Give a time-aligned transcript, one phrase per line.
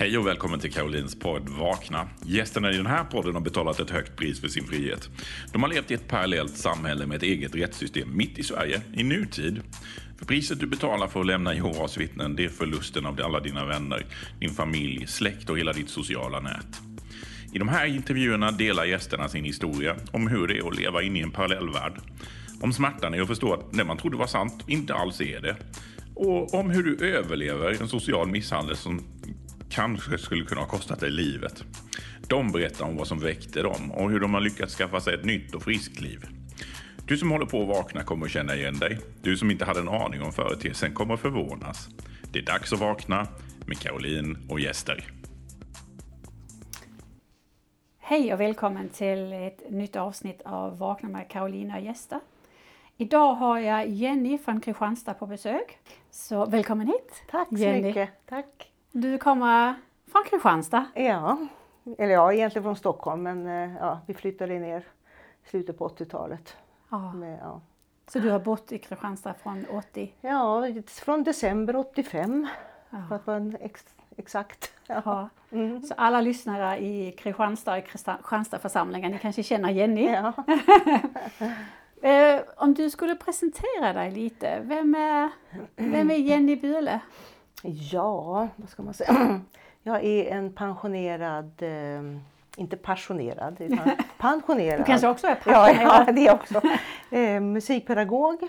[0.00, 2.08] Hej och välkommen till Karolins podd Vakna.
[2.26, 5.08] Gästerna i den här podden har betalat ett högt pris för sin frihet.
[5.52, 9.02] De har levt i ett parallellt samhälle med ett eget rättssystem mitt i Sverige, i
[9.02, 9.60] nutid.
[10.18, 13.64] För priset du betalar för att lämna Jehovas vittnen, det är förlusten av alla dina
[13.64, 14.06] vänner,
[14.40, 16.80] din familj, släkt och hela ditt sociala nät.
[17.52, 21.18] I de här intervjuerna delar gästerna sin historia om hur det är att leva inne
[21.18, 22.00] i en parallellvärld.
[22.60, 25.56] Om smärtan i att förstå att det man trodde var sant inte alls är det.
[26.14, 29.00] Och om hur du överlever en social misshandel som
[29.70, 31.64] kanske skulle kunna ha kostat dig livet.
[32.28, 35.24] De berättar om vad som väckte dem och hur de har lyckats skaffa sig ett
[35.24, 36.24] nytt och friskt liv.
[37.06, 38.98] Du som håller på att vakna kommer att känna igen dig.
[39.22, 41.88] Du som inte hade en aning om företeelsen kommer att förvånas.
[42.32, 43.26] Det är dags att vakna
[43.66, 45.04] med Caroline och gäster.
[47.98, 52.20] Hej och välkommen till ett nytt avsnitt av Vakna med Carolina och gäster.
[52.96, 55.78] Idag har jag Jenny från Kristianstad på besök.
[56.10, 57.22] Så välkommen hit!
[57.30, 57.82] Tack så Jenny.
[57.82, 58.10] mycket.
[58.26, 58.67] Tack.
[58.92, 59.74] Du kommer
[60.12, 60.84] från Kristianstad.
[60.94, 61.36] Ja,
[61.98, 64.80] eller ja, egentligen från Stockholm men eh, ja, vi flyttade ner
[65.44, 66.56] i slutet på 80-talet.
[66.90, 67.12] Ja.
[67.12, 67.60] Med, ja.
[68.06, 70.12] Så du har bott i Kristianstad från 80?
[70.20, 72.48] ja, från december 85
[72.90, 73.16] för Ja.
[73.16, 73.84] att vara ex,
[74.16, 74.72] exakt.
[74.86, 75.02] Ja.
[75.04, 75.28] Ja.
[75.50, 75.82] Mm.
[75.82, 80.04] Så alla lyssnare i Kristianstad, i Kristianstadförsamlingen, ni kanske känner Jenny?
[80.12, 80.32] Ja.
[82.02, 85.30] Eh, om du skulle presentera dig lite, vem är,
[85.76, 87.00] vem är Jenny Byle?
[87.62, 89.40] Ja, vad ska man säga?
[89.82, 92.02] Jag är en pensionerad, eh,
[92.56, 94.80] inte passionerad, utan pensionerad.
[94.80, 96.04] Du kanske också är Ja, passionerad?
[96.08, 96.60] ja, det också.
[97.16, 98.42] Eh, musikpedagog.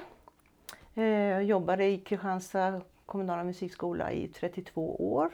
[0.96, 5.30] Eh, jobbade i Kristianstad kommunala musikskola i 32 år.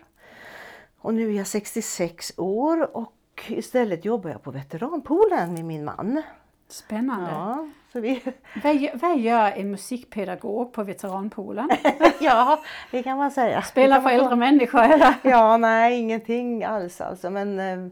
[0.97, 3.11] Och nu är jag 66 år och
[3.47, 6.21] istället jobbar jag på veteranpoolen med min man.
[6.67, 7.31] Spännande.
[7.31, 8.23] Ja, så vi,
[8.63, 11.69] Vad, gör, vad gör en musikpedagog på veteranpoolen?
[12.19, 13.61] ja det kan man säga.
[13.61, 15.13] Spelar för äldre människor eller?
[15.23, 17.29] Ja, nej ingenting alls alltså.
[17.29, 17.87] Men eh,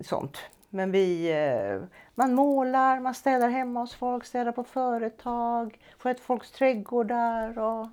[0.00, 0.38] sånt.
[0.70, 6.50] Men vi, eh, man målar, man städar hemma hos folk, städar på företag, sköter folks
[6.50, 7.88] trädgårdar och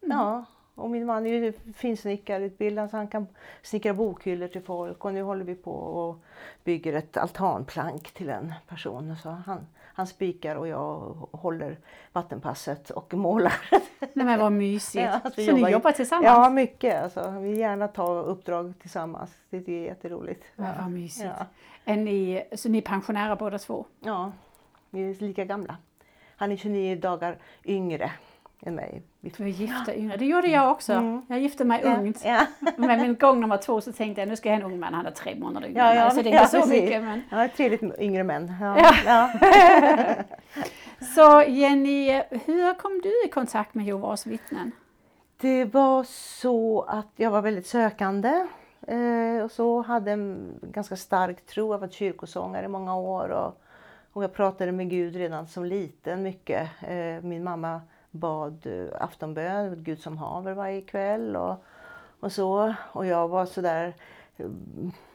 [0.00, 0.44] ja.
[0.78, 3.26] Och min man är ju finsnickarutbildad så han kan
[3.62, 6.16] snickra bokhyllor till folk och nu håller vi på och
[6.64, 9.16] bygger ett altanplank till en person.
[9.22, 10.98] Så han, han spikar och jag
[11.32, 11.76] håller
[12.12, 13.54] vattenpasset och målar.
[14.00, 15.04] Nej men vad mysigt.
[15.24, 16.24] Ja, vi så ni jobbar- jobbar tillsammans?
[16.26, 17.02] Ja, mycket.
[17.02, 19.30] Alltså, vi vill gärna ta uppdrag tillsammans.
[19.50, 20.44] Det är jätteroligt.
[20.56, 21.30] Ja, vad mysigt.
[21.38, 21.46] Ja.
[21.84, 23.86] Är ni, så ni är pensionärer båda två?
[24.00, 24.32] ja,
[24.90, 25.76] vi är lika gamla.
[26.36, 28.10] Han är 29 dagar yngre
[28.62, 29.02] än mig.
[29.20, 30.16] Du är gifta yngre.
[30.16, 30.92] Det gjorde jag också.
[30.92, 31.22] Mm.
[31.28, 32.24] Jag gifte mig ungt.
[32.24, 32.46] Ja,
[32.76, 34.94] Men min gång nummer två så tänkte jag nu ska jag ha en ung man.
[34.94, 36.82] Han är tre månader yngre ja, ja, så det är ja, inte så precis.
[36.82, 37.02] mycket.
[37.02, 37.22] Men...
[37.30, 38.52] ja, trevligt yngre män.
[38.60, 38.78] Ja.
[38.78, 38.94] Ja.
[39.06, 40.14] Ja.
[41.00, 44.72] Så Jenny, hur kom du i kontakt med Jehovas vittnen?
[45.36, 46.04] Det var
[46.40, 48.46] så att jag var väldigt sökande.
[48.86, 51.72] Eh, och så hade en ganska stark tro.
[51.72, 53.28] Jag varit kyrkosångare i många år.
[53.28, 53.62] Och,
[54.12, 56.68] och jag pratade med Gud redan som liten mycket.
[56.80, 57.80] Eh, min mamma
[58.10, 61.36] bad eh, aftonbön, Gud som haver varje kväll.
[61.36, 61.64] Och,
[62.20, 62.74] och så.
[62.92, 63.94] Och jag var sådär
[64.36, 64.46] eh,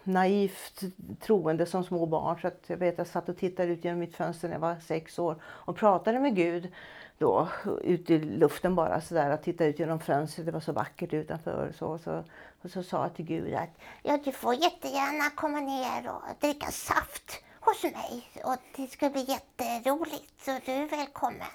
[0.03, 0.83] naivt
[1.19, 2.39] troende som små barn.
[2.41, 4.75] Så att jag vet jag satt och tittade ut genom mitt fönster när jag var
[4.75, 6.71] sex år och pratade med Gud
[7.17, 7.47] då
[7.81, 10.45] ute i luften bara sådär och tittade ut genom fönstret.
[10.45, 11.73] Det var så vackert utanför.
[11.77, 12.23] Så, så,
[12.61, 13.69] och så sa jag till Gud att
[14.03, 18.27] Ja, du får jättegärna komma ner och dricka saft hos mig.
[18.43, 21.47] Och det ska bli jätteroligt, så du är välkommen.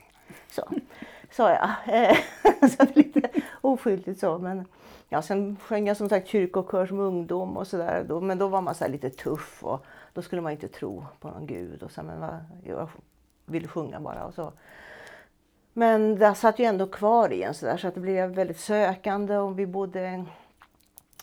[0.50, 0.62] så.
[1.30, 1.70] Sa jag.
[1.86, 2.16] Eh,
[2.68, 3.30] så det är lite
[3.60, 4.38] oskyldigt så.
[4.38, 4.64] Men
[5.08, 8.20] ja, sen sjöng jag som sagt kyrkokör som ungdom och sådär.
[8.20, 11.28] Men då var man så här lite tuff och då skulle man inte tro på
[11.28, 11.82] någon gud.
[11.82, 12.88] Och så, men vad- jag
[13.46, 14.52] ville sjunga bara och så.
[15.72, 19.36] Men det satt ju ändå kvar i en sådär så att det blev väldigt sökande
[19.36, 20.28] och vi bodde en,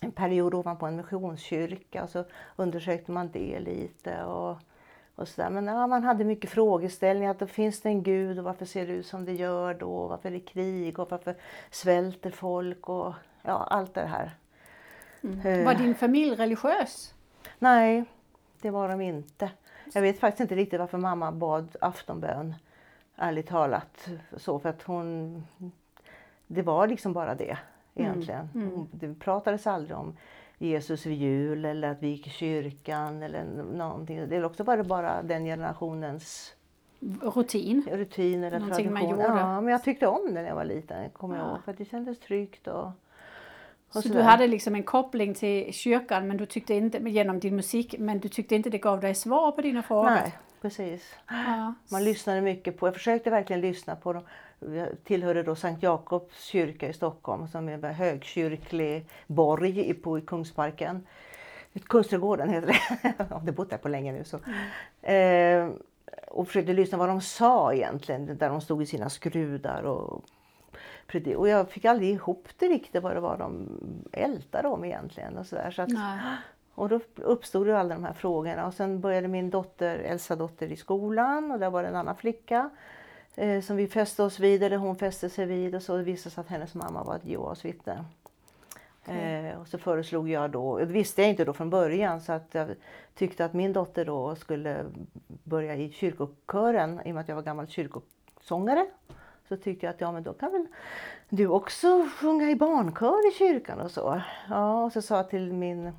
[0.01, 2.23] en period ovanpå en missionskyrka och så
[2.55, 4.23] undersökte man det lite.
[4.23, 4.57] Och,
[5.15, 5.49] och så där.
[5.49, 7.31] Men ja, man hade mycket frågeställningar.
[7.31, 10.07] Att då finns det en gud och varför ser det ut som det gör då?
[10.07, 11.35] Varför är det krig och varför
[11.71, 12.89] svälter folk?
[12.89, 14.31] Och ja, allt det här.
[15.45, 17.13] Eh, Var din familj religiös?
[17.59, 18.05] Nej,
[18.61, 19.51] det var de inte.
[19.93, 22.55] Jag vet faktiskt inte riktigt varför mamma bad aftonbön.
[23.15, 24.09] Ärligt talat.
[24.37, 25.43] Så för att hon...
[26.47, 27.57] Det var liksom bara det
[27.95, 28.49] egentligen.
[28.53, 30.17] Hon- Det pratades aldrig om
[30.57, 33.43] Jesus vid jul eller att vi gick i kyrkan eller
[33.73, 34.29] någonting.
[34.29, 36.53] Det är också bara, bara den generationens
[37.21, 37.87] Rutin?
[37.91, 39.25] rutin eller Någonting man tradition.
[39.25, 39.39] gjorde.
[39.39, 41.49] Ja, men jag tyckte om det när jag var liten, kommer jag Ja.
[41.51, 41.63] ihåg.
[41.65, 42.85] För det kändes tryggt och...
[42.85, 42.91] och
[43.89, 44.23] Så du sådär.
[44.23, 48.29] hade liksom en koppling till kyrkan men du tyckte inte, genom din musik, men du
[48.29, 50.09] tyckte inte det gav dig svar på dina frågor?
[50.09, 51.15] Nej, precis.
[51.29, 51.73] Ja.
[51.91, 54.23] Man lyssnade mycket på, jag försökte verkligen lyssna på de
[54.59, 60.21] Jag tillhörde då Sankt Jakobs kyrka i Stockholm som är en högkyrklig borg på i
[60.21, 61.07] Kungsparken.
[61.83, 63.13] Kungsträdgården heter det.
[63.29, 64.23] Jag har bott där på länge nu.
[64.23, 64.39] Så.
[65.07, 65.69] Eh,
[66.27, 69.83] och försökte lyssna vad de sa egentligen, där de stod i sina skrudar.
[69.83, 70.23] Och,
[71.35, 73.67] och jag fick aldrig ihop det riktigt vad det var de
[74.11, 75.37] ältade om egentligen.
[75.37, 75.71] Och så där.
[75.71, 75.89] Så att,
[76.75, 80.71] och då uppstod ju alla de här frågorna och sen började min dotter, Elsa dotter
[80.71, 82.69] i skolan och där var det en annan flicka
[83.35, 86.41] eh, som vi fäste oss vid, eller hon fäste sig vid och så visade sig
[86.41, 88.05] att hennes mamma var ett Jehovas vittne.
[89.03, 89.17] Okay.
[89.17, 92.47] Eh, och så föreslog jag då, det visste jag inte då från början, så att
[92.51, 92.75] jag
[93.15, 94.85] tyckte att min dotter då skulle
[95.43, 98.85] börja i kyrkokören i och med att jag var gammal kyrkosångare.
[99.47, 100.67] Så tyckte jag att ja men då kan väl
[101.29, 104.21] du också sjunga i barnkör i kyrkan och så.
[104.49, 105.91] Ja, och så sa jag till min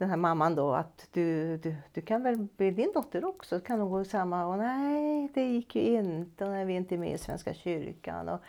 [0.00, 3.80] den här mamman då att du, du, du kan väl bli din dotter också, kan
[3.80, 4.46] hon gå i samma?
[4.46, 8.28] Och nej, det gick ju inte, och nej, vi är inte med i Svenska kyrkan.
[8.28, 8.40] Och,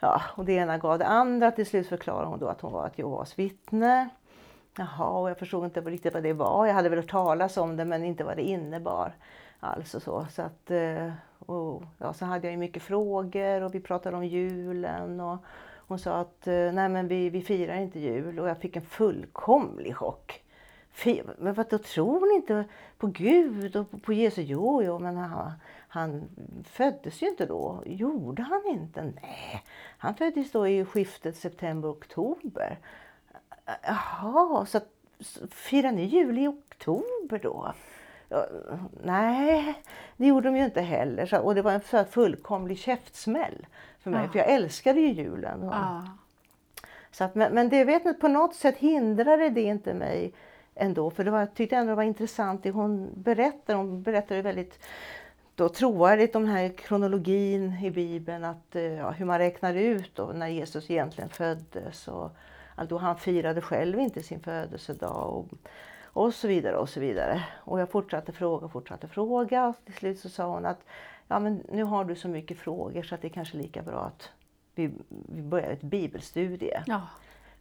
[0.00, 1.50] ja, och det ena gav det andra.
[1.50, 4.08] Till slut förklarade hon då att hon var ett Jehovas vittne.
[4.78, 6.66] Jaha, och jag förstod inte riktigt vad det var.
[6.66, 9.12] Jag hade väl hört talas om det men inte vad det innebar.
[9.60, 10.26] Alltså så.
[10.30, 14.26] så att, eh, och, ja, så hade jag ju mycket frågor och vi pratade om
[14.26, 15.20] julen.
[15.20, 15.38] Och
[15.88, 18.82] hon sa att eh, nej men vi, vi firar inte jul och jag fick en
[18.82, 20.43] fullkomlig chock.
[21.38, 22.64] Men vad då tror ni inte
[22.98, 24.44] på Gud och på Jesus?
[24.48, 25.52] Jo, jo, men han,
[25.88, 26.28] han
[26.64, 27.82] föddes ju inte då.
[27.86, 29.02] Gjorde han inte?
[29.02, 29.62] Nej,
[29.98, 32.78] han föddes då i skiftet september-oktober.
[33.82, 34.80] Jaha, så,
[35.20, 37.74] så firar ni jul i oktober då?
[39.02, 39.74] Nej,
[40.16, 41.26] det gjorde de ju inte heller.
[41.26, 43.66] Så, och det var en fullkomlig käftsmäll
[43.98, 44.32] för mig, ja.
[44.32, 45.62] för jag älskade ju julen.
[45.62, 46.04] Ja.
[47.10, 50.32] Så att, men, men det vet på något sätt hindrade det inte mig
[50.74, 51.10] ändå.
[51.10, 53.74] För det var, jag tyckte ändå det var intressant det hon berättar.
[53.74, 54.78] Hon berättade väldigt
[55.54, 60.10] då trovärdigt om den här kronologin i Bibeln, att, eh, ja, hur man räknar ut
[60.14, 62.08] då, när Jesus egentligen föddes.
[62.08, 62.30] Och,
[62.88, 65.28] då han firade själv inte sin födelsedag.
[65.28, 65.46] Och,
[66.02, 67.44] och så vidare och så vidare.
[67.54, 70.80] Och jag fortsatte fråga och fortsatte fråga och till slut så sa hon att
[71.28, 74.00] ja, men nu har du så mycket frågor så att det är kanske lika bra
[74.00, 74.30] att
[74.74, 76.82] vi, vi börjar ett bibelstudie.
[76.86, 77.02] Ja.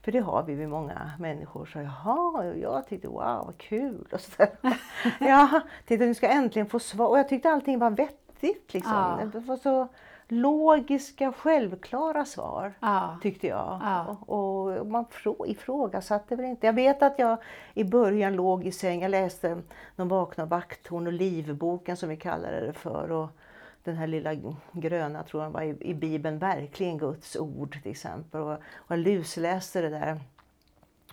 [0.04, 1.66] För det har vi med många människor.
[1.66, 4.08] Så jaha, och jag tyckte wow vad kul.
[4.12, 4.44] Och så
[5.20, 7.08] ja, tänkte nu ska jag äntligen få svar.
[7.08, 8.74] Och jag tyckte allting var vettigt.
[8.74, 8.94] Liksom.
[8.94, 9.26] Ja.
[9.34, 9.88] Det var så
[10.28, 12.74] logiska, självklara svar.
[12.80, 13.18] Ja.
[13.22, 13.80] Tyckte jag.
[13.84, 14.18] Ja.
[14.26, 15.06] Och, och man
[15.48, 16.66] ifrågasatte väl inte.
[16.66, 17.38] Jag vet att jag
[17.74, 19.02] i början låg i säng.
[19.02, 19.62] Jag läste
[19.96, 23.12] De vakna vakthorn och livboken som vi kallade det för.
[23.12, 23.30] Och,
[23.84, 24.32] den här lilla
[24.72, 28.42] gröna, tror jag var i, i Bibeln, verkligen Guds ord till exempel.
[28.42, 30.20] Och, och jag lusläste det där.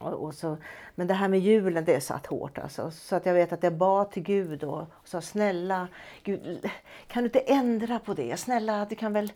[0.01, 0.57] Och, och, så,
[0.95, 2.91] men det här med julen, det satt hårt alltså.
[2.91, 5.89] Så att jag vet att jag bad till Gud och, och sa snälla
[6.23, 6.71] Gud,
[7.07, 8.37] kan du inte ändra på det?
[8.37, 9.33] Snälla, du kan väl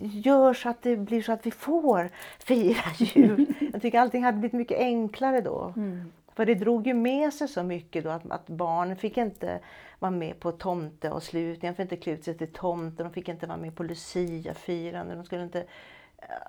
[0.00, 3.54] göra så att det blir så att vi får fira jul.
[3.72, 5.72] jag tycker allting hade blivit mycket enklare då.
[5.76, 6.12] Mm.
[6.34, 9.60] För det drog ju med sig så mycket då att, att barnen fick inte
[10.04, 13.46] vara med på tomteavslutningen, de fick inte klä ut sig till tomte, de fick inte
[13.46, 15.14] vara med på luciafirande.
[15.14, 15.64] De skulle inte,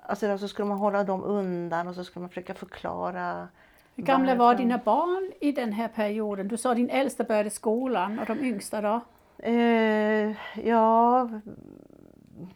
[0.02, 3.48] alltså så skulle man hålla dem undan och så skulle man försöka förklara
[3.94, 6.48] hur gamla var dina barn i den här perioden?
[6.48, 9.00] Du sa att din äldsta började skolan och de yngsta då?
[9.38, 11.28] Eh, ja,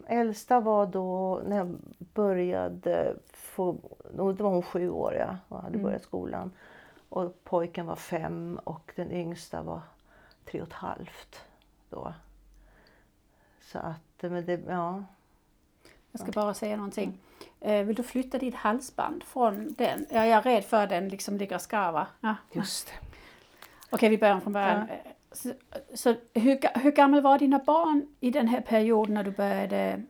[0.07, 1.77] äldsta var då när jag
[2.15, 3.77] började, få,
[4.17, 5.83] då var hon sju år ja, och hade mm.
[5.83, 6.53] börjat skolan.
[7.09, 9.81] Och pojken var fem och den yngsta var
[10.51, 11.45] tre och ett halvt
[11.91, 12.15] då.
[13.61, 15.05] Så att, men det, ja.
[16.13, 17.19] Jag ska bara säga någonting.
[17.61, 20.07] Eh, vill du flytta ditt halsband från den?
[20.11, 22.07] Ja, jag är rädd för den liksom ligger och skarvar.
[22.21, 22.35] Ja.
[22.53, 22.93] Just det.
[23.91, 24.87] Okej, vi börjar från början.
[24.89, 24.95] Ja.
[25.33, 25.53] Så,
[25.95, 30.03] så hur, hur gammal var dina barn i den här perioden när du började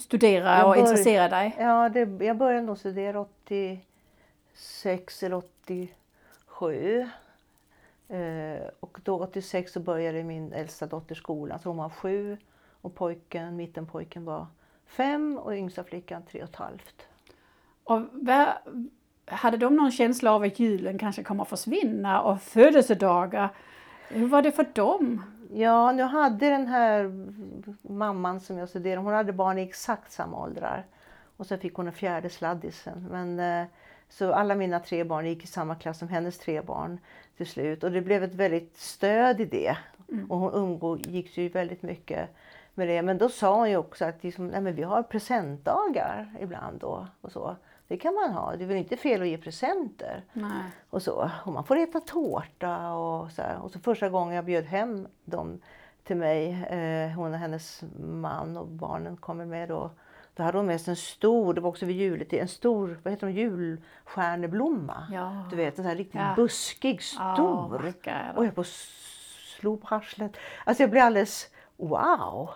[0.00, 1.56] studera jag och intressera dig?
[1.58, 5.94] Ja, det, jag började nog studera 86 eller 87
[6.60, 7.00] sju.
[7.00, 7.06] Eh,
[8.80, 12.36] och då 86 så började min äldsta dotter skolan, så hon var sju.
[12.82, 14.46] Och pojken, mittenpojken var
[14.86, 17.06] fem och yngsta flickan tre och ett halvt.
[17.84, 18.00] Och
[19.26, 23.48] hade de någon känsla av att julen kanske kommer att försvinna och födelsedagar?
[24.08, 25.22] Hur var det för dem?
[25.52, 27.12] Ja, nu hade den här
[27.92, 30.86] mamman som jag studerade, hon hade barn i exakt samma åldrar.
[31.36, 33.06] Och sen fick hon en fjärde sladdisen.
[33.10, 33.66] Men eh,
[34.08, 36.98] så alla mina tre barn gick i samma klass som hennes tre barn
[37.40, 37.84] till slut.
[37.84, 39.76] Och det blev ett väldigt stöd i det.
[40.08, 40.30] Mm.
[40.30, 42.30] Och hon umgicks ju väldigt mycket
[42.74, 43.02] med det.
[43.02, 47.06] Men då sa hon ju också att liksom, nej men vi har presentdagar ibland då.
[47.20, 47.56] Och så.
[47.88, 48.56] Det kan man ha.
[48.56, 50.24] Det är väl inte fel att ge presenter.
[50.32, 50.62] Nej.
[50.90, 51.30] Och, så.
[51.44, 53.62] och man får äta tårta och så, här.
[53.62, 55.60] och så första gången jag bjöd hem dem
[56.04, 56.64] till mig.
[56.64, 59.90] Eh, hon och hennes man och barnen kommer med då.
[60.40, 63.12] Då hade hon med sig en stor, det var också vid juletid, en stor vad
[63.12, 65.06] heter de, julstjärneblomma.
[65.12, 65.44] Ja.
[65.50, 66.32] Du vet en sån här riktigt Ja.
[66.36, 67.92] buskig, Ja, stor.
[68.04, 68.36] de.
[68.36, 68.64] och jag på
[69.58, 70.32] slå på arslet.
[70.64, 72.50] Alltså jag blev alldeles, wow!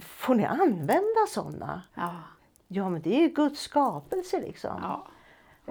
[0.00, 1.82] Får ni använda såna?
[1.94, 2.10] Ja.
[2.68, 4.78] Ja men det är ju Guds skapelse liksom.
[4.82, 5.06] Ja.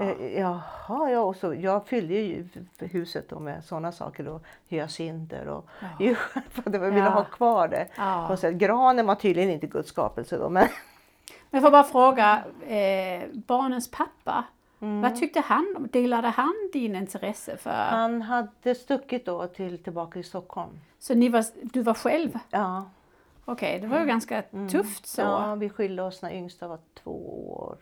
[0.04, 2.48] Eh, jaha, ja, och så, jag fyllde ju
[2.80, 4.24] huset då med sådana saker.
[4.24, 5.68] Då, hyacinter och
[6.00, 6.16] ju,
[6.50, 7.10] för att jag ville Ja.
[7.10, 7.88] ha kvar det.
[7.98, 8.28] Ja.
[8.30, 10.50] Och så, granen var tydligen inte Guds skapelse då.
[10.50, 10.68] Men
[11.52, 14.44] jag får bara fråga, eh, barnens pappa,
[14.80, 15.02] Mm.
[15.02, 15.74] vad tyckte han?
[15.78, 17.70] om- Delade han din intresse för...
[17.72, 20.80] han hade stuckit då till, tillbaka i Stockholm.
[21.00, 22.40] Så ni var, du var själv?
[22.50, 22.86] Ja,
[23.46, 25.22] Okej, det var ju ganska tufft så.
[25.22, 25.50] Mm.
[25.50, 27.78] ja vi skilde oss när yngsta var två år.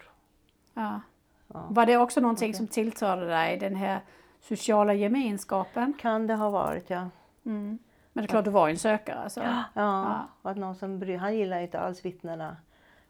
[0.74, 1.02] Ja.
[1.48, 4.00] Var det också någonting som tilltalade dig, den här
[4.42, 5.94] sociala gemenskapen?
[6.00, 7.10] Kan det ha varit ja.
[7.44, 7.80] Men
[8.14, 9.20] det är klart, du var ju en sökare.
[9.20, 9.42] Alltså.
[9.74, 12.58] Ja, och att någon som bry, han gillar inte alls vittnena.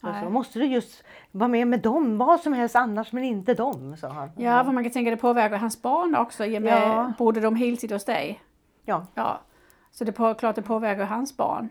[0.03, 3.97] Så måste du just vara med med dem, vad som helst annars men inte dem,
[3.97, 4.31] sa han.
[4.37, 6.45] Ja, för man kan tänka det påverkar hans barn också.
[6.45, 7.13] I och med, Ja.
[7.17, 8.41] Bodde de heltid hos dig?
[8.85, 9.05] Ja.
[9.13, 9.39] Ja.
[9.91, 11.69] Så det är klart det påverkar hans barn.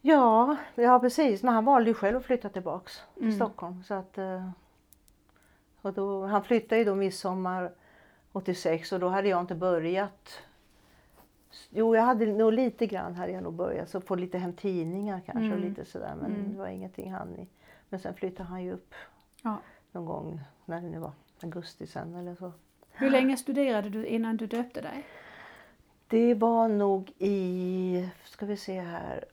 [0.00, 1.42] Ja, ja precis.
[1.42, 3.82] Men han valde ju själv att flytta tillbaks till Stockholm.
[3.82, 4.48] Så att, eh,
[5.82, 7.72] och då, han flyttade ju då midsommar
[8.32, 10.38] 86 och då hade jag inte börjat.
[11.70, 13.88] Jo, jag hade nog lite grann hade jag nog börjat.
[13.90, 16.14] Så få lite hem tidningar kanske och lite sådär.
[16.20, 17.48] Men det var ingenting han i.
[17.88, 18.94] Men sen flyttade han ju upp
[19.42, 19.56] Ja.
[19.92, 22.52] någon gång, när det nu var, augusti sen eller så.
[22.90, 25.06] Hur länge studerade du innan du döpte dig?
[26.08, 29.24] Det var nog i, ska vi se här,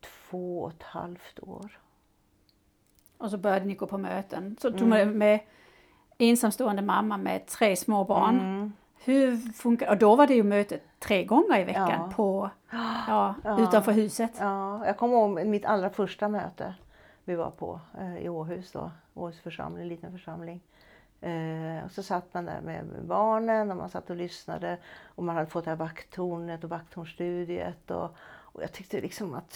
[0.00, 1.78] två och ett halvt år.
[3.18, 4.56] Och så började ni gå på möten.
[4.60, 5.40] Så tog man med
[6.18, 8.40] ensamstående mamma med tre små barn.
[8.40, 8.72] Mm.
[9.04, 12.12] Hur funkar Och då var det ju mötet tre gånger i veckan Ja.
[12.16, 12.50] på,
[13.08, 14.32] ja, utanför huset.
[14.40, 16.74] Ja, jag kommer ihåg mitt allra första möte
[17.24, 20.60] vi var på eh, i Åhus då, Åhus församling, en liten församling.
[21.20, 25.34] Eh, och så satt man där med barnen och man satt och lyssnade och man
[25.36, 29.54] hade fått det här vakttornet och vakttornstudiet och, och jag tyckte liksom att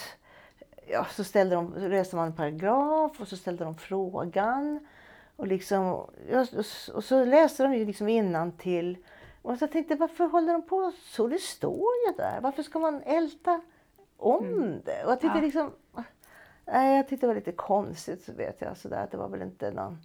[0.89, 4.87] ja, så ställde de, så läste man en paragraf och så ställde de frågan.
[5.37, 8.97] Och, liksom, ja, och så- och så läste de ju liksom innantill.
[9.45, 11.27] Och så jag tänkte, varför håller de på så?
[11.27, 12.41] Det står ju där.
[12.41, 13.61] Varför ska man älta
[14.17, 15.05] om det?
[15.05, 15.45] Och jag tyckte Ja.
[15.45, 15.71] liksom...
[16.67, 18.77] Nej, jag tyckte det var lite konstigt, så vet jag.
[18.77, 19.99] Så där, det var väl inte någon...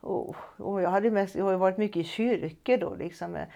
[0.00, 3.46] Och, och jag, hade mest, jag har ju varit mycket i kyrkor då, liksom med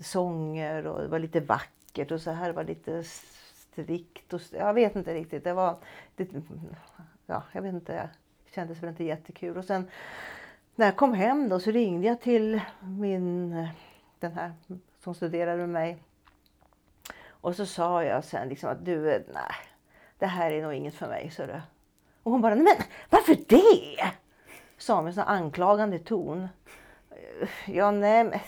[0.00, 4.32] sånger och det var lite vackert och så här var lite strikt.
[4.32, 5.44] Och, jag vet inte riktigt.
[5.44, 5.76] Det var...
[6.16, 6.28] Det,
[7.26, 7.92] ja, jag vet inte.
[8.44, 9.56] Det kändes väl inte jättekul.
[9.56, 9.90] Och sen
[10.74, 13.68] när jag kom hem då så ringde jag till min,
[14.24, 14.52] den här
[15.00, 15.98] som studerade med mig.
[17.28, 19.54] Och så sa jag sen liksom att du, eh, nej,
[20.18, 21.62] det här är nog inget för mig, så det.
[22.22, 24.12] Och hon bara, nej men varför det?
[24.78, 26.48] Sa med en sån anklagande ton.
[27.66, 28.38] Ja, nej, men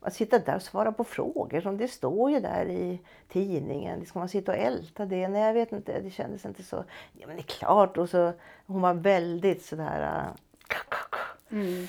[0.00, 4.06] att sitta där och svara på frågor som det står ju där i tidningen.
[4.06, 5.28] Ska man sitta och älta det?
[5.28, 6.00] Nej, jag vet inte.
[6.00, 6.84] Det kändes inte så.
[7.12, 7.96] Ja, men det är klart.
[7.96, 8.32] Och så,
[8.66, 10.42] hon var väldigt sådär eh,
[11.50, 11.88] Mm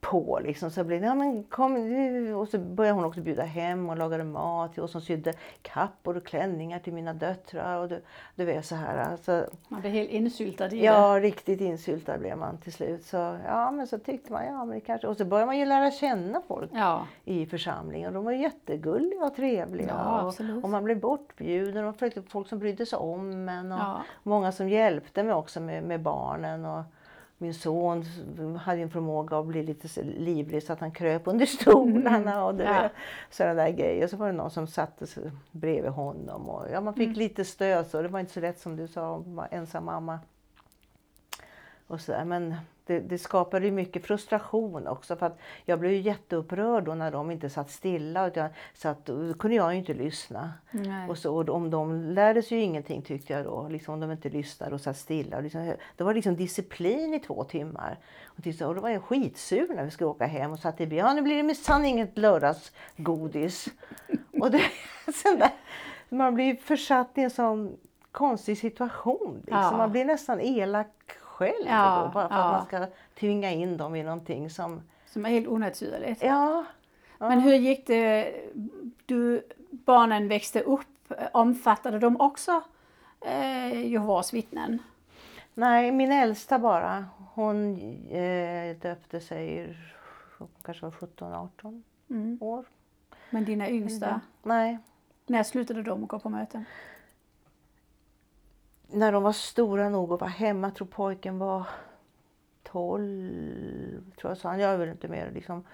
[0.00, 0.70] på liksom.
[0.70, 2.34] Så blev, ja men kom nu.
[2.34, 6.16] Och så började hon också bjuda hem och lagade mat till oss som sydde kappor
[6.16, 7.78] och klänningar till mina döttrar.
[7.78, 8.02] Och du,
[8.34, 8.98] du vet så här.
[8.98, 10.76] Alltså, Man blev helt insyltad i det.
[10.76, 13.04] Ja, riktigt insyltad blev man till slut.
[13.04, 15.06] Så, ja, men så tyckte man, ja men det kanske...
[15.06, 17.06] Och så började man ju lära känna folk Ja.
[17.24, 18.12] i församlingen.
[18.14, 19.88] De var jättegulliga och trevliga.
[19.88, 21.96] Ja, och, och man blev bortbjuden och
[22.28, 23.72] folk som brydde sig om en.
[23.72, 24.02] Och Ja.
[24.22, 26.64] Många som hjälpte mig också med, med barnen.
[26.64, 26.82] Och
[27.38, 28.04] min son
[28.64, 32.44] hade en förmåga att bli lite livlig så att han kröp under stolarna.
[32.44, 32.82] Och det, Mm.
[32.82, 32.88] Ja.
[33.30, 34.06] sådana där grejer.
[34.06, 36.48] Så var det någon som satte sig bredvid honom.
[36.48, 37.18] Och, ja, man fick Mm.
[37.18, 37.86] lite stöd.
[37.86, 40.18] Så det var inte så lätt som du sa, att vara ensam mamma.
[41.88, 42.24] Och så.
[42.24, 42.54] Men
[42.86, 45.16] det, det skapade ju mycket frustration också.
[45.16, 48.26] För att jag blev ju jätteupprörd då när de inte satt stilla.
[48.26, 50.52] Utan satt, då kunde jag ju inte lyssna.
[50.70, 51.08] Nej.
[51.08, 53.68] Och, så, och om de lärde sig ju ingenting tyckte jag då.
[53.68, 55.36] Liksom om de inte lyssnade och satt stilla.
[55.36, 57.98] Och liksom, det var liksom disciplin i två timmar.
[58.24, 60.86] Och, till, och då var jag skitsur när vi skulle åka hem och satt i
[60.86, 61.06] bilen.
[61.06, 63.68] Ja nu blir det minsann inget lördagsgodis.
[64.40, 64.62] och det,
[65.14, 65.50] sen där,
[66.08, 67.76] man blir försatt i en sån
[68.12, 69.36] konstig situation.
[69.36, 69.58] Liksom.
[69.58, 69.76] Ja.
[69.76, 72.42] Man blir nästan elak själv Ja, då, bara för ja.
[72.44, 72.86] att man ska
[73.20, 74.82] tvinga in dem i någonting som...
[75.06, 76.22] Som är helt onaturligt.
[76.22, 76.64] Ja,
[77.18, 78.34] Men hur gick det?
[79.06, 81.12] Du, barnen växte upp.
[81.32, 82.60] Omfattade de också
[83.26, 84.78] eh, Jehovas vittnen?
[85.54, 87.04] Nej, min äldsta bara.
[87.34, 87.78] Hon
[88.10, 89.76] eh, döpte sig,
[90.62, 92.38] kanske var 17-18 Mm.
[92.40, 92.64] år.
[93.30, 94.20] Men dina yngsta?
[94.42, 94.78] Nej,
[95.26, 96.64] När slutade de att gå på möten?
[98.90, 101.66] När de var stora nog att vara hemma, tror pojken var
[102.62, 104.60] 12, tror jag sa han.
[104.60, 105.64] Jag vill inte mer liksom.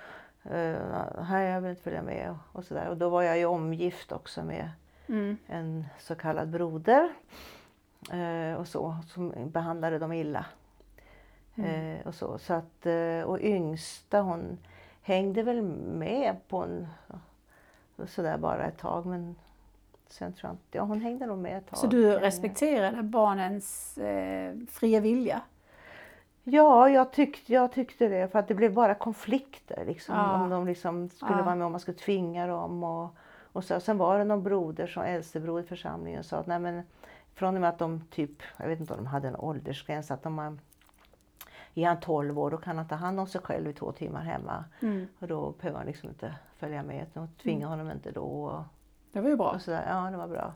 [1.22, 2.88] Här jag vill inte följa med och, och sådär.
[2.88, 4.70] Och då var jag ju omgift också med
[5.06, 5.36] Mm.
[5.46, 7.12] en så kallad broder.
[8.12, 10.46] Eh, och så, som behandlade dem illa.
[11.54, 11.70] Mm.
[11.70, 14.58] Eh, och så, så att, eh, och yngsta hon
[15.02, 16.88] hängde väl med på en
[18.06, 19.36] sådär bara ett tag men
[20.08, 21.78] sen tror jag inte, ja hon hängde nog med ett tag.
[21.78, 25.40] Så du respekterade barnens eh, fria vilja?
[26.46, 30.14] Ja, jag tyckte, jag tyckte det för att det blev bara konflikter liksom.
[30.16, 30.42] Ja.
[30.42, 31.42] Om de liksom skulle Ja.
[31.42, 32.84] vara med, om man skulle tvinga dem.
[32.84, 33.16] Och,
[33.52, 36.82] och så, sen var det någon broder, som äldstebror i församlingen, sa att nej men
[37.34, 40.22] från och med att de typ, jag vet inte om de hade en åldersgräns, att
[40.22, 40.58] de har,
[41.74, 44.22] är han 12 år då kan han ta hand om sig själv i två timmar
[44.22, 44.64] hemma.
[44.82, 45.06] Mm.
[45.18, 47.06] Och då behöver han liksom inte följa med.
[47.14, 48.64] De tvingar honom inte då.
[49.14, 49.50] Och, Det var ju bra.
[49.50, 49.84] och sådär.
[49.88, 50.52] Ja, det var bra.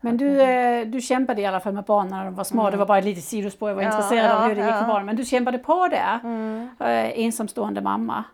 [0.00, 2.70] Men du, eh, du kämpade i alla fall med barnen när de var små.
[2.70, 3.68] Det var bara ett litet sidospår.
[3.68, 3.92] Jag var Mm.
[3.92, 4.86] Ja, intresserad av ja, hur det gick för ja.
[4.86, 5.06] barnen.
[5.06, 6.18] Men du kämpade på där.
[6.24, 6.68] Mm.
[6.80, 8.24] Eh, ensamstående mamma.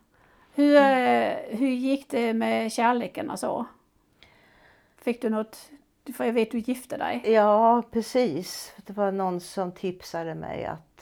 [0.55, 3.67] Hur, eh, hur gick det med kärleken och så?
[4.99, 5.71] Fick du något?
[6.17, 7.23] För jag vet du gifte dig.
[7.27, 8.73] Ja, precis.
[8.77, 11.01] Det var någon som tipsade mig att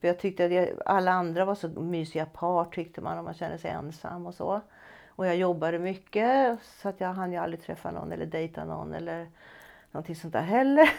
[0.00, 0.44] för jag tyckte
[0.80, 4.34] att alla andra var så mysiga par tyckte man om man kände sig ensam och
[4.34, 4.60] så.
[5.18, 8.94] Och jag jobbade mycket så att jag hann ju aldrig träffa någon eller dejta någon
[8.94, 9.26] eller
[9.90, 10.90] någonting sånt där heller.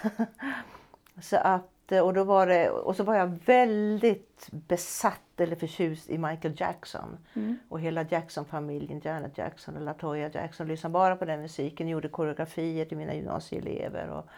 [1.21, 6.17] så att, och, då var det, och så var jag väldigt besatt eller förtjust i
[6.17, 7.17] Michael Jackson.
[7.33, 7.57] Mm.
[7.69, 12.85] Och hela Jackson-familjen, Janet Jackson och Latoya Jackson, lyssnade bara på den musiken, gjorde koreografier
[12.85, 14.29] till mina gymnasieelever och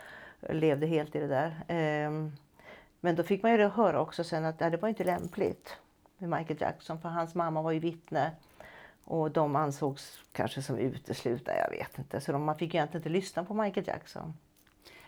[0.53, 1.63] levde helt i det där.
[1.67, 2.31] Ehm,
[2.99, 5.77] Men då fick man ju höra också sen att det var inte lämpligt
[6.17, 8.31] med Michael Jackson för hans mamma var ju vittne
[9.05, 12.21] och de ansågs kanske som uteslutna, jag vet inte.
[12.21, 14.33] Så de, man fick ju egentligen inte lyssna på Michael Jackson.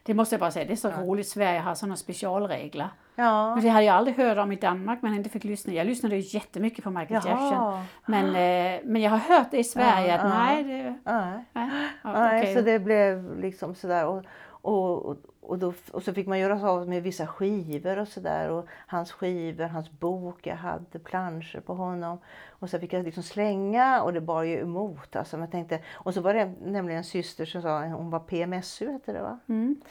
[0.06, 1.28] Det måste jag bara säga, det är så roligt.
[1.28, 2.90] Sverige har sådana specialregler.
[3.16, 5.74] Ja, Men det hade jag aldrig hört om i Danmark men inte fick lyssna.
[5.74, 7.54] Jag lyssnade ju jättemycket på Michael Jackson.
[7.54, 7.86] Jaha.
[8.06, 10.38] Men, eh, men jag har hört det i Sverige Ja, att ja.
[10.38, 11.46] nej, det, nej.
[11.54, 11.70] nej.
[12.04, 12.56] Ja, Nej, okej.
[12.56, 14.06] så det blev liksom sådär.
[14.06, 14.24] Och,
[14.64, 18.08] och, och, och, då, och så fick man göra sig av med vissa skivor och
[18.08, 18.50] sådär.
[18.50, 22.18] Och hans skivor, hans bok, jag hade planscher på honom.
[22.50, 25.16] Och så fick jag liksom slänga och det bar ju emot.
[25.16, 28.92] Alltså, jag tänkte, och så var det nämligen en syster som sa, hon var PMSU
[28.92, 29.40] hette det va?
[29.48, 29.82] Mm.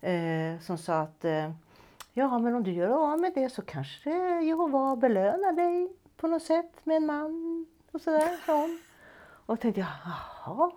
[0.00, 1.50] Eh, som sa att eh,
[2.12, 6.42] ja men om du gör av med det så kanske Jehova belönar dig på något
[6.42, 8.38] sätt med en man och sådär.
[8.46, 8.80] hon.
[9.46, 10.70] Och tänkte jag, jaha,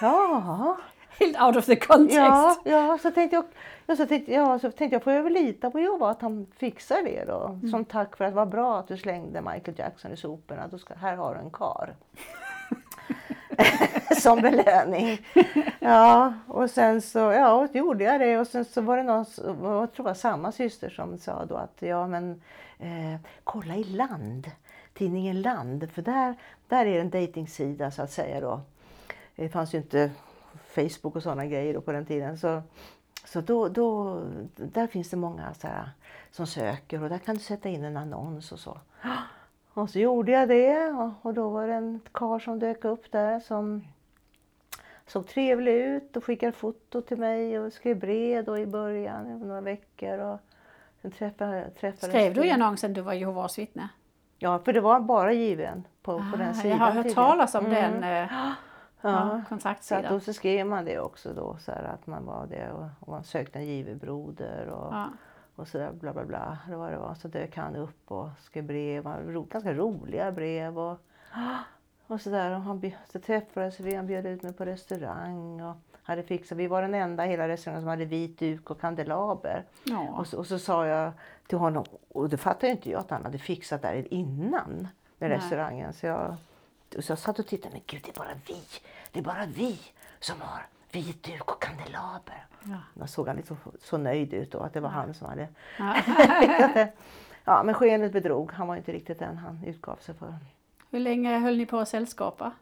[0.00, 0.78] ja.
[1.18, 2.16] Helt out of the context.
[2.16, 3.44] Ja, ja, så tänkte jag,
[3.86, 6.46] ja, så tänkte, ja, så tänkte jag, får jag väl lita på Jehova att han
[6.56, 7.58] fixar det då.
[7.70, 10.68] Som tack för att det var bra att du slängde Michael Jackson i soporna.
[10.68, 11.94] Då ska, här har du en kar.
[14.20, 15.26] som belöning.
[15.78, 19.24] Ja, och sen så ja, gjorde jag det och sen så var det någon,
[19.62, 22.42] jag tror det var samma syster som sa då att ja men
[22.78, 24.50] eh, kolla i Land,
[24.94, 26.34] tidningen Land, för där,
[26.68, 28.60] där är en dejtingsida så att säga då.
[29.36, 30.10] Det fanns ju inte
[30.68, 32.38] Facebook och sådana grejer på den tiden.
[32.38, 32.62] Så,
[33.24, 34.20] så då, då,
[34.56, 35.90] där finns det många så här,
[36.30, 38.78] som söker och där kan du sätta in en annons och så.
[39.74, 43.40] Och så gjorde jag det och, då var det en karl som dök upp där
[43.40, 43.84] som
[45.06, 49.60] såg trevlig ut och skickade foto till mig och skrev brev då i början, några
[49.60, 50.18] veckor.
[50.18, 50.38] Och
[51.02, 53.88] sen träffade, Skrev du i annonsen du var Jehovas vittne?
[54.38, 56.70] Ja, för det var bara given på, på den Ah, sidan.
[56.70, 57.26] jag har hört tidigare.
[57.28, 58.00] talas om Mm.
[58.00, 58.50] den eh,
[59.00, 59.28] ja, Ja.
[59.30, 60.12] Så att kontaktsidan.
[60.12, 63.08] då så skrev man det också då, så här, att man var det och, och
[63.08, 65.08] man sökte en giverbroder och, Ja.
[65.56, 66.58] och så där bla bla bla.
[66.68, 67.14] Det var det var.
[67.14, 70.98] Så dök han upp och skrev brev, ro, ganska roliga brev och,
[72.06, 72.50] och så där.
[72.50, 76.66] Och han, så träffades vi, han bjöd ut mig på restaurang och hade fixat, vi
[76.66, 79.64] var den enda i hela restaurangen som hade vit duk och kandelaber.
[79.84, 80.08] Ja.
[80.08, 81.12] Och, så, och så sa jag
[81.48, 85.38] till honom, och det fattade inte jag att han hade fixat där innan med Nej.
[85.38, 85.92] restaurangen.
[85.92, 86.36] Så jag,
[86.98, 88.62] så jag satt och tittade, men gud det är bara vi,
[89.12, 89.80] det är bara vi
[90.20, 92.46] som har vit duk och kandelaber.
[92.62, 92.78] Ja.
[92.94, 95.48] Då såg han lite så, så nöjd ut då, att det var han som hade...
[95.78, 95.96] Ja.
[97.44, 98.52] ja, men skenet bedrog.
[98.52, 100.34] Han var inte riktigt den han utgav sig för.
[100.90, 102.52] Hur länge höll ni på att sällskapa?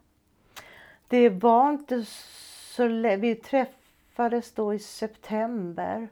[1.08, 2.04] Det var inte
[2.74, 3.16] så länge.
[3.16, 6.08] Vi träffades då i september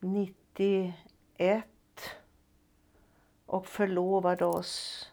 [0.00, 1.64] 91
[3.46, 5.04] och förlovade oss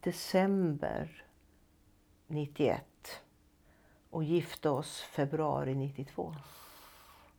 [0.00, 1.24] december
[2.26, 2.80] 91
[4.10, 6.34] och gifte oss februari 92.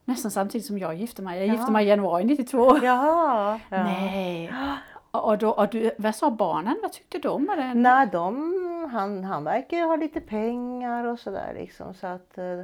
[0.06, 1.40] Nästan samtidigt som jag gifte mig.
[1.40, 1.54] Jag Ja.
[1.54, 2.78] gifte mig i januari 92.
[2.84, 3.60] Jaha!
[3.70, 3.84] Ja.
[3.84, 4.54] Nej.
[5.14, 6.80] Och, då, och du, vad sa barnen?
[6.82, 7.82] Vad tyckte de den?
[7.82, 8.54] Nej, de
[8.92, 11.94] han, han verkar ha lite pengar och sådär liksom.
[11.94, 12.64] Så att eh,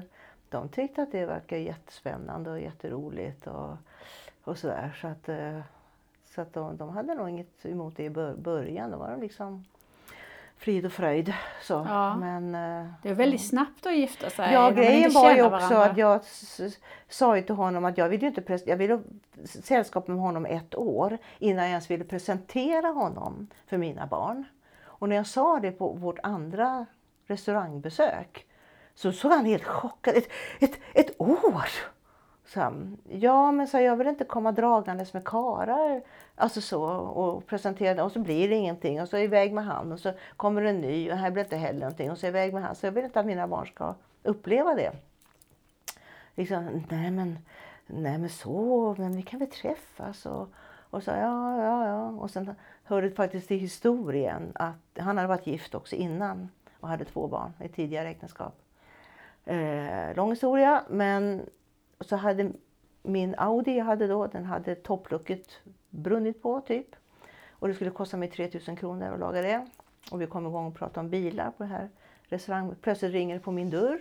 [0.50, 3.78] de tyckte att det verkar jättespännande och jätteroligt och,
[4.44, 4.98] och sådär.
[5.02, 5.60] Så att, eh,
[6.26, 8.92] så att de, de hade nog inget emot det i bör- början.
[8.92, 9.66] Då var de liksom
[10.58, 11.34] frid och fröjd.
[11.62, 11.86] Så.
[11.90, 12.16] Ja.
[12.16, 14.54] Men, eh, Det är väldigt snabbt att gifta sig.
[14.54, 15.86] Ja, grejen var ju också varandra.
[15.86, 16.22] att jag
[17.10, 19.02] sa ju till honom att jag ville ju inte jag ville
[19.46, 24.44] sällskap med honom ett år innan jag ens ville presentera honom för mina barn.
[24.84, 26.86] Och när jag sa det på vårt andra
[27.28, 28.46] restaurangbesök
[28.96, 31.97] så såg han helt chockad Ett, ett, ett år!
[32.48, 36.02] Så han, ja, men så jag vill inte komma dragandes med karar
[36.36, 39.66] alltså så, och presentera och så blir det ingenting och så är jag iväg med
[39.66, 42.26] han och så kommer en ny och här blir det inte heller någonting och så
[42.26, 42.76] är jag iväg med han.
[42.76, 44.92] Så jag vill inte att mina barn ska uppleva det.
[46.36, 47.40] Liksom, nej men,
[47.88, 50.50] nej men så, men vi kan väl träffas och,
[50.90, 52.10] och så ja, ja, ja.
[52.10, 57.06] Och sen hörde faktiskt till historien att han hade varit gift också innan och hade
[57.06, 58.62] två barn i tidigare äktenskap.
[59.46, 61.50] Eh, lång historia, men
[62.00, 62.52] så hade
[63.04, 66.96] min Audi jag hade då, den hade topplucket brunnit på typ.
[67.50, 69.68] Och det skulle kosta mig 3000 kronor att laga det.
[70.12, 71.90] Och vi kom igång och pratade om bilar på det här
[72.24, 72.76] restaurangen.
[72.82, 74.00] Plötsligt ringer det på min dörr.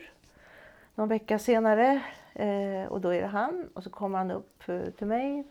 [0.95, 2.03] Någon vecka senare.
[2.35, 3.69] Eh, och då är det han.
[3.75, 5.45] Och så kommer han upp eh, till mig.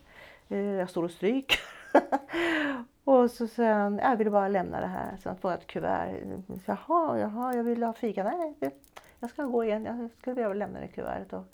[0.48, 1.60] Eh, jag står och stryker.
[3.04, 5.16] och så säger han, jag vill bara lämna det här.
[5.22, 6.14] Så han får ett kuvert.
[6.66, 8.24] Jaha, jaha, jag vill ha fika.
[8.24, 8.54] Nej,
[9.20, 9.84] jag ska gå igen.
[9.84, 11.44] Jag skulle vilja lämna det kuvertet och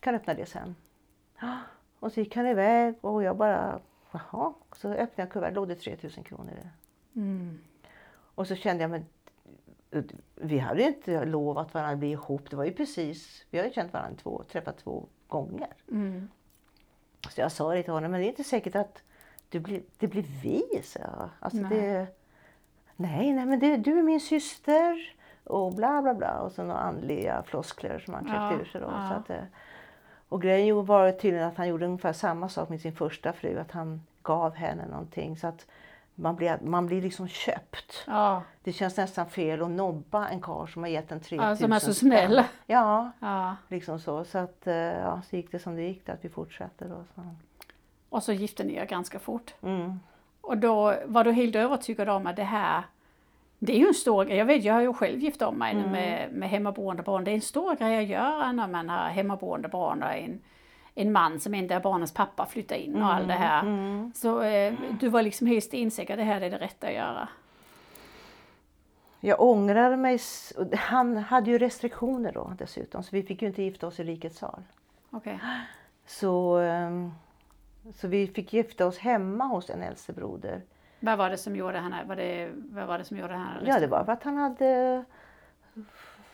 [0.00, 0.76] kan öppna det sen.
[2.00, 3.80] Och så gick han iväg och jag bara,
[4.12, 4.54] jaha.
[4.72, 6.70] Så öppnade jag kuvertet, låg det 3000 kronor i det.
[7.20, 7.58] Mm.
[8.34, 9.06] Och så kände jag, men
[10.34, 12.50] vi hade ju inte lovat varandra att bli ihop.
[12.50, 15.68] Det var ju precis, vi har ju känt varandra två, träffat två gånger.
[15.90, 16.28] Mm.
[17.30, 19.02] Så jag sa det till honom, men det är inte säkert att
[19.48, 21.28] det blir, det blir vi, så jag.
[21.40, 21.80] Alltså Nej.
[21.80, 22.06] Det,
[22.96, 26.40] nej, nej, men det, du är min syster och bla bla bla.
[26.40, 28.86] Och så några andliga floskler som han kläckte Ja, ur sig då.
[28.86, 29.08] ja.
[29.08, 29.44] Så att, eh,
[30.28, 33.70] och grejen var tydligen att han gjorde ungefär samma sak med sin första fru, att
[33.70, 35.36] han gav henne någonting.
[35.36, 35.66] Så att
[36.14, 38.04] man blir, man blir liksom köpt.
[38.06, 41.56] Ja, Det känns nästan fel att nobba en karl som har gett en 3000 Ja,
[41.56, 42.42] som är så snäll.
[42.66, 43.56] Ja, ja.
[43.68, 44.24] liksom så.
[44.24, 47.04] Så att, eh, ja, så gick det som det gick, då, att vi fortsatte då.
[47.14, 47.22] Så.
[48.08, 49.54] Och så gifte ni er ganska fort.
[49.62, 50.00] Mm.
[50.40, 52.82] Och då var du helt övertygad om att det här,
[53.58, 54.36] det är ju en stor grej.
[54.36, 55.90] Jag vet, jag har ju själv gift om mig Mm.
[55.90, 57.24] med, med hemmaboende barn.
[57.24, 60.40] Det är en stor grej att göra när man har hemmaboende barn och en,
[60.94, 63.62] en man som inte är barnens pappa flyttar in och allt det här.
[63.62, 64.12] Mm.
[64.14, 67.28] Så eh, du var liksom helt insäker det här är det rätta att göra.
[69.20, 70.18] Jag ångrar mig.
[70.78, 74.38] Han hade ju restriktioner då dessutom, så vi fick ju inte gifta oss i rikets
[74.38, 74.62] sal.
[75.10, 75.40] Okej.
[76.06, 77.12] Så, ehm,
[77.94, 80.62] så vi fick gifta oss hemma hos en äldstebroder.
[81.00, 83.80] Vad var det som gjorde henne, var det, vad var det som gjorde henne Ja,
[83.80, 85.04] det var för att han hade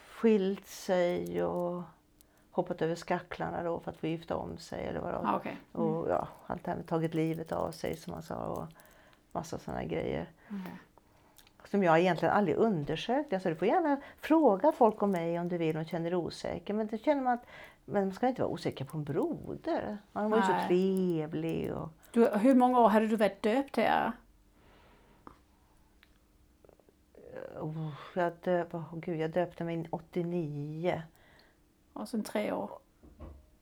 [0.08, 1.82] skilt sig och
[2.50, 4.86] hoppat över skacklarna då för att få gifta om sig.
[4.86, 5.18] Eller vad det.
[5.18, 5.56] Ah, okej.
[5.72, 8.66] Och ja, allt det här med tagit livet av sig som han sa och
[9.32, 10.28] massa sådana grejer.
[10.46, 10.80] Okej.
[11.64, 13.32] Som jag egentligen aldrig undersökt.
[13.32, 16.16] Jag sa du får gärna fråga folk om mig om du vill och känner dig
[16.16, 16.74] osäker.
[16.74, 17.46] Men det känner man att
[17.84, 19.98] men man ska inte vara osäker på en broder.
[20.12, 21.72] Han var ju så trevlig.
[21.72, 24.12] Och, Du, hur många år hade du varit döpt här?
[27.60, 31.02] Oh, jag, döp, oh, gud, jag döpte mig 89.
[31.92, 32.70] Och sen tre år.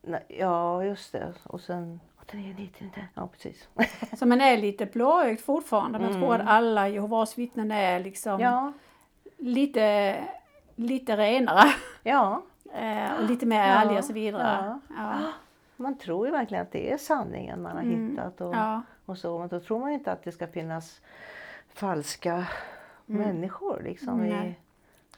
[0.03, 1.33] Nej, ja, just det.
[1.45, 3.05] Och sen 89, 90, 90.
[3.15, 3.69] Ja, precis.
[4.19, 5.99] Så man är lite blåögd fortfarande.
[5.99, 8.73] Man tror att alla Jehovas vittnen är liksom ja,
[9.39, 10.17] lite,
[10.77, 11.75] lite renare.
[12.03, 12.43] ja.
[12.75, 14.81] Eh, och lite mer Ja, ärliga och så vidare.
[14.89, 14.97] ja.
[14.97, 15.33] Ja.
[15.77, 18.41] Man tror ju verkligen att det är sanningen man har hittat.
[18.41, 18.83] Och, Ja.
[19.07, 19.39] och så.
[19.39, 21.01] Men då tror man ju inte att det ska finnas
[21.75, 22.47] falska
[23.13, 23.81] människor.
[23.85, 24.55] Liksom, i,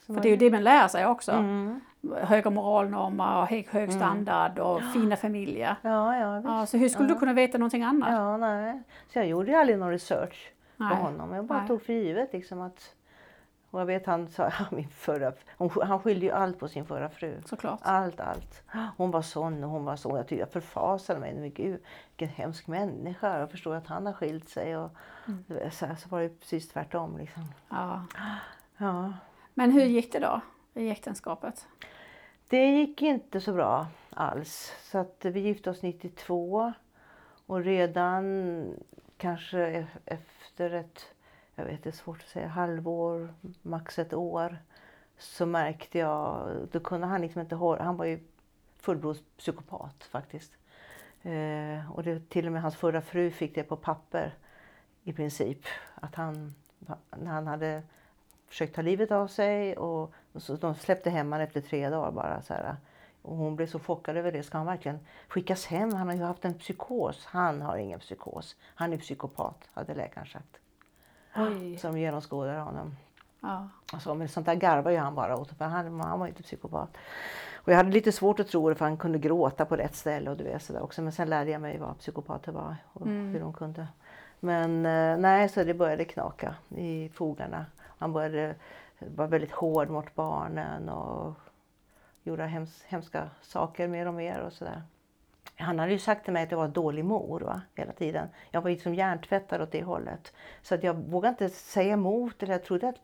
[0.06, 1.32] För det är ju det man lär sig också.
[1.32, 1.80] Mm.
[2.16, 5.76] Höga moralnormer och hög, hög standard och fina familjer.
[5.82, 6.48] Ja, ja, visst.
[6.48, 8.08] Ja, så hur skulle du kunna veta någonting annat?
[8.12, 8.82] Ja, nej.
[9.12, 10.96] Så jag gjorde ju aldrig någon research på Nej.
[10.96, 11.32] honom.
[11.32, 11.68] Jag bara Nej.
[11.68, 12.94] tog för givet liksom att...
[13.74, 17.08] Och jag vet han sa, min förra, hon, han skyllde ju allt på sin förra
[17.08, 17.40] fru.
[17.46, 17.78] Såklart.
[17.82, 18.62] Allt, allt.
[18.96, 20.16] Hon var sån och hon var så.
[20.16, 21.34] Jag, tyckte, jag förfasade mig.
[21.34, 23.38] Men gud, vilken hemsk människa.
[23.38, 24.76] Jag förstår att han har skilt sig.
[24.76, 24.90] Och,
[25.28, 25.70] Mm.
[25.70, 27.18] så, så var det precis tvärtom.
[27.18, 27.42] Liksom.
[27.68, 28.04] Ja.
[28.76, 29.12] Ja.
[29.54, 30.40] Men hur gick det då
[30.74, 31.66] i äktenskapet?
[32.48, 34.72] Det gick inte så bra alls.
[34.82, 36.72] Så att vi gifte oss 92
[37.46, 38.66] och redan
[39.16, 41.13] kanske e- efter ett,
[41.54, 44.58] jag vet det är svårt att säga, halvår, max ett år
[45.18, 48.20] så märkte jag, då kunde han liksom inte hålla, han var ju
[48.76, 50.52] fullblodspsykopat faktiskt.
[51.22, 54.34] Eh, och det, till och med hans förra fru fick det på papper
[55.02, 55.58] i princip.
[55.94, 56.54] Att han,
[57.16, 57.82] när han hade
[58.48, 62.10] försökt ta livet av sig och, och så, de släppte hem honom efter tre dagar
[62.10, 62.42] bara.
[62.42, 62.76] Så här.
[63.22, 64.42] Och hon blev så chockad över det.
[64.42, 65.92] Ska han verkligen skickas hem?
[65.92, 67.24] Han har ju haft en psykos.
[67.26, 68.56] Han har ingen psykos.
[68.62, 70.58] Han är psykopat, hade läkaren sagt.
[71.36, 71.78] Oj.
[71.82, 72.96] De genomskådade honom.
[73.40, 73.68] Ja.
[73.92, 75.50] Alltså, men sånt där garvar ju han bara åt.
[75.50, 76.96] För han, han var ju inte psykopat.
[77.54, 80.30] Och jag hade lite svårt att tro det för han kunde gråta på rätt ställe
[80.30, 81.02] och du vet sådär också.
[81.02, 83.88] Men sen lärde jag mig vad psykopater var och hur de kunde.
[84.40, 87.66] Men eh, nej, så det började knaka i fogarna.
[87.98, 88.54] Han började
[88.98, 91.34] vara väldigt hård mot barnen och
[92.22, 94.82] gjorde hems, hemska saker mer och mer och sådär.
[95.56, 97.62] Han hade ju sagt till mig att jag var en dålig mor va?
[97.74, 98.28] hela tiden.
[98.50, 100.32] Jag var liksom hjärntvättad åt det hållet.
[100.62, 103.00] Så att jag vågade inte säga emot eller jag trodde att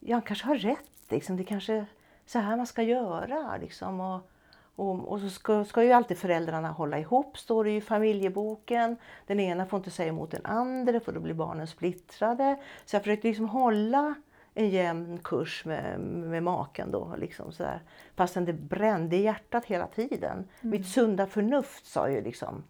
[0.00, 0.90] jag kanske har rätt.
[1.08, 1.36] Liksom.
[1.36, 1.86] Det kanske är
[2.26, 3.56] så här man ska göra.
[3.56, 4.00] Liksom.
[4.00, 4.30] Och,
[4.76, 8.96] och, och så ska, ska ju alltid föräldrarna hålla ihop, står det i familjeboken.
[9.26, 12.56] Den ena får inte säga emot den andra för då blir barnen splittrade.
[12.84, 14.14] Så jag försökte liksom hålla
[14.58, 17.14] en jämn kurs med, med maken då.
[17.18, 17.80] Liksom sådär.
[18.16, 20.48] Fastän det brände i hjärtat hela tiden.
[20.60, 22.64] Mitt sunda förnuft sa ju liksom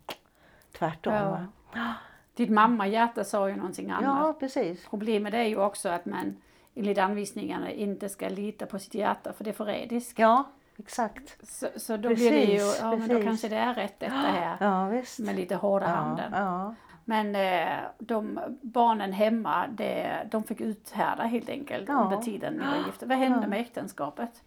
[0.79, 1.13] tvärtom.
[1.15, 1.31] Ja.
[1.75, 1.95] va?
[2.35, 4.05] Ditt mammahjärta sa ju någonting annat.
[4.27, 4.87] ja precis.
[4.91, 6.37] Problemet är ju också att man
[6.75, 10.19] enligt anvisningarna inte ska lita på sitt hjärta för det är förrädiskt.
[10.19, 10.45] Ja,
[10.77, 11.49] exakt.
[11.49, 13.25] Så, så då blir det ju, Precis, ja men då precis.
[13.25, 15.19] kanske det är rätt detta här Ja, visst.
[15.19, 16.33] med lite hårda ja, handen.
[16.35, 16.75] ja.
[17.09, 21.95] Men eh, de barnen hemma, det, de fick uthärda helt enkelt Ja.
[22.05, 23.07] under tiden ni var gifta.
[23.07, 23.49] Vad hände Ja.
[23.49, 24.43] med äktenskapet?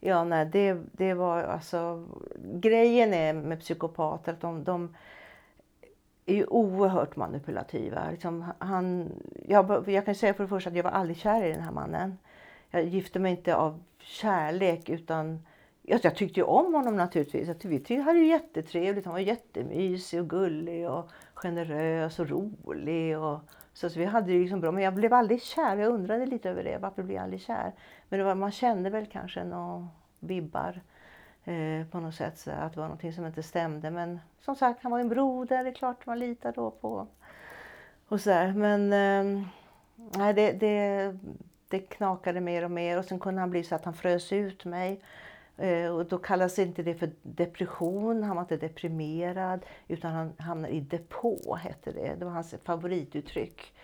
[0.00, 2.06] Ja, nej, det, det var alltså...
[2.52, 4.94] Grejen är med psykopater att de, de
[6.26, 8.10] är ju oerhört manipulativa.
[8.10, 9.10] Liksom, han,
[9.48, 11.72] jag, jag kan säga för det första att jag var aldrig kär i den här
[11.72, 12.18] mannen.
[12.70, 15.46] Jag gifte mig inte av kärlek utan
[15.82, 17.48] jag, jag tyckte ju om honom naturligtvis.
[17.48, 19.04] Jag tyckte, vi hade ju jättetrevligt.
[19.04, 23.18] Han var jättemysig och gullig och generös och rolig.
[23.18, 23.40] Och,
[23.72, 24.72] så, så vi hade det liksom bra.
[24.72, 25.76] Men jag blev aldrig kär.
[25.76, 26.78] Jag undrade lite över det.
[26.78, 27.72] Varför blev jag aldrig kär?
[28.08, 29.88] Men det var, man kände väl kanske några
[30.20, 30.80] vibbar
[31.44, 32.38] eh, på något sätt.
[32.38, 33.90] Så att det var någonting som inte stämde.
[33.90, 35.64] Men som sagt, han var en broder.
[35.64, 37.06] Det är klart man litar då på.
[38.08, 38.52] Och så där.
[38.52, 41.16] Men eh, det, det,
[41.68, 42.98] det knakade mer och mer.
[42.98, 45.02] Och sen kunde han bli så att han frös ut mig.
[45.58, 50.74] Eh, och då kallas inte det för depression, han var inte deprimerad utan han hamnade
[50.74, 52.14] i depå, hette det.
[52.18, 53.74] Det var hans favorituttryck.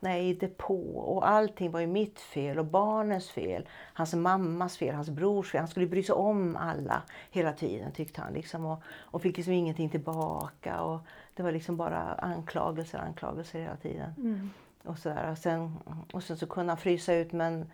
[0.00, 0.98] Nej, i depå.
[0.98, 3.68] Och allting var ju mitt fel och barnens fel.
[3.94, 5.58] Hans mammas fel, hans brors fel.
[5.58, 8.32] Han skulle bry sig om alla hela tiden tyckte han.
[8.32, 10.80] Liksom, och, och fick liksom ingenting tillbaka.
[10.80, 11.00] Och
[11.34, 14.14] det var liksom bara anklagelser, anklagelser hela tiden.
[14.84, 15.30] Och, så där.
[15.30, 15.78] Och, sen,
[16.12, 17.66] och sen så kunde han frysa ut men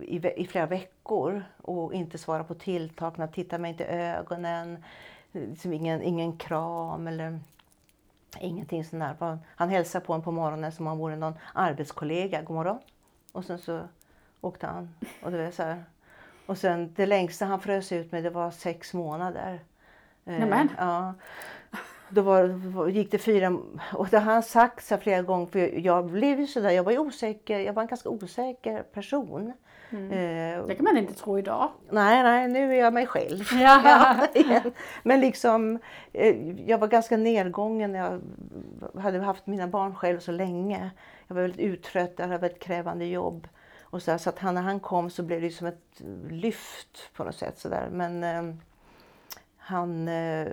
[0.00, 4.84] i, i flera veckor och inte svara på tilltagna, titta mig inte i ögonen,
[5.32, 7.40] liksom ingen, ingen kram eller
[8.40, 9.38] ingenting sånt där.
[9.46, 12.42] Han hälsade på en på morgonen som om han vore någon arbetskollega.
[12.42, 12.78] God morgon.
[13.32, 13.88] Och sen så
[14.40, 14.94] åkte han.
[15.22, 15.84] Och det var så här.
[16.46, 19.60] Och sen det längsta han frös ut med det var sex månader.
[20.24, 20.68] Eh, Nämen.
[20.78, 21.14] Ja.
[22.08, 23.58] Då var, gick det fyra...
[23.92, 25.46] Och det har han sagt så flera gånger.
[25.46, 27.58] För jag blev ju sådär, jag var ju osäker.
[27.60, 29.52] Jag var en ganska osäker person.
[29.90, 31.68] Eh, Det kan man inte tro idag.
[31.90, 33.44] Nej, nej, nu är jag mig själv.
[33.52, 34.16] Ja.
[35.02, 35.78] Men liksom,
[36.12, 38.20] eh, jag var ganska nedgången när jag
[39.02, 40.90] hade haft mina barn själv så länge.
[41.26, 43.48] Jag var väldigt uttrött, jag hade ett krävande jobb.
[43.82, 47.24] Och så, så att han, när han kom så blev det som ett lyft på
[47.24, 47.58] något sätt.
[47.58, 47.88] Så där.
[47.92, 48.54] Men eh,
[49.56, 50.46] han eh,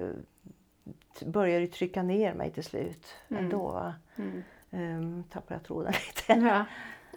[1.26, 3.72] började trycka ner mig till slut ändå.
[3.72, 3.96] Va?
[4.16, 4.44] Mm.
[4.70, 6.48] Um, tappade jag tråden lite.
[6.48, 6.66] Ja.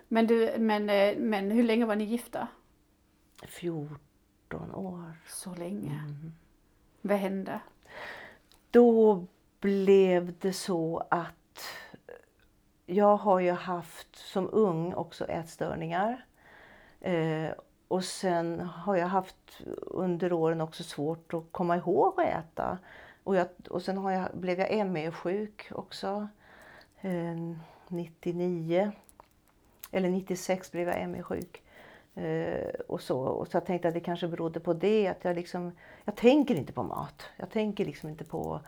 [0.08, 2.48] Men, du, men, eh, men hur länge var ni gifta?
[3.42, 5.12] 14 år.
[5.28, 6.00] Så länge.
[7.00, 7.60] Vad hände?
[8.70, 9.24] Då
[9.60, 11.34] blev det så att
[12.86, 16.24] jag har ju haft som ung också ätstörningar.
[17.00, 17.50] Eh,
[17.88, 22.78] och sen har jag haft under åren också svårt att komma ihåg att äta.
[23.24, 26.28] Och, jag, och sen har jag, blev jag ME-sjuk också.
[27.00, 27.36] Eh,
[27.88, 28.92] 99.
[29.90, 31.62] Eller 96 blev jag ME-sjuk.
[32.14, 35.08] Eh, och så, och så jag tänkte att det kanske berodde på det.
[35.08, 35.72] Att jag, liksom,
[36.04, 37.22] jag tänker inte på mat.
[37.36, 38.60] Jag tänker liksom inte på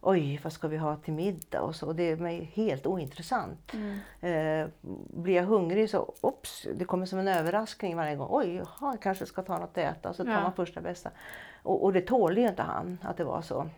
[0.00, 1.92] oj, vad ska vi ha till middag och så.
[1.92, 3.72] Det är mig helt ointressant.
[4.20, 4.68] Eh,
[5.10, 8.28] blir jag hungrig så, ops, det kommer som en överraskning varje gång.
[8.30, 10.12] Oj, jaha, jag kanske ska ta något att äta.
[10.12, 10.40] Så tar Ja.
[10.40, 11.10] man första bästa.
[11.62, 13.68] Och, och det tålde ju inte han, att det var så.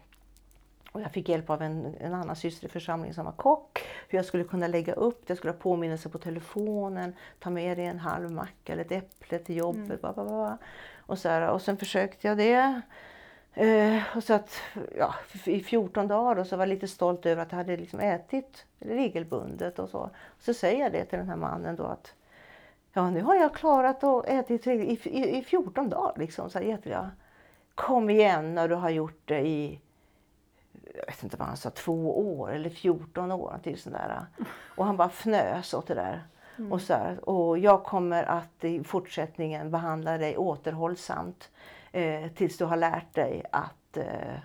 [0.93, 3.85] Och jag fick hjälp av en, en annan syster i församlingen som var kock.
[4.09, 5.31] Hur jag skulle kunna lägga upp det.
[5.31, 7.15] Jag skulle ha påminnelse på telefonen.
[7.39, 10.01] Ta med dig en halv macka eller ett äpple till jobbet.
[10.01, 10.59] Ba, ba, ba.
[10.99, 12.81] Och, så här, och sen försökte jag det.
[13.55, 14.61] Eh, och så att,
[14.99, 18.01] ja, i 14 dagar och så var jag lite stolt över att jag hade liksom
[18.01, 20.11] ätit regelbundet och så.
[20.39, 22.15] Så säger jag det till den här mannen då att
[22.95, 26.13] Ja, nu har jag klarat att äta i, i, i 14 dagar.
[26.17, 27.09] Liksom, så här, jag.
[27.75, 29.81] Kom igen när du har gjort det i
[30.95, 33.59] jag vet inte vad han sa, två år eller 14 år.
[33.63, 34.27] Till sådär.
[34.77, 36.23] Och han bara fnös åt det där.
[36.59, 36.73] Mm.
[36.73, 41.51] Och, så här, och jag kommer att i fortsättningen behandla dig återhållsamt
[41.93, 44.39] eh, tills du har lärt dig att eh,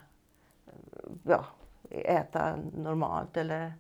[1.24, 1.46] ja,
[1.90, 3.38] äta normalt.
[3.38, 3.74] Eller,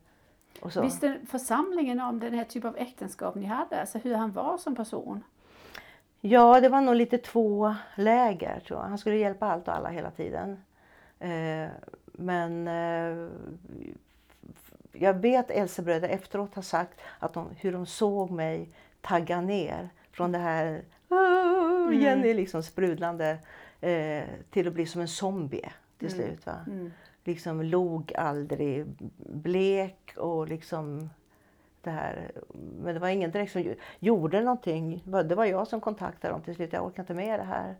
[0.61, 0.81] och så.
[0.81, 3.81] Visste församlingen om den här typen av äktenskap ni hade?
[3.81, 5.23] Alltså hur han var som person?
[6.21, 8.87] Ja, det var nog lite två läger tror jag.
[8.87, 10.63] Han skulle hjälpa allt och alla hela tiden.
[11.19, 11.69] Eh,
[12.17, 13.29] men eh,
[14.91, 18.69] jag vet Elsebröder efteråt har sagt att de, hur de såg mig
[19.01, 22.01] tagga ner från det här mm.
[22.01, 23.37] Jenny liksom sprudlande
[23.81, 26.19] eh, till att bli som en zombie till mm.
[26.19, 26.45] slut.
[26.45, 26.55] Va?
[26.67, 26.91] Mm.
[27.23, 28.85] Liksom log aldrig,
[29.17, 31.09] blek och liksom
[31.81, 32.31] det här.
[32.81, 35.03] Men det var ingen direkt som gjorde någonting.
[35.25, 36.73] Det var jag som kontaktade dem till slut.
[36.73, 37.75] Jag orkar inte med det här.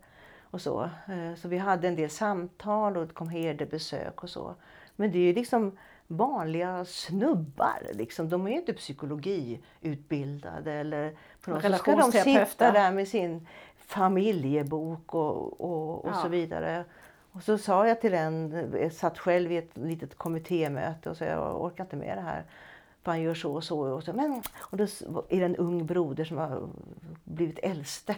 [0.50, 0.82] Och så.
[0.82, 4.54] Eh, så vi hade en del samtal och det kom herdebesök och så.
[4.96, 7.82] Men det är ju liksom vanliga snubbar.
[7.92, 8.28] Liksom.
[8.28, 10.72] De är ju inte psykologiutbildade.
[10.72, 11.78] Eller på något.
[11.78, 16.22] Ska de sitta där med sin familjebok och, och, och ja.
[16.22, 16.84] så vidare.
[17.32, 21.24] Och så sa jag till en, jag satt själv i ett litet kommittémöte och sa
[21.24, 22.44] jag orkar inte med det här.
[23.02, 23.80] För han gör så och så.
[23.80, 24.12] Och, så.
[24.12, 24.84] Men, och då
[25.28, 26.68] är det en ung broder som har
[27.24, 28.16] blivit äldste.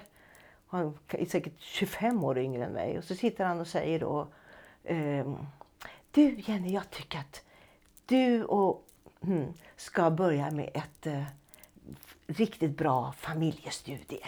[0.70, 2.98] Han är säkert 25 år yngre än mig.
[2.98, 4.26] Och så sitter han och säger då
[4.84, 5.36] ehm,
[6.10, 7.44] Du Jenny, jag tycker att
[8.06, 8.86] du och,
[9.20, 11.22] hmm, ska börja med ett eh,
[12.26, 14.26] riktigt bra familjestudie.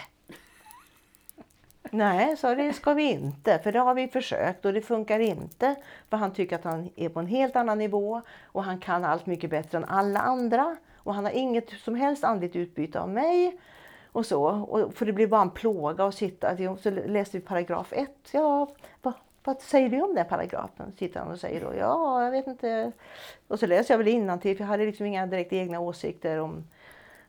[1.91, 5.75] Nej, så det ska vi inte, för det har vi försökt och det funkar inte.
[6.09, 9.25] För han tycker att han är på en helt annan nivå och han kan allt
[9.25, 10.75] mycket bättre än alla andra.
[10.95, 13.59] Och han har inget som helst andligt utbyte av mig.
[14.13, 16.77] Och så, och för det blir bara en plåga att sitta.
[16.77, 18.09] Så läste vi paragraf 1.
[18.31, 18.71] Ja,
[19.01, 20.93] vad, vad säger du om den paragrafen?
[20.97, 21.73] Sitter han och säger då.
[21.75, 22.91] Ja, jag vet inte.
[23.47, 26.63] Och så läser jag väl innantill för jag hade liksom inga direkt egna åsikter om.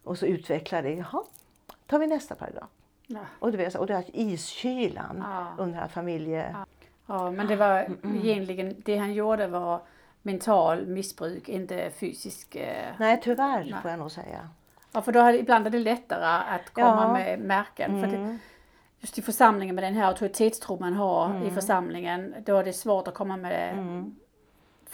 [0.05, 0.94] Och så utvecklar det.
[0.94, 1.23] Jaha,
[1.87, 2.68] tar vi nästa paragraf.
[3.07, 3.20] Ja.
[3.38, 5.47] Och, du vet, och det här iskylan ja.
[5.59, 6.51] under här familje...
[6.53, 6.66] Ja.
[7.07, 8.20] ja, men det var mm.
[8.25, 9.81] egentligen, det han gjorde var
[10.23, 12.57] mental missbruk, inte fysisk...
[12.57, 12.92] Eh...
[12.99, 13.83] Nej, tyvärr Nej.
[13.83, 14.49] får jag nog säga.
[14.95, 17.13] Ja, för då hade, ibland är det lättare att komma ja.
[17.13, 17.91] med märken.
[17.91, 18.11] Mm.
[18.11, 18.39] För det,
[19.01, 21.43] just i församlingen med den här auktoritetstro man har mm.
[21.43, 24.17] i församlingen, då är det svårt att komma med mm.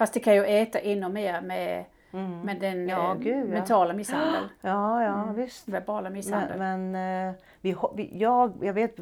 [0.00, 2.40] Fast det kan ju äta ännu mer med, mm.
[2.40, 4.42] med den ja, eh, gud, mentala misshandel.
[4.60, 5.34] Ja, ja mm.
[5.34, 5.68] visst.
[5.68, 6.58] Verbala misshandel.
[6.58, 8.96] Men, men eh, vi, vi, jag, jag vet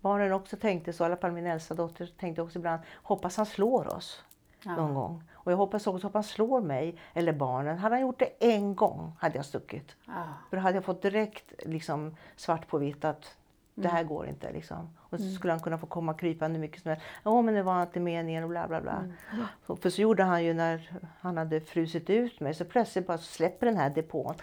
[0.00, 3.46] barnen också tänkte så, i alla fall min äldsta dotter tänkte också ibland, hoppas han
[3.46, 4.24] slår oss
[4.62, 4.76] ja.
[4.76, 5.22] någon gång.
[5.44, 7.78] Och jag hoppas också att han slår mig eller barnen.
[7.78, 9.96] Hade han gjort det en gång hade jag stuckit.
[10.06, 10.24] Ja.
[10.50, 13.36] För då hade jag fått direkt liksom, svart på vitt att
[13.74, 14.08] det här mm.
[14.08, 14.52] går inte.
[14.52, 14.90] Liksom.
[14.98, 15.34] Och så mm.
[15.34, 17.04] skulle han kunna få komma krypande mycket som helst.
[17.22, 18.96] Ja men det var inte meningen och bla bla bla.
[18.96, 19.46] Mm.
[19.66, 22.54] Så, för så gjorde han ju när han hade frusit ut mig.
[22.54, 24.34] Så plötsligt bara släpper den här depån.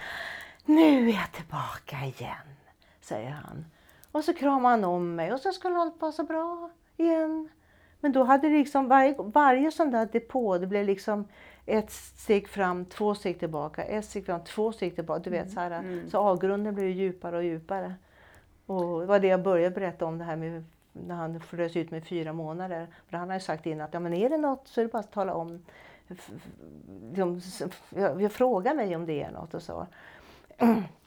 [0.65, 2.55] Nu är jag tillbaka igen,
[3.01, 3.65] säger han.
[4.11, 7.49] Och så kramar han om mig och så skulle allt vara så bra igen.
[7.99, 11.27] Men då hade det liksom varje, varje sån där depå, det blev liksom
[11.65, 15.21] ett steg fram, två steg tillbaka, ett steg fram, två steg tillbaka.
[15.23, 15.53] Du vet, mm.
[15.53, 16.09] så, här, mm.
[16.09, 17.95] så avgrunden blev djupare och djupare.
[18.65, 21.91] Och det var det jag började berätta om det här med när han frös ut
[21.91, 22.87] med fyra månader.
[23.09, 24.91] För han har ju sagt innan att ja, men är det något så är det
[24.91, 25.65] bara att tala om.
[27.13, 27.41] De,
[27.95, 29.87] jag, frågar mig om det är något och så.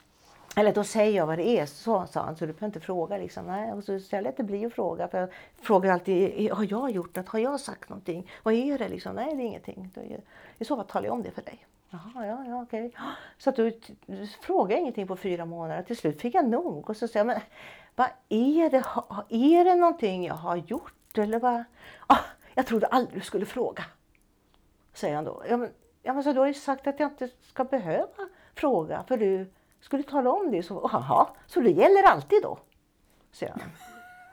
[0.57, 3.17] Eller då säger jag vad det är, så sa han, så du behöver inte fråga.
[3.17, 3.47] Liksom.
[3.47, 5.09] Nej, och så jag lät det bli att fråga.
[5.09, 5.29] För jag
[5.63, 7.29] frågar alltid, har jag gjort något?
[7.29, 8.31] Har jag sagt någonting?
[8.43, 8.89] Vad är det?
[8.89, 9.15] Liksom?
[9.15, 9.91] Nej, det är ingenting.
[10.59, 11.67] I så fall talar jag om det för dig.
[11.91, 12.93] Jaha, ja, ja, okej.
[13.39, 15.83] Så att du, du frågade ingenting på fyra månader.
[15.83, 16.91] Till slut fick jag nog.
[16.91, 17.41] Och så säger jag, men
[17.97, 18.85] vad är det?
[19.29, 21.19] Är det någonting jag har gjort?
[21.19, 21.65] Eller vad?
[22.07, 22.19] Ah,
[22.55, 23.85] jag trodde aldrig du skulle fråga.
[24.93, 25.43] Säger han då.
[25.49, 25.71] Ja, men,
[26.03, 29.05] ja, men så du har ju sagt att jag inte ska behöva fråga.
[29.09, 29.51] För du
[29.83, 30.63] skulle tala om det.
[30.63, 32.59] Så, aha, så det gäller alltid då?
[33.33, 33.63] Säger han.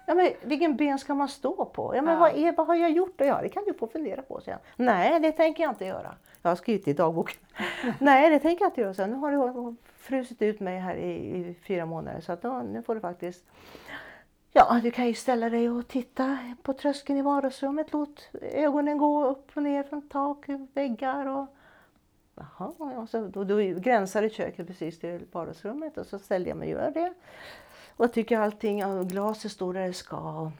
[0.08, 1.96] Ja, men vilken ben ska man stå på?
[1.96, 2.20] Ja, men ja.
[2.20, 3.14] Vad, är, vad har jag gjort?
[3.18, 4.42] Ja, det kan du få fundera på.
[4.42, 4.86] Säger han.
[4.86, 6.16] Nej, det tänker jag inte göra.
[6.42, 7.38] Jag har skrivit i dagboken.
[8.00, 8.94] Nej, det tänker jag inte göra.
[8.94, 12.22] Så nu har du frusit ut mig här i, i fyra månader.
[12.22, 13.46] Så att då, nu får du faktiskt
[14.52, 17.88] Ja, du kan ju ställa dig och titta på tröskeln i vardagsrummet.
[17.92, 21.48] Låt ögonen gå upp och ner från tak, väggar och
[22.40, 26.76] Jaha, och så, då, då gränsade köket precis till vardagsrummet och så ställde jag mig
[26.76, 27.14] och gör det.
[27.96, 30.18] Och tycker allting, och glaset står där det ska.
[30.18, 30.52] Och,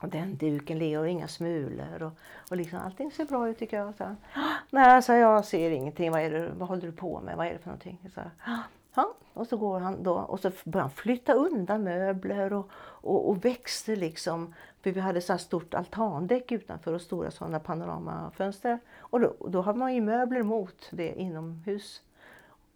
[0.00, 2.02] och den duken ligger och inga smulor.
[2.02, 2.12] Och,
[2.50, 3.94] och liksom, allting ser bra ut tycker jag.
[3.94, 6.10] Så, ah, Nej, så jag ser ingenting.
[6.10, 7.36] Vad, är det, vad håller du på med?
[7.36, 8.10] Vad är det för någonting?
[8.14, 8.58] Så, ah,
[8.94, 13.28] ja, Och så går han då och så börjar han flytta undan möbler och, och,
[13.28, 14.54] och växter liksom.
[14.82, 18.78] För vi hade så här stort altandäck utanför och stora sådana panoramafönster.
[18.98, 22.02] Och då, då har man ju möbler mot det inomhus.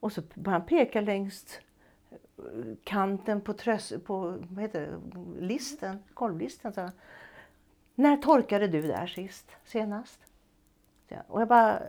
[0.00, 1.59] Och så började han peka längs
[2.11, 2.14] eh,
[2.84, 6.72] kanten på, trös, på vad heter det, listen, golvlisten.
[6.72, 6.90] Så,
[7.94, 10.20] När torkade du där sist, senast?
[11.26, 11.82] Och jag bara,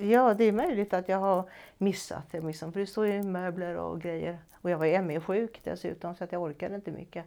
[0.00, 2.40] ja det är möjligt att jag har missat det.
[2.40, 4.38] Liksom, för det står ju möbler och grejer.
[4.54, 7.24] Och jag var ME-sjuk dessutom så att jag orkade inte mycket.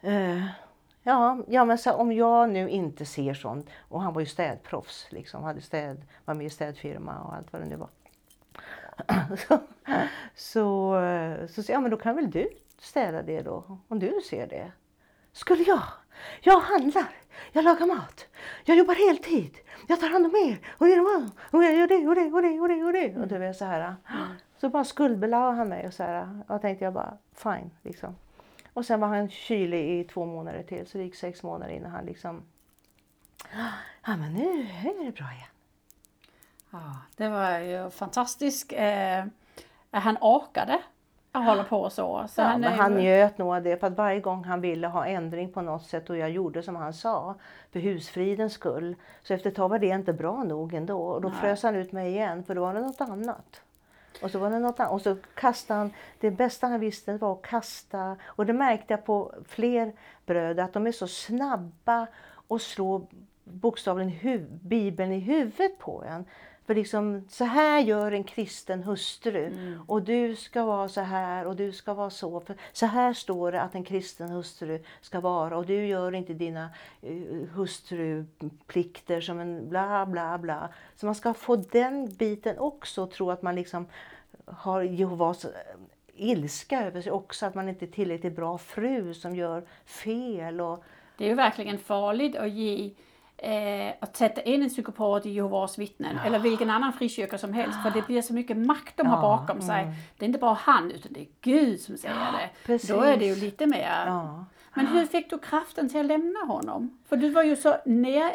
[0.00, 0.46] Eh,
[1.02, 3.70] ja, ja, men så, om jag nu inte ser sånt.
[3.88, 7.62] Och han var ju städproffs, liksom, hade städ, var med i städfirma och allt vad
[7.62, 7.88] det nu var.
[9.46, 9.58] så,
[10.34, 12.48] så, så, ja men då kan väl du
[12.78, 14.72] städa det då, om du ser det.
[15.32, 15.82] Skulle jag?
[16.40, 17.08] Jag handlar,
[17.52, 18.26] jag lagar mat,
[18.64, 20.86] jag jobbar heltid, jag tar hand om er och,
[21.54, 23.16] och jag gör det och det och det och det och det.
[23.16, 23.94] Och du vet så här.
[24.60, 26.42] Så bara skuldbelade han mig och så här.
[26.48, 28.16] Och tänkte jag bara fine liksom.
[28.72, 31.90] Och sen var han kylig i två månader till så det gick sex månader innan
[31.90, 32.42] han liksom
[34.06, 35.48] Ja men nu är det bra igen.
[36.70, 38.72] Ja, det var ju fantastiskt.
[38.72, 39.24] Eh,
[39.90, 40.82] han orkade
[41.32, 42.26] att hålla på så.
[42.28, 44.86] så ja, han, men han njöt nog av det för att varje gång han ville
[44.86, 47.34] ha ändring på något sätt och jag gjorde som han sa
[47.72, 48.96] för husfridens skull.
[49.22, 51.38] Så efter ett tag var det inte bra nog ändå och då Nej.
[51.38, 53.62] frös han ut mig igen för då var det något annat.
[54.22, 54.92] Och så var det något annat.
[54.92, 58.16] Och så kastade han, det bästa han visste var att kasta.
[58.24, 59.92] Och det märkte jag på fler
[60.26, 62.06] bröder att de är så snabba
[62.48, 63.06] och slå
[63.44, 66.24] bokstavligen Bibeln i huvudet på en.
[66.70, 69.46] För liksom, så här gör en kristen hustru.
[69.46, 69.80] Mm.
[69.86, 72.40] Och du ska vara så här och du ska vara så.
[72.40, 75.56] För så här står det att en kristen hustru ska vara.
[75.56, 76.70] Och du gör inte dina
[77.06, 80.68] uh, hustruplikter som en bla bla bla.
[80.96, 83.86] Så man ska få den biten också och tro att man liksom
[84.44, 85.50] har Jehovas eh,
[86.14, 87.46] ilska över sig också.
[87.46, 90.60] Att man inte är tillräckligt bra fru som gör fel.
[90.60, 90.84] Och...
[91.16, 92.90] Det är ju verkligen farligt att ge
[93.42, 96.26] eh, att sätta in en psykopat i Jehovas vittnen ja.
[96.26, 99.12] eller vilken annan frikyrka som helst för det blir så mycket makt de ja.
[99.12, 99.82] har bakom sig.
[99.82, 99.94] Mm.
[100.18, 102.50] Det är inte bara han utan det är Gud som säger ja, det.
[102.66, 102.90] Precis.
[102.90, 104.12] Då är det ju lite mer...
[104.74, 106.98] Men hur fick du kraften till att lämna honom?
[107.08, 108.30] För du var ju så ner...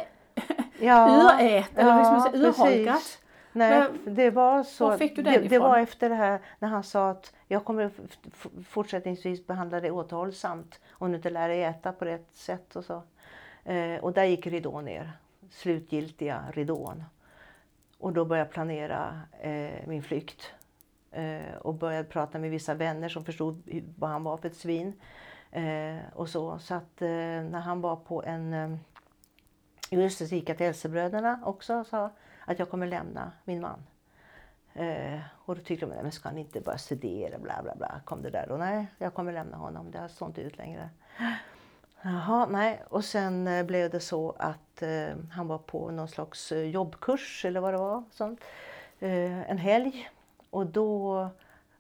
[0.80, 3.22] ja, urät, eller liksom så urholkat.
[3.56, 4.88] Nej, det var så.
[4.88, 5.50] Var fick du den det, ifrån?
[5.50, 7.92] det var efter det här när han sa att jag kommer
[8.70, 13.04] fortsättningsvis behandla dig återhållsamt om du inte lär dig äta på rätt sätt och så.
[13.66, 15.12] Eh, och där gick ridån ner,
[15.50, 17.04] slutgiltiga ridån.
[17.98, 20.54] Och då började jag planera eh, min flykt.
[21.12, 24.94] Eh, och började prata med vissa vänner som förstod vad han var för ett svin.
[25.52, 26.60] Eh, och så.
[26.60, 28.54] så att eh, när han var på en...
[28.54, 28.78] Eh,
[29.90, 32.10] just det, så gick jag till Elsebröderna också och sa
[32.46, 33.86] att jag kommer lämna min man.
[34.74, 38.22] Eh, och då tyckte de, men ska han inte bara studera, bla bla bla, kom
[38.22, 38.52] det där.
[38.52, 40.90] Och nej, jag kommer lämna honom, det har stått ut längre.
[42.08, 42.84] Jaha, nej.
[42.90, 47.46] Och sen eh, blev det så att eh, han var på någon slags eh, jobbkurs
[47.46, 48.04] eller vad det var.
[48.12, 48.40] Sånt,
[49.00, 50.10] eh, en helg.
[50.50, 51.20] Och då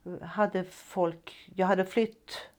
[0.06, 2.50] eh, hade folk, jag hade flytt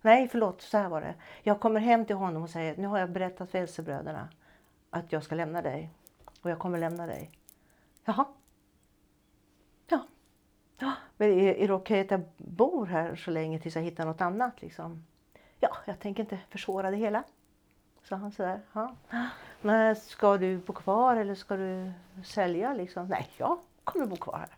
[0.00, 1.14] Nej, förlåt, så här var det.
[1.42, 4.28] Jag kommer hem till honom och säger, nu har jag berättat för Elsebröderna
[4.90, 5.90] att jag ska lämna dig.
[6.42, 7.30] Och jag kommer lämna dig.
[8.04, 8.24] Jaha,
[11.18, 14.20] men är, är det okej att jag bor här så länge tills jag hittar något
[14.20, 14.62] annat?
[14.62, 15.04] Liksom?
[15.60, 17.24] Ja, jag tänker inte försvåra det hela.
[18.04, 18.60] Sa han sådär.
[18.72, 18.94] Ja.
[19.60, 21.92] Men ska du bo kvar eller ska du
[22.24, 22.74] sälja?
[22.74, 23.06] Liksom?
[23.06, 24.56] Nej, jag kommer bo kvar här.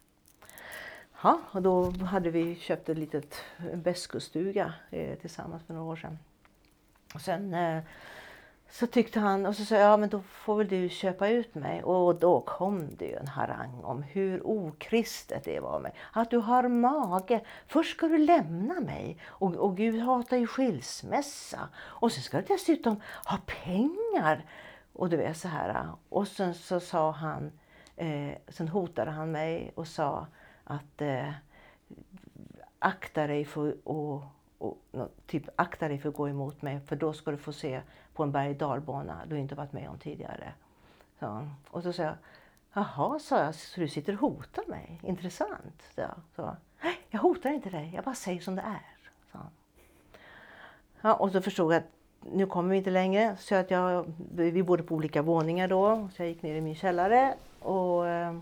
[1.23, 6.19] Ja, och då hade vi köpt ett litet väskstuga eh, tillsammans för några år sedan.
[7.15, 7.83] Och sen eh,
[8.71, 11.55] så tyckte han, och så sa jag, ja men då får väl du köpa ut
[11.55, 11.83] mig.
[11.83, 15.95] Och då kom det ju en harang om hur okristet det var mig.
[16.13, 17.41] Att du har mage.
[17.67, 19.19] Först ska du lämna mig.
[19.27, 21.69] Och, och Gud hatar ju skilsmässa.
[21.77, 24.45] Och sen ska du dessutom ha pengar.
[24.93, 25.89] Och du vet så här.
[26.09, 27.53] Och sen så sa han,
[27.97, 30.27] eh, sen hotade han mig och sa
[30.65, 31.31] att eh,
[32.79, 34.23] akta dig för att
[34.61, 34.79] och,
[35.27, 37.81] typ akta dig för att gå emot mig för då ska du få se
[38.15, 40.53] på en berg dalbana du inte varit med om tidigare.
[41.19, 42.15] Så, och så sa jag,
[42.73, 45.01] jaha, sa jag, så du sitter och hotar mig?
[45.03, 45.83] Intressant.
[45.95, 46.03] Så,
[46.37, 46.57] så,
[47.11, 48.97] jag hotar inte dig, jag bara säger som det är.
[49.33, 49.39] Så.
[51.01, 51.89] Ja, och så förstod jag att
[52.21, 53.37] nu kommer vi inte längre.
[53.37, 56.75] Så att jag, vi bodde på olika våningar då, så jag gick ner i min
[56.75, 58.39] källare och eh,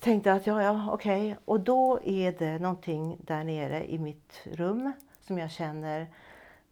[0.00, 1.32] tänkte att ja, ja, okej.
[1.32, 1.42] Okay.
[1.44, 6.06] Och då är det någonting där nere i mitt rum som jag känner,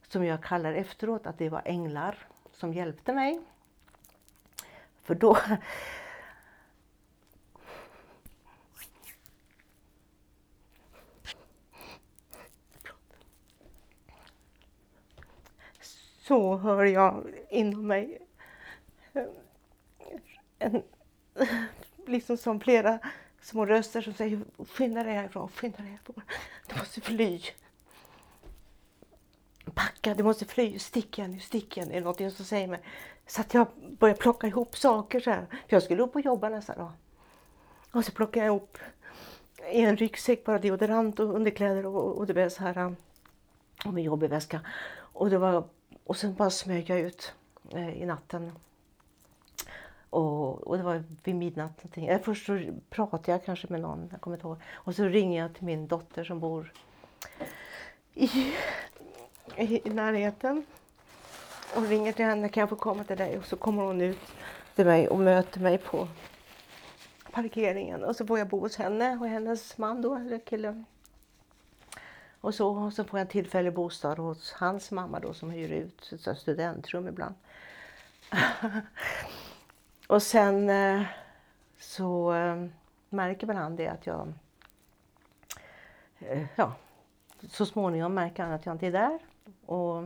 [0.09, 2.19] som jag kallar efteråt att det var änglar
[2.53, 3.41] som hjälpte mig.
[5.03, 5.39] För då...
[16.19, 18.19] Så hör jag inom mig
[20.59, 20.83] en
[22.09, 22.99] liksom som flera
[23.43, 26.23] små röster som säger skynda dig härifrån, skynda dig härifrån.
[26.67, 27.41] Du måste fly.
[29.75, 31.91] Packa, du måste fly, stick igen nu, stick igen.
[31.91, 32.81] Är det någonting som säger mig.
[33.27, 33.67] Så att jag
[33.99, 35.47] började plocka ihop saker så här.
[35.51, 36.93] För jag skulle upp och jobba nästa dag.
[37.93, 38.79] Och så plockade jag ihop
[39.73, 42.97] i en ryggsäck bara deodorant och underkläder och, och det blev så här um,
[43.85, 44.61] och min jobbig väska.
[44.97, 45.65] Och, det var,
[46.05, 47.35] och sen bara smög jag ut
[47.71, 48.53] eh, i natten.
[50.11, 51.85] Och, och, det var vid midnatt.
[51.85, 52.07] Någonting.
[52.07, 54.61] Eh, först så pratade jag kanske med någon, jag kommer inte ihåg.
[54.73, 56.73] Och så ringer jag till min dotter som bor
[58.15, 58.55] i,
[59.57, 60.67] i, i närheten.
[61.77, 63.39] Och ringer till henne, kan jag få komma till dig?
[63.39, 64.19] Och så kommer hon ut
[64.75, 66.09] till mig och möter mig på
[67.33, 68.05] parkeringen.
[68.05, 70.85] Och så får jag bo hos henne och hennes man då, eller kille.
[72.41, 75.73] Och så, och så får jag en tillfällig bostad hos hans mamma då som hyr
[75.73, 77.35] ut ett studentrum ibland.
[80.07, 81.03] och sen eh,
[81.79, 82.67] så eh,
[83.09, 84.33] märker väl han det att jag...
[86.19, 86.73] Eh, ja,
[87.49, 89.19] så småningom märker han att jag inte är där.
[89.67, 90.05] Och,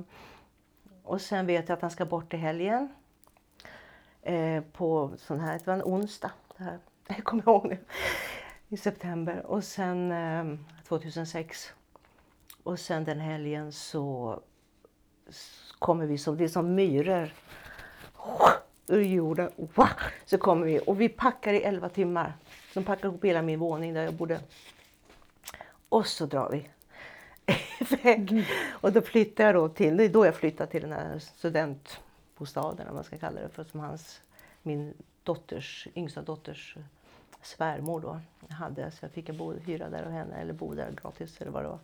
[1.03, 2.88] och sen vet jag att han ska bort i helgen.
[4.72, 6.30] på sån här, det var en onsdag.
[6.57, 6.78] Det här,
[7.09, 7.78] jag kommer ihåg nu.
[8.68, 9.46] I september.
[9.46, 10.14] Och sen
[10.88, 11.72] 2006
[12.62, 14.40] och sen den helgen så
[15.78, 17.32] kommer vi som, det är som myror
[18.91, 19.51] ur jorden.
[20.24, 22.32] Så kommer vi och vi packar i 11 timmar.
[22.74, 24.41] De packar ihop hela min våning där jag bodde.
[25.88, 26.68] Och så drar vi
[27.95, 28.32] iväg.
[28.32, 28.45] Mm.
[28.70, 32.88] Och då flyttar jag då till, det är då jag flyttar till den här studentbostaden,
[32.88, 34.20] om man ska kalla det för, som hans,
[34.62, 36.76] min dotters, yngsta dotters
[37.43, 38.20] svärmor då
[38.55, 38.91] hade.
[38.91, 41.68] Så jag fick bo, hyra där av henne, eller bo där gratis eller vad det
[41.68, 41.78] var.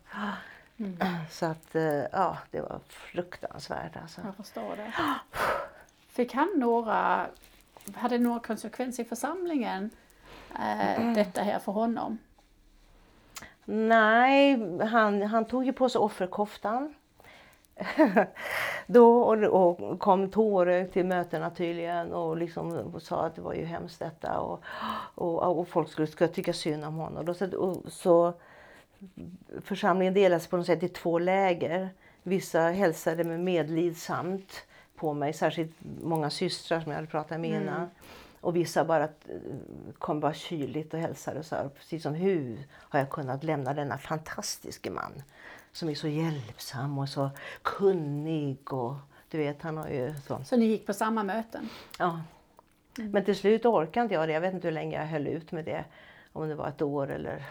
[0.79, 0.97] Mm.
[1.31, 4.21] Så att, eh, ja, det var fruktansvärt alltså.
[4.25, 4.93] Jag förstår det.
[6.17, 7.27] Fick han några,
[7.95, 9.91] hade några konsekvenser i församlingen,
[10.55, 11.15] äh, mm.
[11.15, 12.19] detta här för honom?
[13.65, 16.95] Nej, han, han tog ju på sig offerkoftan.
[18.87, 23.55] då och, och kom tårögd till mötena tydligen och liksom och sa att det var
[23.55, 24.63] ju hemskt detta och,
[25.15, 27.25] och, och folk skulle, skulle tycka synd om honom.
[27.25, 28.33] Då, så, och, så
[29.61, 31.89] församlingen delas på något sätt i två läger.
[32.23, 34.67] Vissa hälsade med medlidsamt
[34.97, 35.73] på mig, särskilt
[36.03, 37.77] många systrar som jag hade pratat med innan.
[37.77, 37.89] Mm.
[38.41, 39.09] Och vissa bara eh,
[39.99, 43.99] kom bara kyligt och hälsade så här, precis som hur har jag kunnat lämna denna
[43.99, 45.23] fantastiska man
[45.73, 47.31] som är så hjälpsam och så
[47.63, 48.95] kunnig och
[49.31, 50.45] du vet han har ju så.
[50.45, 51.69] Så ni gick på samma möten?
[51.99, 52.21] Ja.
[52.99, 53.11] Mm.
[53.11, 54.33] Men till slut orkade inte jag det.
[54.33, 55.85] Jag vet inte hur länge jag höll ut med det.
[56.33, 57.45] Om det var ett år eller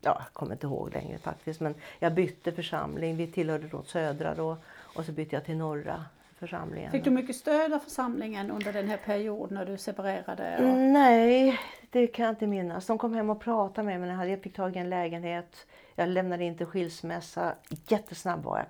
[0.00, 1.60] ja, jag kommer inte ihåg längre faktiskt.
[1.60, 3.16] Men jag bytte församling.
[3.16, 6.04] Vi tillhörde då södra då och så bytte jag till norra
[6.38, 6.90] församlingen.
[6.90, 10.56] Fick du mycket stöd av församlingen under den här perioden när du separerade?
[10.56, 10.78] Och...
[10.78, 11.60] Nej,
[11.90, 12.86] det kan jag inte minnas.
[12.86, 15.66] De kom hem och pratade med mig när jag fick tag i en lägenhet.
[15.94, 17.54] Jag lämnade in till skilsmässa.
[17.88, 18.66] Jättesnabb var jag.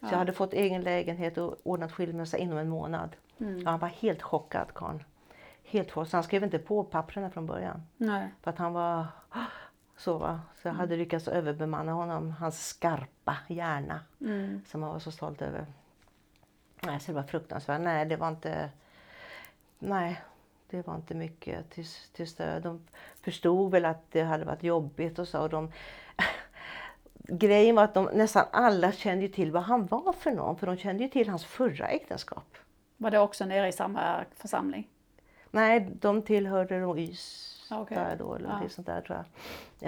[0.00, 0.10] Så ja.
[0.10, 3.16] jag hade fått egen lägenhet och ordnat skilsmässa inom en månad.
[3.40, 3.58] Mm.
[3.58, 5.04] Ja, han var helt chockad karln.
[5.64, 6.08] Helt chockad.
[6.08, 7.82] Så han skrev inte på papperna från början.
[7.96, 8.28] Nej.
[8.42, 9.06] För att han var
[9.96, 10.40] så, va?
[10.62, 10.98] så jag hade mm.
[10.98, 14.62] lyckats överbemanna honom, hans skarpa hjärna mm.
[14.66, 15.66] som han var så stolt över.
[16.82, 17.80] Nej, så det var fruktansvärt.
[17.80, 18.70] Nej, det var inte...
[19.78, 20.20] Nej,
[20.70, 22.62] det var inte mycket till, till stöd.
[22.62, 22.80] De
[23.20, 25.42] förstod väl att det hade varit jobbigt och så.
[25.42, 25.72] Och de,
[27.14, 30.76] grejen var att de, nästan alla kände till vad han var för någon, för de
[30.76, 32.56] kände ju till hans förra äktenskap.
[32.96, 34.88] Var det också nere i samma församling?
[35.50, 37.98] Nej, de tillhörde då YS okay.
[37.98, 38.68] där då, eller ja.
[38.68, 39.26] sånt där tror jag.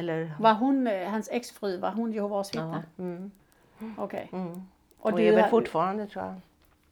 [0.01, 0.35] Eller...
[0.39, 2.83] Var hon, hans exfru, var hon Jehovas vittne?
[2.97, 3.03] Ja.
[3.05, 3.31] Mm.
[3.99, 4.29] Okej.
[4.31, 4.41] Okay.
[4.41, 4.63] Mm.
[4.99, 6.41] Och, och du är väl fortfarande tror jag.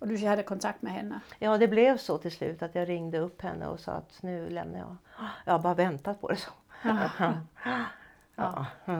[0.01, 1.21] Och du hade kontakt med henne?
[1.39, 4.51] Ja, det blev så till slut att jag ringde upp henne och sa att nu
[4.51, 4.97] lämnar jag.
[5.45, 6.51] Jag har bara väntat på det så.
[6.83, 7.33] Ja,
[8.35, 8.67] ja.
[8.85, 8.95] ja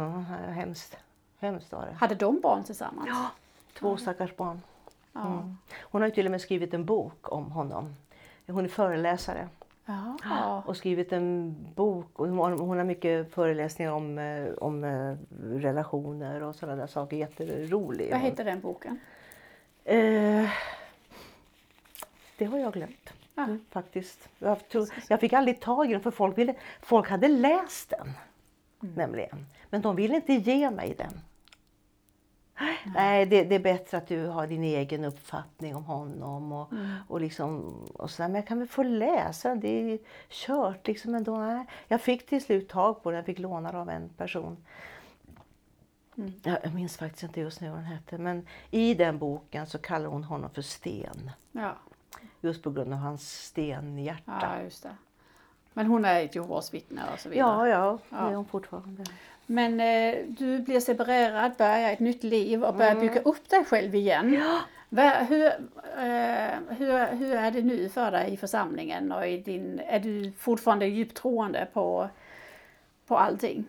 [0.53, 0.97] hemskt.
[1.39, 1.93] Hemskt var det.
[1.93, 3.09] Hade de barn tillsammans?
[3.09, 3.31] Ja,
[3.79, 4.61] två stackars barn.
[5.15, 5.57] Mm.
[5.81, 7.97] Hon har ju till och med skrivit en bok om honom.
[8.47, 9.49] Hon är föreläsare.
[10.25, 10.63] Ja.
[10.67, 12.21] Och skrivit en bok.
[12.21, 17.17] Och hon har mycket föreläsningar om, eh, om eh, relationer och sådana där saker.
[17.17, 18.11] Jätterolig.
[18.11, 19.01] Vad heter den boken?
[19.85, 20.49] Eh,
[22.41, 23.13] det har jag glömt.
[23.35, 23.45] Ja.
[23.45, 24.29] Mm, faktiskt.
[24.39, 28.13] Jag, tror, jag fick aldrig tag i den för folk, ville, folk hade läst den.
[28.83, 28.95] Mm.
[28.95, 29.47] Nämligen.
[29.71, 31.21] Men de ville inte ge mig den.
[32.95, 36.53] Nej, det, det, är bättre att du har din egen uppfattning om honom.
[36.53, 36.97] Och, mm.
[37.09, 38.23] och, liksom, och så.
[38.23, 41.39] Men jag kan väl få läsa Det är kört liksom ändå.
[41.39, 41.67] Nej.
[41.89, 43.17] Jag fick till slut tag på den.
[43.17, 44.57] Jag fick låna av en person.
[46.43, 48.19] Ja, jag minns faktiskt inte just nu vad den hette.
[48.19, 51.31] Men i den boken så kallar hon honom för Sten.
[51.53, 51.77] Ja,
[52.41, 54.39] Just på grund av hans stenhjärta.
[54.43, 54.97] ja just det.
[55.73, 57.49] Men hon är ett Jehovas vittne och så vidare.
[57.49, 58.31] Ja, ja, det Ja.
[58.31, 59.05] är hon fortfarande.
[59.47, 63.95] Men eh, du blir separerad, börjar ett nytt liv och börjar bygga upp dig själv
[63.95, 64.43] igen.
[64.89, 69.81] Va, hur, eh, hur, hur är det nu för dig i församlingen och i din,
[69.87, 72.09] är du fortfarande djupt troende på,
[73.07, 73.65] på allting?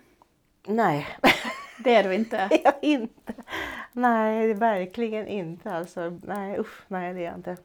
[0.68, 1.08] Nej,
[1.84, 2.50] Det är du inte?
[2.64, 3.34] jag inte.
[3.92, 5.72] Nej, verkligen inte.
[5.74, 7.58] Alltså, nej, usch, nej det är jag inte.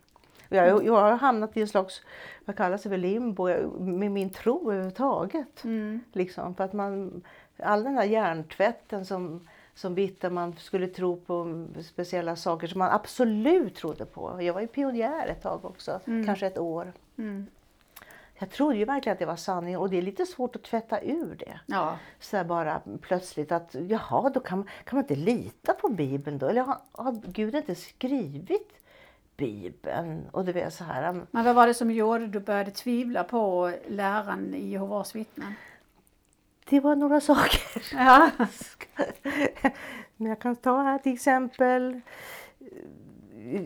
[0.49, 2.03] Jag, jag har hamnat i en slags,
[2.44, 5.64] vad kallas det för limbo, med min tro överhuvudtaget.
[5.64, 6.01] Mm.
[6.12, 7.22] Liksom, för att man,
[7.59, 12.90] all den där hjärntvätten som, som vittnar man skulle tro på speciella saker som man
[12.90, 14.42] absolut trodde på.
[14.42, 16.92] Jag var ju pionjär ett tag också, kanske ett år.
[17.18, 17.47] Mm.
[18.38, 21.01] Jag trodde ju verkligen att det var sanning och det är lite svårt att tvätta
[21.01, 21.61] ur det.
[21.66, 21.99] Ja.
[22.20, 26.47] Så här bara plötsligt att jaha, då kan, kan man inte lita på Bibeln då?
[26.47, 28.86] Eller har, har Gud inte skrivit
[29.37, 30.28] Bibeln?
[30.32, 31.20] Och du vet så här.
[31.30, 35.55] Men vad var det som gjorde du började tvivla på läran i Jehovas vittnen?
[36.68, 37.82] Det var några saker.
[37.97, 38.30] Ja.
[40.16, 42.01] Men jag kan ta här till exempel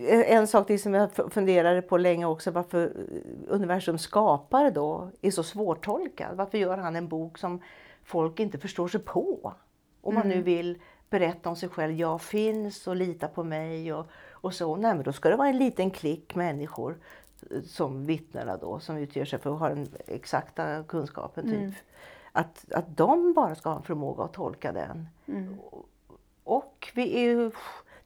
[0.07, 5.11] eh, en sak till som jag funderade på länge också varför eh, universums skapare då
[5.23, 6.37] är så svårtolkad.
[6.37, 7.63] Varför gör han en bok som
[8.05, 9.55] folk inte förstår sig på?
[10.01, 10.79] Om man nu vill
[11.11, 14.77] berätta om sig själv, jag finns och lita på mig och, och så.
[14.77, 16.99] Nej men då ska det vara en liten klick människor
[17.51, 21.51] eh, som vittnena då som utger sig för att ha den exakta kunskapen.
[21.51, 21.75] Typ.
[22.33, 25.09] Att, att de bara ska ha en förmåga att tolka den.
[26.45, 27.51] Och vi är ju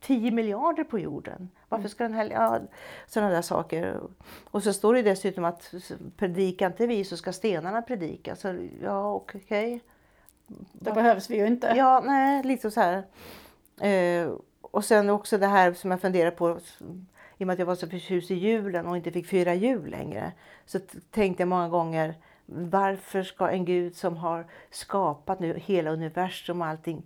[0.01, 1.51] 10 miljarder på jorden.
[1.69, 2.31] Varför ska den här...
[2.31, 2.61] Ja,
[3.07, 4.01] sådana där saker.
[4.51, 5.75] Och så står det dessutom att
[6.17, 8.37] predika inte vi så ska stenarna predika.
[8.37, 9.81] Så ja, okej.
[10.73, 11.73] Det behövs vi ju inte.
[11.77, 13.05] Ja, nej, lite så här.
[13.81, 16.59] Eh, och sen också det här som jag funderar på.
[17.39, 19.91] I och med att jag var så förtjust i julen och inte fick fira jul
[19.91, 20.33] längre.
[20.67, 20.79] Så
[21.11, 22.15] tänkte jag många gånger.
[22.47, 27.03] Varför ska en gud som har skapat nu hela universum och allting.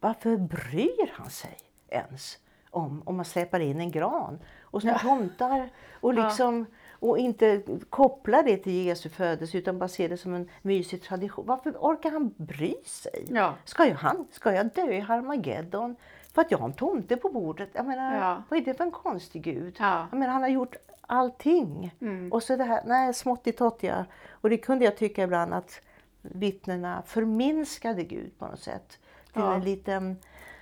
[0.00, 1.56] Varför bryr han sig
[1.88, 2.38] ens
[2.70, 5.70] om om man släpar in en gran och små tomtar
[6.00, 6.66] och liksom
[7.02, 11.46] och inte kopplar det till Jesu födelse utan bara ser det som en mysig tradition.
[11.46, 13.26] Varför orkar han bry sig?
[13.28, 13.54] Ja.
[13.64, 15.96] Ska, jag, han, ska jag dö i Harmageddon
[16.32, 17.68] för att jag har en tomte på bordet?
[17.72, 18.42] Jag menar, Ja.
[18.48, 19.76] vad är det för en konstig gud?
[19.78, 20.06] Ja.
[20.10, 21.94] Jag menar, han har gjort allting.
[22.32, 24.06] Och så det här, nej, smått i tottiga.
[24.30, 25.80] Och det kunde jag tycka ibland att
[26.22, 28.98] vittnena förminskade Gud på något sätt.
[29.32, 29.54] Till Ja.
[29.54, 30.16] en liten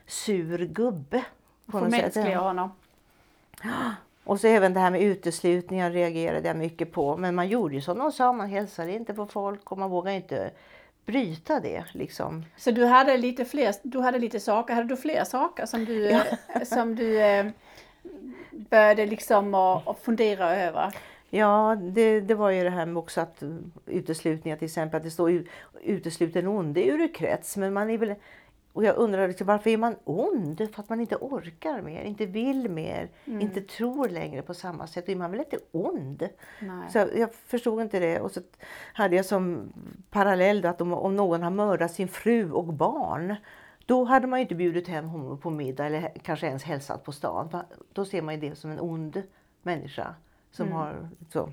[0.07, 1.25] sur gubbe.
[1.67, 2.37] På något sätt.
[2.37, 2.71] Honom.
[4.25, 7.17] Och så även det här med uteslutningar reagerade jag mycket på.
[7.17, 10.17] Men man gjorde ju som de sa, man hälsade inte på folk och man vågade
[10.17, 10.51] inte
[11.07, 11.85] bryta det.
[11.93, 12.45] Liksom.
[12.57, 16.11] Så du hade lite fler, du hade lite saker, hade du fler saker som du,
[16.11, 16.23] eh,
[16.65, 17.47] som du eh,
[18.51, 20.95] började liksom att fundera över?
[21.31, 23.43] Ja, det, det var ju det här med också att
[23.87, 25.45] uteslutningar till exempel, att det står
[25.83, 27.57] utesluten onde ur krets.
[27.57, 28.15] Men man är väl,
[28.73, 30.59] och jag undrar liksom, varför är man ond?
[30.75, 35.07] För att man inte orkar mer, inte vill mer, inte tror längre på samma sätt.
[35.07, 36.29] Då är man väl inte ond?
[36.61, 36.91] Nej.
[36.91, 38.21] Så jag, jag förstod inte det.
[38.21, 38.41] Och så
[38.93, 39.73] hade jag som
[40.11, 43.37] parallell att om, om någon har mördat sin fru och barn
[43.87, 47.13] då hade man ju inte bjudit hem honom på middag eller kanske ens hälsat på
[47.13, 47.63] stan.
[47.93, 49.23] Då ser man ju det som en ond
[49.63, 50.15] människa.
[50.51, 51.53] Som har, så.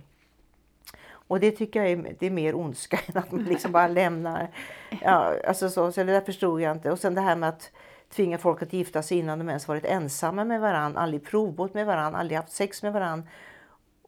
[1.28, 4.50] Och det tycker jag är, det är mer ondska än att man liksom bara lämnar.
[5.02, 6.92] Ja, alltså så, så det där förstod jag inte.
[6.92, 7.72] Och sen det här med att
[8.10, 11.86] tvinga folk att gifta sig innan de ens varit ensamma med varandra, aldrig provbåt med
[11.86, 13.28] varandra, aldrig haft sex med varandra.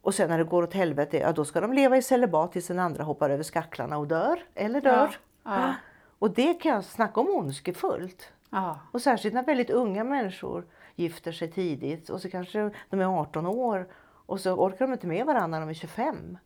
[0.02, 2.68] Och sen när det går åt helvete, ja då ska de leva i celibat tills
[2.68, 4.44] den andra hoppar över skacklarna och dör.
[4.56, 5.18] Eller dör.
[5.44, 5.74] Ja.
[6.20, 8.32] Och det kan jag snacka om ondskefullt.
[8.50, 8.80] Ja.
[8.92, 10.66] Och särskilt när väldigt unga människor
[10.96, 13.88] gifter sig tidigt och så kanske de är 18 år
[14.26, 16.38] och så orkar de inte med varandra när de är 25.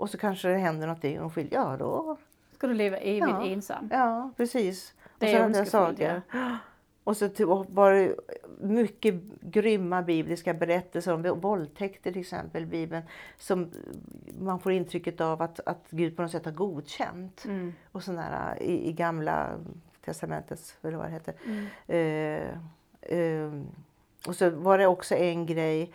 [0.00, 1.54] Och så kanske det händer någonting och de skiljer.
[1.60, 2.16] Ja, då.
[2.54, 3.46] Ska du leva evigt Ja.
[3.46, 3.88] ensam?
[3.92, 4.94] Ja, precis.
[5.18, 6.22] Det och är sådana där.
[7.04, 8.14] Och så ty- och var det
[8.60, 13.02] mycket grymma bibliska berättelser om våldtäkter till exempel Bibeln.
[13.38, 13.70] Som
[14.38, 17.44] man får intrycket av att, att Gud på något sätt har godkänt.
[17.44, 17.72] Mm.
[17.92, 19.50] Och sådana i, i gamla
[20.04, 21.34] testamentet, eller vad det heter.
[21.46, 21.66] Mm.
[21.86, 23.52] Eh, eh,
[24.26, 25.92] och så var det också en grej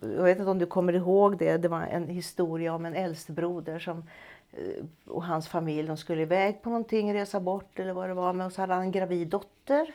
[0.00, 1.56] jag vet inte om du kommer ihåg det.
[1.56, 4.04] Det var en historia om en äldstebroder som
[4.52, 5.88] eh, och hans familj.
[5.88, 8.32] De skulle iväg på någonting, resa bort eller vad det var.
[8.32, 9.94] Men så hade han en gravid dotter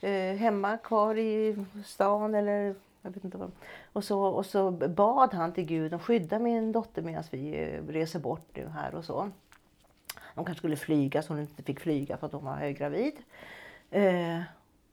[0.00, 3.50] eh, hemma kvar i stan eller jag vet inte vad.
[3.92, 7.92] Och så, och så bad han till Gud att skydda min dotter medan vi eh,
[7.92, 9.30] reser bort nu här och så.
[10.34, 13.14] De kanske skulle flyga så hon inte fick flyga för att hon var höggravid.
[13.90, 14.40] Eh,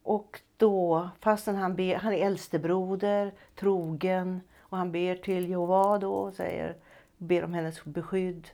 [0.08, 6.14] och då, fastän han, ber, han är äldstebroder, trogen och han ber till Jehova då
[6.14, 6.76] och säger,
[7.18, 8.47] ber om hennes beskydd.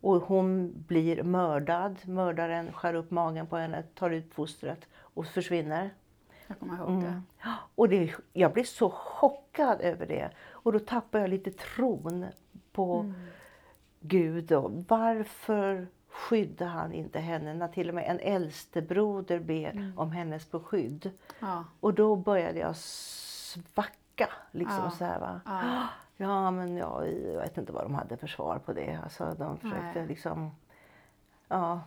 [0.00, 1.96] Och hon blir mördad.
[2.04, 5.90] Mördaren skär upp magen på henne, tar ut fostret och försvinner.
[6.46, 7.22] Jag kommer ihåg det.
[7.74, 10.30] Och det, jag blev så chockad över det.
[10.50, 12.26] Och då tappade jag lite tron
[12.72, 13.12] på
[14.00, 14.52] Gud.
[14.52, 20.50] Och varför skyddar han inte henne när till och med en äldstebroder ber om hennes
[20.50, 21.10] beskydd?
[21.40, 21.64] Ja.
[21.80, 24.28] Och då började jag svacka.
[24.50, 24.90] Liksom Ja.
[24.90, 25.40] så här, va?
[25.44, 25.86] Ja.
[26.16, 28.98] Ja, men jag, jag vet inte vad de hade för svar på det.
[29.02, 30.06] Alltså, de försökte Nej.
[30.06, 30.50] liksom
[31.48, 31.80] ja,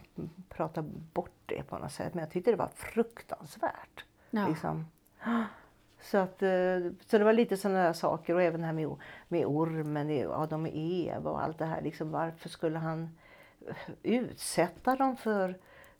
[0.49, 0.81] prata
[1.13, 2.13] bort det på något sätt.
[2.13, 4.05] Men jag tyckte det var fruktansvärt.
[4.47, 4.85] Liksom.
[6.01, 8.95] Så, att, eh, så det var lite sådana saker och även det här med,
[9.27, 11.81] med ormen, Adam och Eva och allt det här.
[11.81, 13.09] Liksom, varför skulle han
[14.03, 15.55] utsätta dem för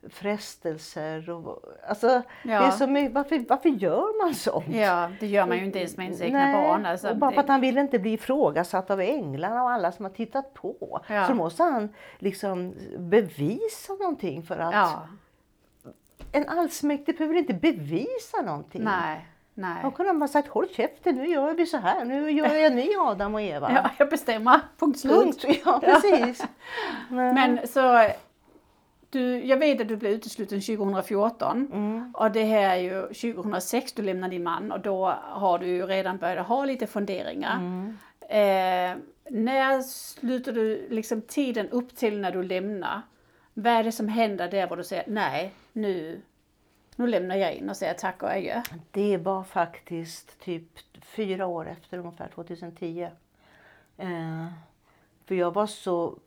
[0.10, 1.30] frestelser?
[1.30, 2.08] Och, alltså,
[2.44, 2.72] det är Ja.
[2.72, 4.66] så mycket, varför, varför gör man sånt?
[4.70, 6.86] ja, det gör man ju inte ens med ens egna Nej, barn.
[6.86, 10.06] Alltså, och bara för att han vill inte bli ifrågasatt av änglarna och alla som
[10.06, 11.02] har tittat på.
[11.08, 11.28] Ja.
[11.28, 11.90] Så måste han
[12.20, 15.08] liksom bevisa någonting för att Ja,
[16.32, 18.84] en allsmäktig behöver inte bevisa någonting.
[18.84, 19.78] nej, nej.
[19.84, 22.74] Då kunde han bara sagt håll käften, nu gör vi så här, nu gör jag
[22.74, 23.72] ni Adam och Eva.
[23.76, 24.60] Ja, jag bestämmer.
[24.80, 25.42] Punkt slut.
[25.42, 25.62] Punkt.
[25.66, 26.44] Ja, precis.
[27.10, 28.10] Men, Men så,
[29.10, 32.14] du, jag vet att du blev utesluten 2014 Mm.
[32.18, 33.02] och det här är ju
[33.34, 37.56] 2006 du lämnar din man och då har du ju redan börjat ha lite funderingar.
[37.58, 37.98] Mm.
[38.30, 38.98] Eh,
[39.32, 43.02] när slutar du liksom tiden upp till när du lämnar?
[43.54, 46.22] Vad är det som händer där var du säger nej, nu,
[47.00, 48.62] nu lämnar jag in och säger tack och adjö?
[48.92, 50.68] Det var faktiskt typ
[51.02, 53.10] fyra år efter ungefär 2010.
[53.98, 54.46] Eh,
[55.26, 56.18] för jag var, så,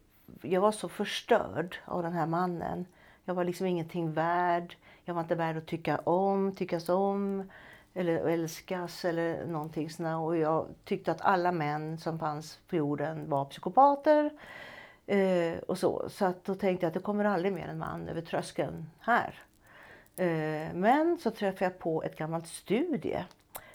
[0.43, 2.87] jag var så förstörd av den här mannen.
[3.25, 4.77] Jag var liksom ingenting värd.
[5.05, 7.51] Jag var inte värd att tycka om, tyckas om
[7.95, 10.27] eller älskas eller någonting sånt.
[10.27, 14.31] Och jag tyckte att alla män som fanns på jorden var psykopater.
[15.07, 16.09] Eh, och så.
[16.09, 19.43] så att då tänkte jag att det kommer aldrig mer en man över tröskeln här.
[20.17, 23.25] Eh, men så träffade jag på ett gammalt studie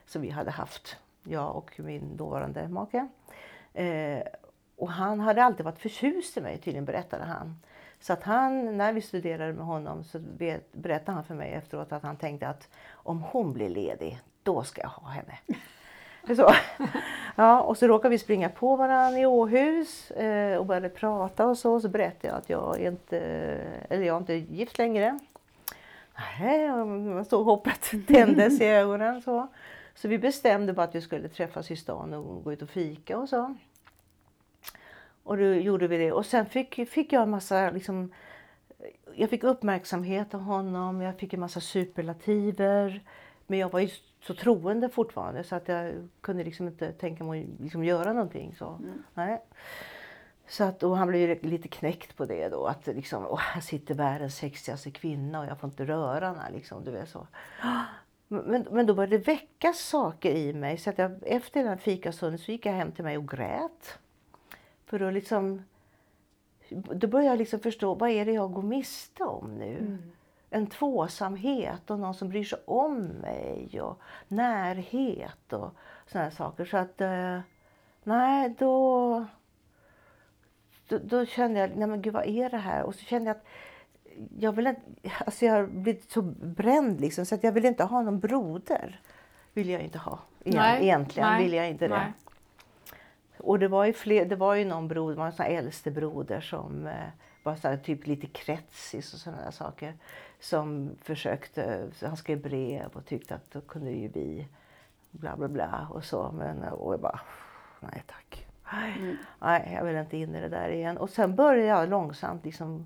[0.06, 3.08] som vi hade haft, jag och min dåvarande make.
[3.74, 4.24] Eh,
[4.78, 7.60] och han hade alltid varit förtjust i mig tydligen, berättade han.
[8.00, 10.20] Så att han, när vi studerade med honom så
[10.72, 14.82] berättade han för mig efteråt att han tänkte att om hon blir ledig, då ska
[14.82, 15.38] jag ha henne.
[16.36, 16.52] Så.
[17.36, 21.58] Ja, och så råkade vi springa på varandra i Åhus eh, och började prata och
[21.58, 21.80] så.
[21.80, 23.20] Så berättade jag att jag inte,
[23.90, 25.20] eller jag är inte gift längre.
[26.18, 29.22] Nej, och så hoppet tändes i ögonen.
[29.22, 29.48] Så.
[29.96, 33.18] så vi bestämde bara att vi skulle träffas i stan och gå ut och fika
[33.18, 33.56] och så.
[35.24, 36.12] Och då gjorde vi det.
[36.12, 38.14] Och sen fick, fick jag en massa liksom,
[39.16, 43.04] jag fick uppmärksamhet av honom, jag fick en massa superlativer.
[43.48, 43.90] Men jag var ju
[44.22, 48.56] så troende fortfarande så att jag kunde liksom inte tänka mig att liksom göra någonting.
[48.56, 48.80] Så.
[49.14, 49.42] Nej.
[50.48, 52.66] Så att, och han blev lite knäckt på det då.
[52.66, 56.52] Att liksom, åh, här sitter världens sexigaste kvinna och jag får inte röra henne.
[56.52, 57.28] Liksom, du vet, så.
[58.28, 60.78] Men, men då började det väckas saker i mig.
[60.78, 64.00] Så att jag, efter den fikastunden så gick jag hem till mig och grät.
[64.86, 65.64] För då liksom...
[66.70, 69.98] Då började jag liksom förstå, vad är det jag går miste om nu?
[70.50, 75.72] En tvåsamhet och någon som bryr sig om mig och närhet och
[76.14, 76.66] här saker.
[76.66, 77.40] Så att, eh,
[78.04, 79.26] nej då,
[80.88, 82.84] då, då kände jag, nej men gud vad är det här?
[82.84, 83.46] Och så kände jag att
[84.40, 84.82] jag vill inte,
[85.26, 89.02] alltså jag har blivit så bränd liksom så att jag vill inte ha någon broder.
[89.54, 90.20] Vill jag inte ha.
[90.40, 91.96] Nej, egentligen nej, vill jag inte det.
[91.96, 92.14] nej.
[93.38, 95.92] Och det var ju, fler, det var ju någon broder, det var en sån äldste
[95.92, 96.94] broder som eh,
[97.44, 99.94] var så typ lite kretsis och sådana där saker.
[100.40, 104.48] Som försökte, han skrev brev och tyckte att då kunde ju vi
[105.12, 106.32] bla bla bla och så.
[106.32, 107.20] Men, och jag bara,
[107.80, 108.47] nej tack.
[108.74, 110.98] Nej, Nej, jag vill inte in i det där igen.
[110.98, 112.86] Och sen började jag långsamt liksom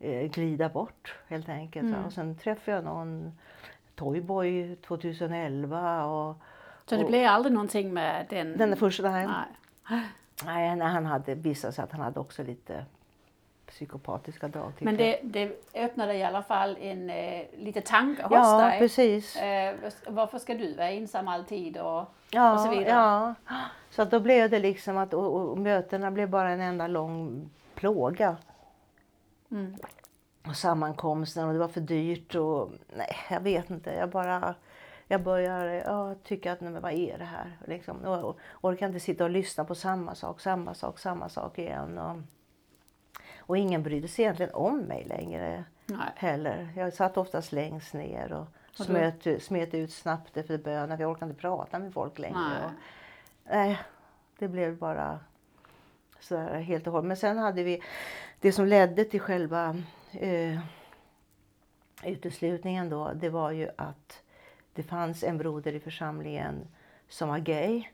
[0.00, 1.90] eh, glida bort helt enkelt.
[1.96, 2.04] va.
[2.06, 3.38] Och sen träffade jag någon
[3.94, 6.36] Toyboy 2011 och
[6.86, 8.56] Så det blev aldrig någonting med den?
[8.58, 9.10] den första.
[9.10, 9.28] Nej.
[10.44, 12.84] Nej, nej, han hade visat sig att han hade också lite
[13.68, 14.72] psykopatiska drag.
[14.78, 18.78] Men det, det öppnade i alla fall en eh, lite tanke hos Ja, dig.
[18.78, 19.36] precis.
[19.36, 22.88] Eh, varför ska du vara ensam alltid och, Ja, och så vidare?
[22.88, 23.34] ja.
[23.90, 27.50] Så att då blev det liksom att och, och, mötena blev bara en enda lång
[27.74, 28.36] plåga.
[29.50, 29.76] Mm.
[30.48, 33.90] Och sammankomsten och det var för dyrt och nej, jag vet inte.
[33.94, 34.54] Jag bara
[35.08, 37.58] jag börjar ja, tycka att nej, men vad är det här?
[37.66, 41.58] Liksom, och, och orkar inte sitta och lyssna på samma sak, samma sak, samma sak
[41.58, 41.98] igen.
[41.98, 42.16] Och,
[43.48, 45.98] Och ingen brydde sig egentligen om mig längre Nej.
[46.16, 46.68] heller.
[46.76, 48.46] Jag satt oftast längst ner och
[48.78, 50.96] Och smet, smet ut snabbt efter bönen.
[50.96, 52.38] för Jag orkade inte prata med folk längre.
[52.38, 52.64] Nej.
[52.64, 52.70] Och,
[53.44, 53.78] nej,
[54.38, 55.20] det blev bara
[56.20, 57.08] så här helt och hållet.
[57.08, 57.82] Men sen hade vi
[58.40, 59.76] det som ledde till själva
[60.12, 60.60] eh,
[62.04, 63.12] uteslutningen då.
[63.14, 64.22] Det var ju att
[64.74, 66.68] det fanns en broder i församlingen
[67.08, 67.84] som var gay.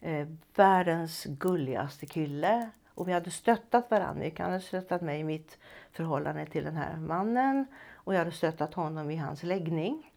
[0.00, 2.70] Eh, världens gulligaste kille.
[2.98, 4.24] Och vi hade stöttat varandra.
[4.24, 5.58] Mikael hade stöttat mig i mitt
[5.92, 7.66] förhållande till den här mannen.
[7.94, 10.12] Och jag hade stöttat honom i hans läggning.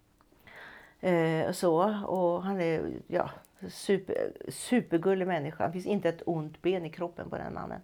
[1.00, 1.76] Eh, så,
[2.06, 3.30] och han är ja,
[3.70, 5.68] super, supergullig människa.
[5.68, 7.82] Det finns inte ett ont ben i kroppen på den mannen.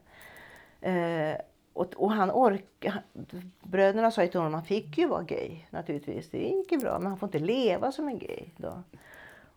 [0.81, 1.37] Eh,
[1.73, 2.85] och, och han ork,
[3.63, 6.29] bröderna sa till honom att han fick ju vara gay naturligtvis.
[6.29, 8.43] Det gick ju bra men han får inte leva som en gay.
[8.57, 8.83] Då.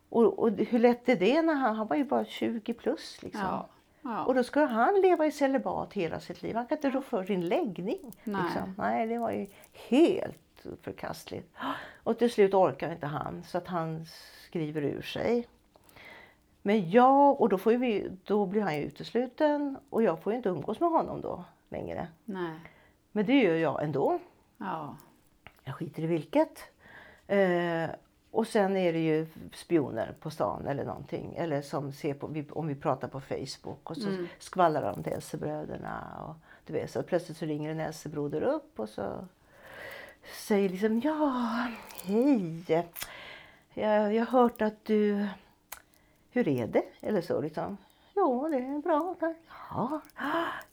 [0.09, 3.41] Och, och hur lätt är det när han, han var ju bara 20 plus liksom.
[3.41, 3.69] Ja.
[4.03, 4.25] Ja.
[4.25, 6.57] Och då ska han leva i celibat hela sitt liv.
[6.57, 8.13] Han kan inte rå för sin läggning.
[8.25, 8.43] Nej.
[8.45, 8.75] Liksom.
[8.79, 11.57] Nej, det var ju helt förkastligt.
[12.03, 14.07] Och till slut orkar inte han så att han
[14.47, 15.47] skriver ur sig.
[16.63, 20.37] Men jag, och då, får vi, då blir han ju utesluten och jag får ju
[20.37, 22.09] inte umgås med honom då längre.
[22.25, 22.61] Nej.
[23.13, 24.19] Men det gör jag ändå.
[24.57, 24.97] Ja.
[25.65, 26.65] Jag skiter i vilket.
[27.27, 27.91] Eh,
[28.31, 31.35] och sen är det ju spioner på stan eller någonting.
[31.37, 34.29] Eller som ser på, om vi pratar på Facebook och så Mm.
[34.39, 36.25] skvallrar de till Essebröderna.
[36.29, 36.35] Och
[36.67, 39.27] du vet, så plötsligt så ringer en Essebroder upp och så
[40.47, 41.67] säger liksom ja,
[42.05, 42.65] hej.
[43.75, 45.27] Jag, jag har hört att du,
[46.31, 46.83] hur är det?
[47.01, 47.77] Eller så liksom.
[48.17, 49.15] Jo, det är bra.
[49.71, 50.01] Ja,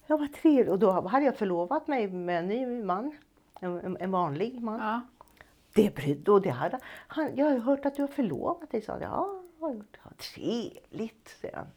[0.08, 0.70] ja vad trevligt.
[0.70, 3.18] Och då hade jag förlovat mig med en ny man.
[3.60, 4.80] En- en vanlig man.
[4.80, 5.02] Ja.
[5.78, 7.36] Det brydde och det hade han.
[7.36, 9.02] Jag har hört att du har förlovat dig, sa han.
[9.02, 9.98] Ja, jag har gjort.
[10.04, 11.68] Ja, trevligt, säger han.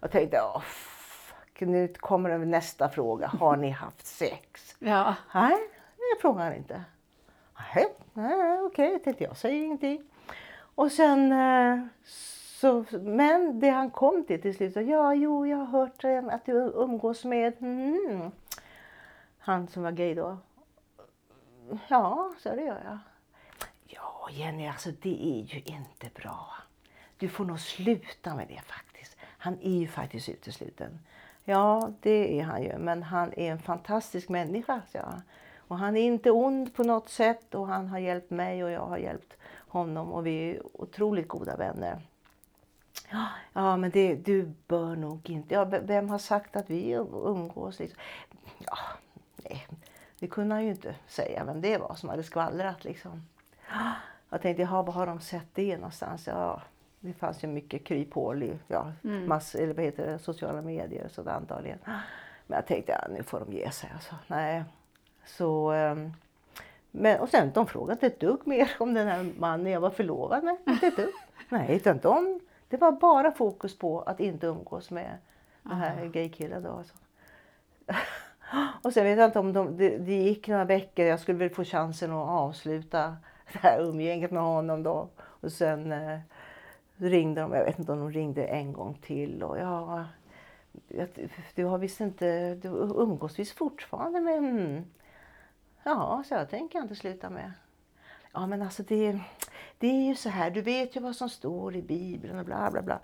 [0.00, 3.26] Jag tänkte, åh, fuck, nu kommer nästa fråga.
[3.26, 4.76] Har ni haft sex?
[4.78, 5.14] Ja.
[5.34, 5.56] Nej,
[5.96, 6.84] det frågar han inte.
[7.74, 10.02] Nej, nej okej, tänkte jag, säger ingenting.
[10.74, 11.86] Och sen eh,
[12.60, 16.34] så, men det han kom till till slut, så, ja, jo, jag har hört eh,
[16.34, 18.30] att du umgås med mm,
[19.38, 20.36] han som var gay då.
[21.88, 22.98] Ja, så det gör jag.
[24.26, 26.48] Ja, Jenny, alltså det är ju inte bra.
[27.16, 29.16] Du får nog sluta med det faktiskt.
[29.20, 30.98] Han är ju faktiskt utesluten.
[31.44, 32.78] Ja, det är han ju.
[32.78, 35.20] Men han är en fantastisk människa, sa jag.
[35.58, 38.86] Och han är inte ond på något sätt och han har hjälpt mig och jag
[38.86, 39.36] har hjälpt
[39.68, 42.00] honom och vi är otroligt goda vänner.
[43.10, 45.54] Ja, Ja, men det, du bör nog inte...
[45.54, 47.78] Ja, vem har sagt att vi um-, umgås?
[47.78, 47.98] Liksom?
[48.58, 48.78] Ja,
[49.36, 49.66] nej,
[50.18, 52.84] det kunde han ju inte säga vem det var som hade skvallrat.
[52.84, 53.22] Liksom.
[54.34, 56.26] Jag tänkte, jaha, var har de sett det någonstans?
[56.26, 56.62] Ja,
[57.00, 61.10] det fanns ju mycket kryphål i ja, mass, eller vad heter det, sociala medier och
[61.10, 61.78] sådär antagligen.
[62.46, 63.90] Men jag tänkte, ja, nu får de ge sig.
[63.94, 64.14] Alltså.
[64.26, 64.64] Nej.
[65.24, 66.12] Så, ehm,
[66.90, 69.90] men, och sen, de frågade inte ett dugg mer om den här mannen jag var
[69.90, 70.56] förlovad med.
[70.66, 71.12] Inte ett dugg.
[71.48, 75.18] Nej, utan de, det var bara fokus på att inte umgås med
[75.62, 76.62] den här gaykillen.
[76.62, 76.94] Då, alltså.
[78.82, 81.50] Och sen vet jag inte om de, det, det gick några veckor, jag skulle väl
[81.50, 83.16] få chansen att avsluta
[83.52, 85.08] det här umgänget med honom då.
[85.18, 86.18] Och sen eh,
[86.96, 90.04] ringde de, jag vet inte om de ringde en gång till och ja,
[90.88, 91.08] jag-
[91.54, 94.84] du har visst inte, du umgås visst fortfarande med, mm.
[95.84, 97.52] ja, så jag tänker jag inte sluta med.
[98.32, 99.20] Ja men alltså det,
[99.78, 102.70] det är ju så här, du vet ju vad som står i Bibeln och bla
[102.70, 103.00] bla bla.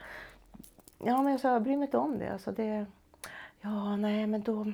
[0.99, 2.33] Ja men jag sa, jag bryr mig inte om det.
[2.33, 2.87] Alltså det
[3.61, 4.73] ja, nej men då,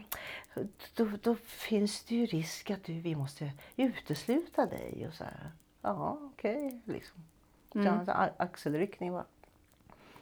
[0.95, 5.51] då, då finns det ju risk att du, vi måste utesluta dig och så här.
[5.83, 7.17] Ja, okej, liksom.
[7.73, 8.09] Så Mm.
[8.37, 9.25] axelryckning bara.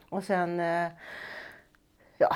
[0.09, 0.91] Och sen, eh,
[2.17, 2.35] ja,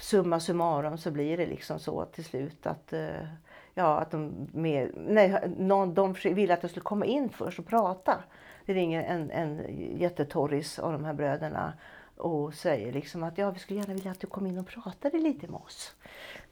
[0.00, 3.26] summa summarum så blir det liksom så till slut att, eh,
[3.74, 7.66] ja, att de, med, nej, någon, de ville att jag skulle komma in först och
[7.66, 8.24] prata.
[8.66, 9.62] Det ringer en, en
[9.98, 11.72] jättetorris av de här bröderna
[12.18, 15.18] och säger liksom att ja, vi skulle gärna vilja att du kom in och pratade
[15.18, 15.96] lite med oss.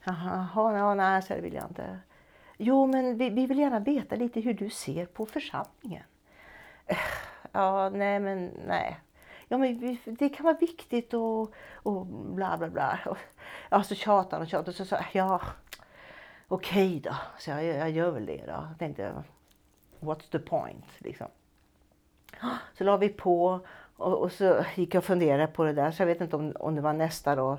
[0.05, 1.99] Jaha, ja, nej, så det vill jag inte.
[2.57, 6.05] Jo, men vi, vi vill gärna veta lite hur du ser på församlingen.
[7.53, 9.01] Ja, nej men nej.
[9.49, 12.99] Ja, men vi, det kan vara viktigt och, och bla bla bla.
[13.07, 13.19] Och,
[13.71, 14.73] ja, så tjatar och tjatar.
[14.73, 15.41] Så sa jag, ja,
[16.49, 17.15] okej då.
[17.39, 18.53] Så jag, jag gör väl det då.
[18.53, 19.23] Jag tänkte,
[20.01, 21.27] what's the point liksom.
[22.79, 23.61] Så la vi på
[23.97, 25.91] och, och så gick jag och funderade på det där.
[25.91, 27.59] Så jag vet inte om, om det var nästa då.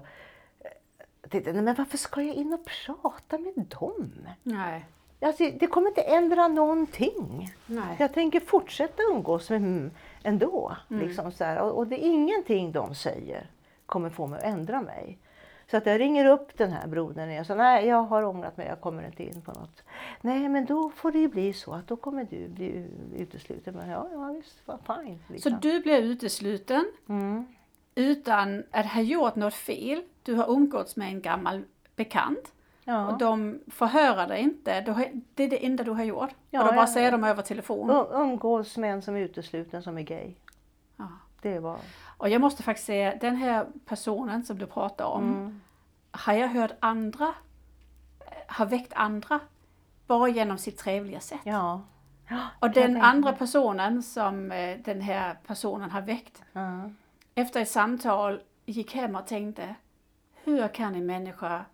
[1.21, 4.11] Jag tänkte, nej men varför ska jag in och prata med dem?
[4.43, 4.85] Nej.
[5.21, 7.55] Alltså, det kommer inte ändra någonting.
[7.65, 7.95] Nej.
[7.99, 9.91] Jag tänker fortsätta umgås med dem
[10.23, 10.75] ändå.
[10.89, 11.07] Mm.
[11.07, 11.59] Liksom så här.
[11.59, 13.49] Och, och det är ingenting de säger
[13.88, 15.17] kommer få mig att ändra mig.
[15.72, 18.68] Så att jag ringer upp den här brodern och säger nej jag har ångrat mig,
[18.68, 19.84] jag kommer inte in på något.
[20.22, 22.88] Nej men då får det ju bli så att då kommer du bli
[23.18, 23.76] utesluten.
[23.76, 25.20] Men ja, ja visst, vad fine.
[25.28, 25.51] Liksom.
[25.51, 27.45] Så du blir utesluten Mm.
[27.95, 30.01] utan att ha gjort något fel.
[30.24, 31.63] Du har umgåtts med en gammal
[31.95, 32.53] bekant
[32.84, 33.07] Ja.
[33.11, 34.82] och de förhör dig inte.
[35.36, 36.30] Det är det enda du har gjort.
[36.49, 37.18] Ja, och då bara ja, säger ja.
[37.18, 37.91] de över telefon.
[37.91, 40.34] Um- Umgås med en som är utesluten som är gay.
[41.41, 41.77] Det var...
[42.17, 45.61] Och jag måste faktiskt säga, den här personen som du pratar om, Mm.
[46.11, 47.33] har jag hört andra,
[48.47, 49.39] har väckt andra
[50.07, 51.41] bara genom sitt trevliga sätt.
[51.43, 51.81] Ja.
[52.59, 56.89] Och den andra personen som eh, den här personen har väckt, Ja.
[57.35, 59.75] efter ett samtal gick hem och tänkte,
[60.43, 61.65] hur kan en människa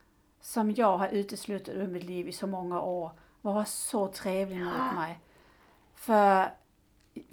[0.41, 3.11] som jag har uteslutit ur mitt liv i så många år
[3.41, 5.19] vara så trevlig mot mig?
[5.95, 6.49] För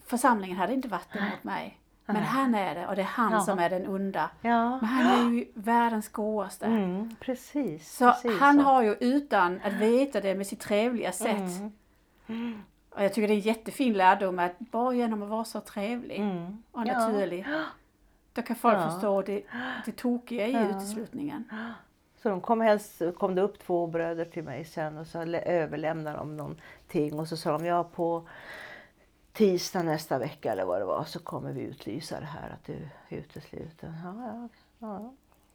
[0.07, 1.80] församlingen hade inte varit det mot mig.
[2.13, 3.41] Men han är det och det är han Ja.
[3.41, 4.31] som är den onda.
[4.41, 4.71] ja.
[4.81, 6.67] Men han är ju världens godaste.
[6.67, 7.97] Mm, precis.
[7.97, 8.63] Så precis han så.
[8.63, 11.51] har ju utan att veta det med sitt trevliga sätt.
[12.27, 12.63] Mm.
[12.91, 16.17] Och jag tycker det är en jättefin lärdom att bara genom att vara så trevlig
[16.21, 16.63] Mm.
[16.73, 16.99] och Ja.
[16.99, 17.47] naturlig.
[18.33, 18.91] Då kan folk Ja.
[18.91, 19.43] förstå det,
[19.87, 20.69] det tokiga i Ja.
[20.69, 21.45] uteslutningen.
[22.23, 25.43] Så de kom, helst, kom det upp två bröder till mig sen och så lä-
[25.43, 28.29] överlämnade de någonting och så sa de ja på
[29.33, 32.73] tisdag nästa vecka eller vad det var så kommer vi utlysa det här att du
[33.09, 33.95] är utesluten.
[34.05, 35.13] Ja, ja, ja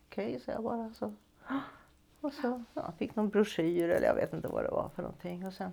[0.09, 1.13] okej, så jag bara så.
[2.21, 5.47] Och så ja, fick någon broschyr eller jag vet inte vad det var för någonting.
[5.47, 5.71] Och sen,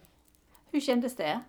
[0.70, 1.40] Hur kändes det?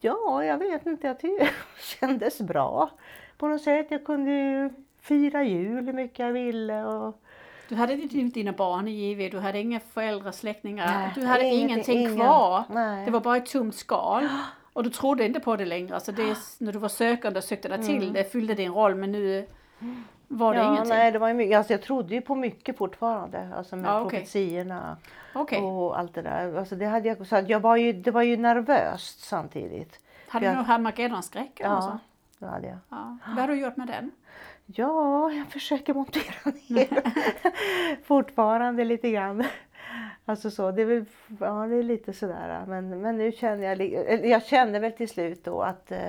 [0.00, 1.50] ja, jag vet inte, jag tyckte det
[2.00, 2.90] kändes bra
[3.38, 3.86] på något sätt.
[3.90, 7.20] Jag kunde ju fira jul hur mycket jag ville och
[7.68, 11.44] Du hade inte dina barn i JV, du hade inga föräldrar, släktingar, Nej, du hade
[11.44, 12.64] ingenting, ingenting ingen- kvar.
[12.70, 13.04] nej.
[13.04, 14.28] Det var bara ett tomt skal.
[14.78, 16.00] Och du trodde inte på det längre.
[16.00, 18.94] Så det är, när du var sökande och sökte dig till det fyllde din roll
[18.94, 19.46] men nu
[20.28, 20.66] var det Mm.
[20.68, 20.96] ja, ingenting.
[20.96, 23.48] Nej, det var mycket, alltså jag trodde ju på mycket fortfarande.
[23.56, 24.10] Alltså med Ja, okej.
[24.20, 24.96] profetiorna
[25.34, 25.58] Okej.
[25.60, 26.56] och allt det där.
[26.58, 30.00] Alltså det, hade jag, så jag var ju, det var ju nervöst samtidigt.
[30.28, 31.52] Hade jag- du nog Harmagedonskräck?
[31.60, 31.98] Ja,
[32.38, 32.78] det hade jag.
[32.88, 33.18] Ja.
[33.26, 34.10] Vad har du gjort med den?
[34.66, 37.02] Ja, jag försöker montera ner
[38.04, 39.44] fortfarande lite grann.
[40.28, 41.04] Alltså så, det är väl,
[41.40, 42.64] ja det är lite sådär.
[42.66, 46.08] Men, men nu känner jag, jag känner väl till slut då att eh,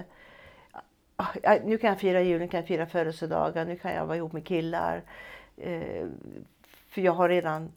[1.64, 4.34] nu kan jag fira jul, nu kan jag fira födelsedagar, nu kan jag vara ihop
[4.34, 5.02] med killar.
[5.58, 6.08] Eh,
[6.88, 7.72] för jag har redan,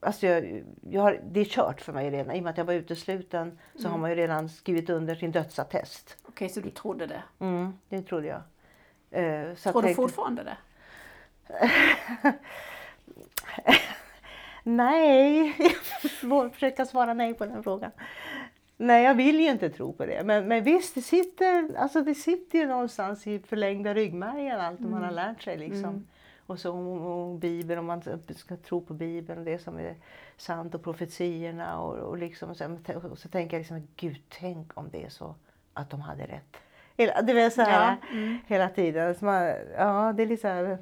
[0.00, 2.36] alltså jag, jag har, det är kört för mig redan.
[2.36, 5.32] I och med att jag var utesluten så har man ju redan skrivit under sin
[5.32, 6.16] dödsattest.
[6.28, 7.22] Okej, så du trodde det?
[7.38, 8.42] Mm, det trodde jag.
[9.10, 10.56] Eh, Tror du jag- fortfarande det?
[14.62, 15.56] Nej,
[16.22, 17.90] jag försöka svara nej på den frågan.
[18.76, 20.22] Nej, jag vill ju inte tro på det.
[20.24, 25.02] Men, men visst, det sitter, alltså det sitter ju någonstans i förlängda ryggmärgen allt man
[25.02, 25.58] har lärt sig.
[25.58, 26.06] Liksom.
[26.46, 28.02] Och så om, om Bibeln, om man
[28.36, 29.94] ska tro på Bibeln och det som är
[30.36, 31.80] sant och profetierna.
[31.80, 32.78] Och, och, liksom, så,
[33.10, 35.34] och så tänker jag liksom, Gud, tänk om det är så
[35.72, 36.56] att de hade rätt.
[36.96, 38.38] Hela, det är så här, Ja, mm.
[38.46, 39.14] hela tiden.
[39.14, 40.78] Så man, ja, det är lite så här,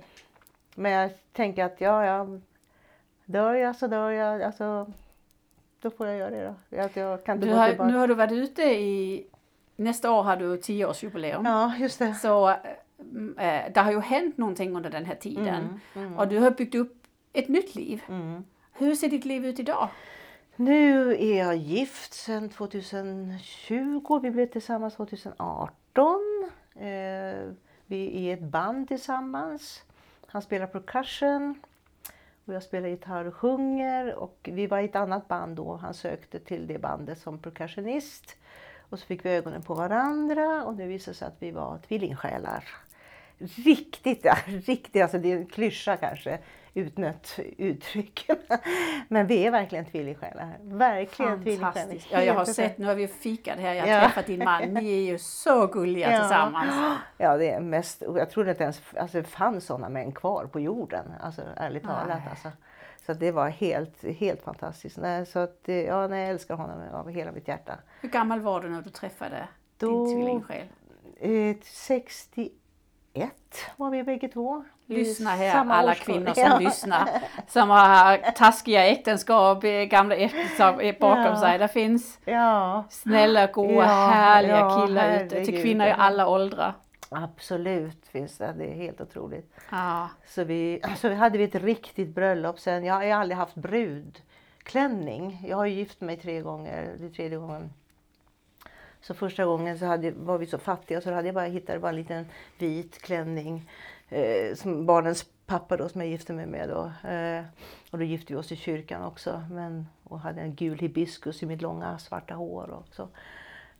[0.75, 2.27] men jag tänker att ja, ja,
[3.31, 4.43] dör jag så dör jag.
[4.43, 4.93] Alltså,
[5.81, 6.81] då får jag göra det då.
[6.81, 9.27] Att jag kan inte Du har, nu har du varit ute i...
[9.77, 11.45] Nästa år har du tioårsjubileum.
[11.47, 12.15] Ja, just det.
[12.15, 12.55] Så
[12.99, 15.81] mm, eh, det har ju hänt någonting under den här tiden.
[15.95, 18.03] Mm, Och du har byggt upp ett nytt liv.
[18.09, 18.45] Mm.
[18.73, 19.89] Hur ser ditt liv ut idag?
[20.57, 24.21] Nu är jag gift sedan 2020.
[24.23, 26.21] Vi blev tillsammans 2018.
[26.75, 27.53] Eh,
[27.87, 29.83] vi är ett band tillsammans.
[30.27, 31.61] Han spelar percussion
[32.51, 34.15] och jag spelar gitarr och sjunger.
[34.15, 35.77] Och vi var i ett annat band då.
[35.77, 38.37] Han sökte till det bandet som percussionist.
[38.79, 42.65] Och så fick vi ögonen på varandra och det visade sig att vi var tvillingsjälar.
[43.39, 46.39] Riktigt, ja, riktigt, alltså det är en klyscha kanske,
[46.75, 48.31] utnött uttryck.
[49.09, 50.57] Men vi är verkligen tvillingsjälar.
[50.63, 51.73] Verkligen tvillingsjälar.
[51.73, 52.09] Fantastiskt.
[52.13, 54.01] Ja, jag har sett, nu har vi fikat här, jag har Ja.
[54.01, 54.63] träffat din man.
[54.63, 56.21] Ni är ju så gulliga Ja.
[56.21, 56.99] tillsammans.
[57.19, 60.61] Ja, det är mest, jag trodde inte ens alltså, det fanns sådana män kvar på
[60.61, 61.13] jorden.
[61.21, 61.95] Alltså ärligt Nej.
[61.95, 62.21] talat.
[62.31, 62.49] Alltså.
[63.07, 64.99] Så det var helt, helt fantastiskt.
[64.99, 67.79] Nej, så att, ja, nej, jag älskar honom av hela mitt hjärta.
[68.01, 69.49] Hur gammal var du när du träffade
[69.79, 70.67] Då- din tvillingsjäl?
[71.21, 72.53] Eh, 61
[73.77, 74.65] var vi bägge två.
[74.87, 76.15] Lyssna här alla årskull.
[76.15, 76.59] kvinnor som Ja.
[76.59, 77.09] lyssnar.
[77.49, 81.41] Som har taskiga äktenskap, eh, gamla äktenskap bakom Ja.
[81.41, 81.59] sig.
[81.59, 85.29] Det finns Ja, snälla, goa, härliga killar ute.
[85.29, 85.63] Till herregud.
[85.63, 86.75] kvinnor i alla åldrar.
[87.11, 88.55] absolut finns det.
[88.59, 89.55] Det är helt otroligt.
[90.27, 92.85] Så vi, så vi hade vi ett riktigt bröllop sen.
[92.85, 95.45] Jag har aldrig haft brudklänning.
[95.49, 97.73] Jag har gift mig tre gånger, det är tredje gången.
[99.01, 101.81] Så första gången så hade, var vi så fattiga så då hade jag bara hittat
[101.81, 102.27] bara en liten
[102.59, 103.71] vit klänning.
[104.09, 107.09] Eh, som barnens pappa då som jag gifte mig med då.
[107.09, 107.45] Eh,
[107.91, 109.43] och då gifte vi oss i kyrkan också.
[109.51, 112.71] Men, och hade en gul hibiskus i mitt långa svarta hår.
[112.71, 113.03] Och så.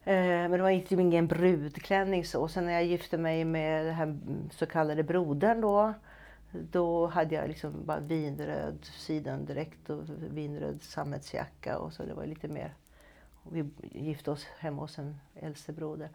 [0.05, 2.49] Eh, men det var inte ingen brudklänning så.
[2.49, 4.19] Sen när jag gifte mig med den här
[4.53, 5.95] så kallade brodern då.
[6.53, 12.49] Då hade jag liksom bara vinröd sidendräkt och vinröd sammetsjacka och så det var lite
[12.49, 12.75] mer.
[13.43, 16.09] Vi gifte oss hemma hos en äldste broder.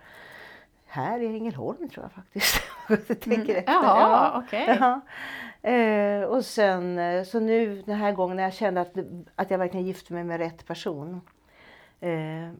[0.85, 2.61] Här i Ängelholm tror jag faktiskt.
[3.09, 3.73] jag tänker efter.
[3.73, 3.99] Jaha,
[4.33, 4.43] Ja.
[4.45, 4.77] okej.
[4.79, 5.01] Ja.
[5.69, 8.93] Eh, och sen eh, så nu den här gången när jag kände att,
[9.35, 11.21] att jag verkligen gifte mig med rätt person.
[11.99, 12.51] Eh,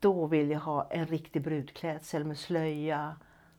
[0.00, 3.16] då vill jag ha en riktig brudklädsel med slöja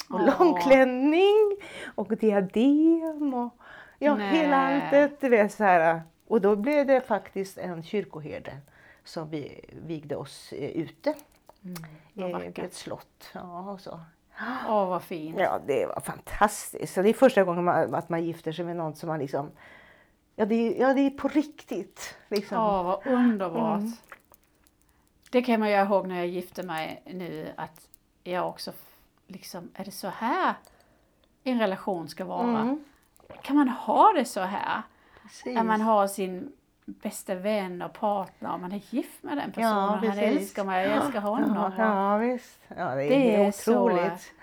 [0.09, 0.39] och Åh.
[0.39, 1.57] långklänning
[1.95, 3.57] och diadem och
[3.99, 4.37] ja, Nej.
[4.37, 5.51] hela alltet.
[5.51, 6.01] Så här.
[6.27, 8.57] Och då blev det faktiskt en kyrkoherde
[9.03, 11.15] som vi vigde oss eh, ute
[12.13, 12.59] i vackert.
[12.59, 13.29] ett slott.
[13.33, 13.99] Ja, och så.
[14.67, 15.35] Åh vad fint.
[15.39, 16.93] Ja, det var fantastiskt.
[16.93, 19.51] Så det är första gången man, att man gifter sig med någon som man liksom...
[20.35, 22.15] Ja, det är, ja, det är på riktigt.
[22.29, 22.57] Liksom.
[22.57, 23.79] Åh vad underbart.
[23.79, 23.91] Mm.
[25.31, 27.87] Det kan man ju ihåg när jag gifte mig nu att
[28.23, 28.71] jag också
[29.27, 30.53] liksom, är det så här
[31.43, 32.59] en relation ska vara?
[32.59, 32.83] Mm,
[33.41, 34.81] Kan man ha det så här?
[35.21, 35.55] precis.
[35.55, 36.51] När man har sin
[36.85, 39.73] bästa vän och partner man är gift med den personen.
[39.73, 40.21] han precis.
[40.23, 41.71] älskar mig, jag älskar honom.
[41.77, 42.59] Ja, ja, visst.
[42.67, 44.33] Ja, det är, Det är helt så- otroligt.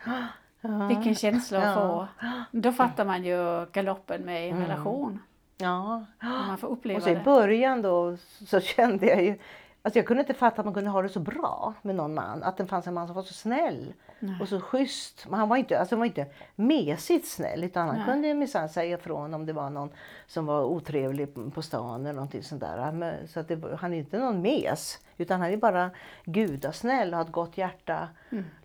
[0.61, 0.87] Ja.
[0.89, 1.75] Vilken känsla att Ja.
[1.75, 2.09] få.
[2.51, 4.69] Då fattar man ju galoppen med en Mm.
[4.69, 5.23] relation.
[5.57, 6.05] Ja.
[6.23, 8.17] Man får uppleva Och så i början då
[8.47, 9.39] så kände jag ju...
[9.83, 12.43] Alltså jag kunde inte fatta att man kunde ha det så bra med någon man.
[12.43, 13.95] Att det fanns en man som var så snäll
[14.41, 15.27] och så schysst.
[15.29, 16.27] Men han var inte, alltså han var inte
[16.57, 18.05] mesigt snäll utan han Nej.
[18.05, 19.91] kunde minsann säga ifrån om det var någon
[20.27, 23.27] som var otrevlig på stan eller någonting sånt där.
[23.27, 25.91] Så att det, han är inte någon mes utan han är bara
[26.25, 28.09] gudasnäll och har ett gott hjärta.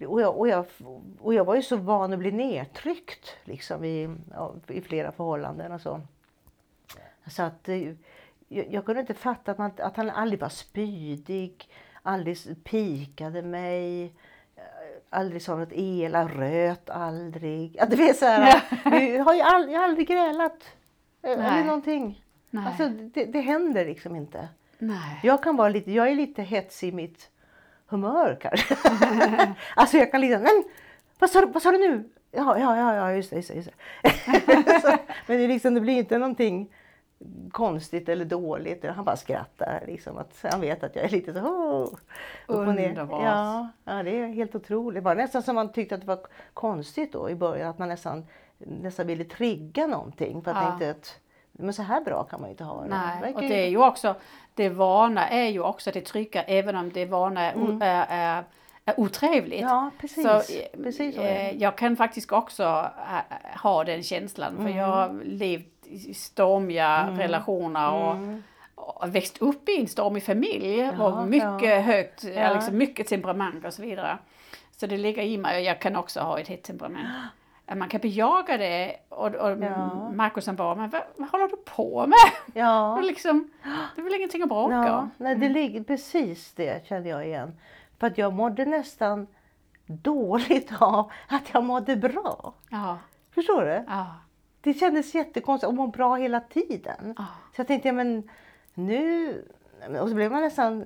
[0.07, 0.65] Och, jag, och, jag,
[1.19, 4.15] och jag var ju så van att bli nedtryckt liksom i,
[4.67, 6.01] i flera förhållanden och så.
[7.27, 7.93] Så att eh,
[8.57, 11.69] jag, jag kunde inte fatta att, man, att han aldrig var spydig,
[12.03, 14.03] aldrig pikade mig,
[14.55, 14.63] eh,
[15.09, 17.79] aldrig sa något elakt, röt aldrig.
[17.79, 20.63] Att det så här, vi har ju aldrig, jag har aldrig grälat.
[21.23, 21.63] eh, Eller Nej.
[21.63, 22.23] någonting.
[22.49, 22.65] Nej.
[22.67, 24.47] Alltså, det, det händer liksom inte.
[24.77, 25.19] Nej.
[25.23, 27.29] Jag kan vara lite, jag är lite hetsig i mitt
[27.87, 28.75] humör kanske.
[29.75, 30.63] alltså jag kan liksom, men
[31.19, 32.09] vad sa, vad sa du nu?
[32.31, 33.35] Ja, ja, ja, ja just det.
[33.35, 33.69] Just det, just
[34.65, 34.81] det.
[34.81, 34.97] så,
[35.27, 36.73] men det, liksom, det blir inte någonting
[37.51, 38.85] konstigt eller dåligt.
[38.85, 39.83] Han bara skrattar.
[39.87, 41.39] Liksom, att han vet att jag är lite så...
[41.39, 41.89] Oh.
[42.47, 43.23] Underbart.
[43.23, 44.95] Ja, ja, det är helt otroligt.
[45.03, 46.19] Det var nästan som man tyckte att det var
[46.53, 47.69] konstigt då i början.
[47.69, 48.25] Att man nästan,
[48.57, 50.41] nästan ville trigga någonting.
[50.41, 50.67] För att Ja.
[50.69, 51.19] tänkte att
[51.51, 52.87] men så här bra kan man ju inte ha det.
[52.89, 54.15] Nej, och det är ju också,
[54.53, 58.43] det vana är ju också det trygga även om det vana är, o- är, är,
[58.85, 59.61] är otrevligt.
[59.61, 59.73] Mm.
[59.73, 60.23] Ja, precis.
[60.23, 60.41] Så,
[60.83, 65.21] precis så eh, jag kan faktiskt också eh, ha den känslan för jag har Mm.
[65.25, 65.72] levt
[66.15, 68.17] stormiga relationer och,
[69.01, 72.53] och växt upp i en stormig familj Ja, och mycket högt, Ja.
[72.53, 74.17] liksom mycket temperament och så vidare.
[74.71, 77.07] Så det ligger i mig och jag kan också ha ett hett temperament.
[77.75, 80.11] Man kan bejaga det och, och Ja.
[80.13, 82.17] Markus han bara, men vad, vad håller du på med?
[82.61, 82.93] Ja.
[82.93, 83.49] Och liksom,
[83.95, 85.11] det är väl ingenting att bråka Ja, om.
[85.17, 87.57] nej, det ligger precis det kände jag igen.
[87.99, 89.27] För att jag mådde nästan
[89.85, 92.53] dåligt av att jag mådde bra.
[92.69, 92.97] Ja,
[93.35, 93.83] Förstår du?
[93.87, 94.05] ja,
[94.63, 97.13] Det kändes jättekonstigt att må bra hela tiden.
[97.17, 97.25] ja.
[97.55, 98.29] Så jag tänkte, ja, men
[98.73, 99.33] nu...
[100.01, 100.85] Och så blev man nästan,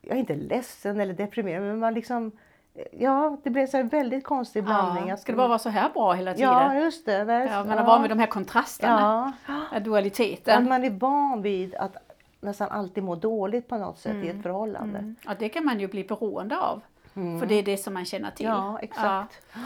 [0.00, 2.32] jag är inte ledsen eller deprimerad, men man liksom...
[2.92, 5.08] Ja, det blev så här väldigt konstig blandning.
[5.08, 5.16] ja.
[5.16, 6.50] Ska det bara vara så här bra hela tiden?
[6.50, 7.24] Ja, just det.
[7.24, 9.54] Där, Ja, man är van vid de här kontrasterna, Ja.
[9.70, 9.76] ja.
[9.76, 10.68] Att dualiteten.
[10.68, 11.96] man är van vid att
[12.40, 14.98] nästan alltid må dåligt på något sätt i ett förhållande.
[14.98, 15.16] Mm.
[15.26, 16.82] Ja, det kan man ju bli beroende av.
[17.14, 18.46] För det är det som man känner till.
[18.46, 19.42] Ja, exakt.
[19.54, 19.60] Ja,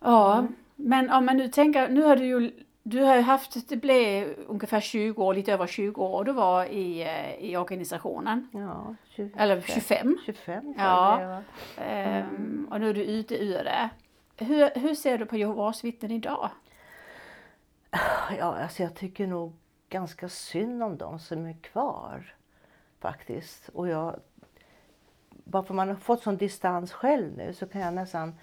[0.00, 0.44] ja.
[0.76, 2.52] Men om man nu tänker, nu har du ju
[2.88, 6.64] du har ju haft, det blev ungefär 20 år, lite över 20 år du var
[6.64, 8.48] i, eh, i organisationen.
[8.52, 9.40] Ja, 25.
[9.40, 10.18] Eller 25.
[10.26, 11.18] 25 tror Ja.
[11.20, 11.42] det var.
[11.86, 13.88] Ehm, och nu är du ute ur det.
[14.36, 16.50] Hur, hur ser du på Jehovas vittnen idag?
[18.38, 19.52] Ja, alltså jag tycker nog
[19.88, 22.34] ganska synd om dem som är kvar.
[23.00, 23.68] Faktiskt.
[23.68, 24.20] Och jag,
[25.30, 28.34] bara för man har fått sån distans själv nu så kan jag nästan...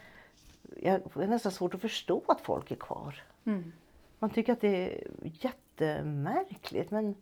[0.81, 3.23] Jag det är nästan svårt att förstå att folk är kvar.
[3.45, 3.73] Mm.
[4.19, 7.15] Man tycker att det är jättemärkligt men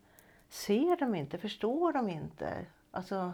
[0.48, 2.66] ser de inte, förstår de inte?
[2.90, 3.32] Alltså,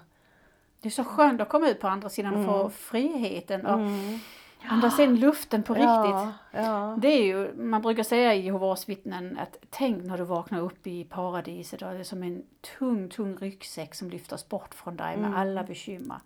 [0.81, 4.19] Det är så skönt att komma ut på andra sidan och få friheten och mm.
[4.63, 5.89] andas in luften på riktigt.
[5.89, 6.97] Ja, ja.
[6.99, 10.87] Det är ju, man brukar säga i Jehovas vittnen att tänk när du vaknar upp
[10.87, 12.43] i paradiset och det är som en
[12.79, 16.19] tung, tung ryggsäck som lyftas bort från dig med alla bekymmer.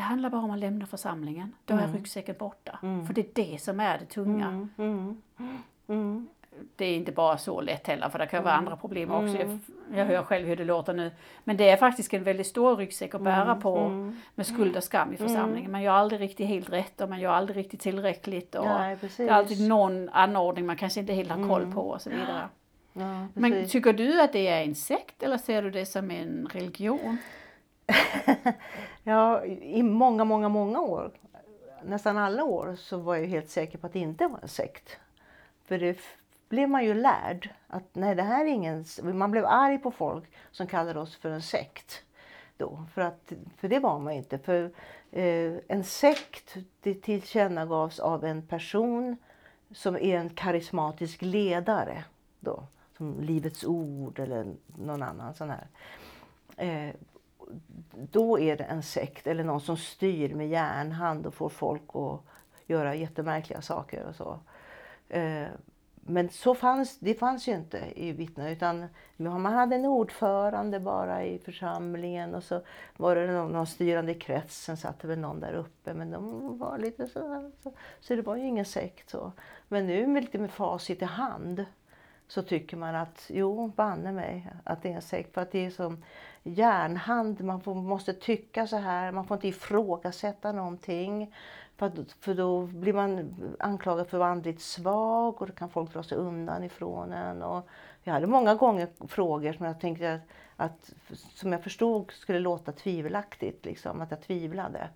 [0.00, 1.52] Det handlar bara om att lämna församlingen.
[1.64, 2.78] Då är ryggsäcken borta.
[3.06, 4.46] För det är det som är det tunga.
[4.46, 6.28] Mm, mm, mm.
[6.76, 8.64] det är inte bara så lätt heller för det kan vara Mm.
[8.66, 9.36] andra problem också.
[9.36, 9.58] Jag,
[9.94, 11.10] jag hör själv hur det låter nu.
[11.44, 13.60] Men det är faktiskt en väldigt stor ryggsäck att bära Mm.
[13.60, 13.88] på
[14.34, 15.70] med skuld och skam i församlingen.
[15.70, 18.54] Man gör aldrig riktigt helt rätt och man gör aldrig riktigt tillräckligt.
[18.54, 22.02] Och Nej, det är alltid någon anordning man kanske inte helt har koll på och
[22.02, 22.48] så vidare.
[22.92, 26.48] Ja, Men tycker du att det är en sekt eller ser du det som en
[26.52, 27.16] religion?
[29.02, 31.10] Ja, i många, många, många år,
[31.84, 34.98] nästan alla år, så var jag helt säker på att det inte var en sekt.
[35.64, 35.98] För det
[36.48, 38.84] blev man ju lärd att nej, det här är ingen...
[39.02, 42.02] Man blev arg på folk som kallade oss för en sekt.
[42.56, 44.38] Då, för, att, för det var man ju inte.
[44.38, 44.70] För
[45.10, 49.16] eh, en sekt det tillkännagavs av en person
[49.70, 52.04] som är en karismatisk ledare.
[52.40, 52.64] Då,
[52.96, 55.66] som Livets Ord eller någon annan sån här.
[56.56, 56.94] Eh,
[58.10, 62.20] då är det en sekt eller någon som styr med järnhand och får folk att
[62.66, 64.38] göra jättemärkliga saker och så.
[65.08, 65.48] Eh,
[66.02, 68.86] men så fanns, det fanns ju inte i vittnen utan
[69.16, 72.62] man hade en ordförande bara i församlingen och så
[72.96, 76.58] var det någon, någon styrande i kretsen, satt det väl någon där uppe men de
[76.58, 79.32] var lite så, så, så det var ju ingen sekt så.
[79.68, 81.64] Men nu med lite med facit i hand
[82.30, 85.34] så tycker man att jo, banne mig att det är en sekt.
[85.34, 86.04] För att det är som
[86.42, 91.34] järnhand, man får, måste tycka så här, man får inte ifrågasätta någonting.
[91.76, 95.70] För, att, för då blir man anklagad för att vara andligt svag och då kan
[95.70, 97.42] folk dra sig undan ifrån en.
[97.42, 97.68] Och
[98.02, 100.20] jag hade många gånger frågor som jag tänkte att,
[100.56, 100.92] att
[101.34, 104.88] som jag förstod skulle låta tvivelaktigt, liksom, att jag tvivlade.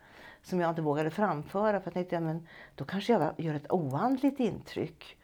[0.42, 3.72] Som jag inte vågade framföra för jag tänkte, ja, men då kanske jag gör ett
[3.72, 5.16] oandligt intryck.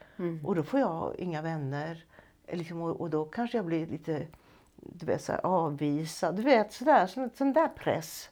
[0.44, 2.04] Och då får jag inga vänner.
[2.52, 4.26] Liksom, och, och då kanske jag blir lite
[4.76, 6.36] du vet, så här, avvisad.
[6.36, 8.30] Du vet, sådär, sån, sån där press.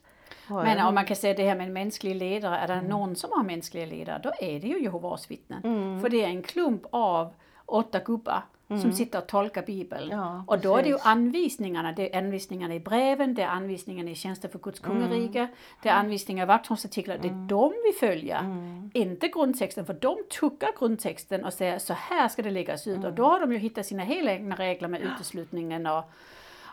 [0.48, 3.31] Men om man kan säga det här med en mänsklig ledare, är det någon som
[3.32, 5.60] har mänskliga ledare, då är det ju Jehovas vittnen.
[5.65, 6.01] Mm.
[6.01, 7.35] För det är en klump av
[7.66, 10.09] åtta gubbar som sitter och tolkar Bibeln.
[10.11, 14.11] Ja, och då är det ju anvisningarna, det är anvisningarna i breven, det är anvisningarna
[14.11, 15.51] i tjänster för Guds kungarike, Mm.
[15.82, 18.39] det är anvisningar i vakthållsartiklar, det är de vi följer.
[18.39, 18.90] Mm.
[18.95, 22.97] Inte grundtexten, för de tuckar grundtexten och säger så här ska det läggas ut.
[22.97, 23.09] Mm.
[23.09, 26.05] Och då har de ju hittat sina helt egna regler med uteslutningen och,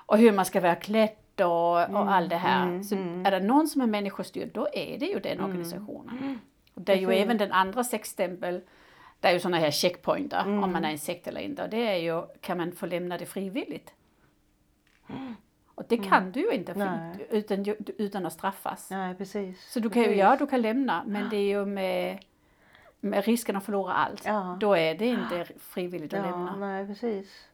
[0.06, 1.10] och hur man ska vara klädd
[1.42, 2.08] och, och Mm.
[2.08, 2.84] allt det här.
[2.84, 5.46] Så är det någon som är människostyrd, då är det ju den Mm.
[5.46, 6.40] organisationen.
[6.74, 8.62] Det är ju även den andra sexstämpel,
[9.20, 10.64] det är ju sådana här checkpointer Mm.
[10.64, 11.64] om man är en sekt eller inte.
[11.64, 13.94] Och det är ju, kan man få lämna det frivilligt?
[15.76, 17.14] Och det kan du ju inte Mm.
[17.18, 17.66] För, utan,
[17.98, 18.90] utan att straffas.
[18.92, 19.72] Nej, precis.
[19.72, 20.20] Så du kan ju, precis.
[20.22, 22.20] ja du kan lämna, men det är ju med,
[23.00, 24.26] med risken att förlora allt.
[24.26, 24.58] Ja.
[24.60, 26.56] Då är det inte frivilligt att Ja, lämna.
[26.56, 27.48] nej, precis.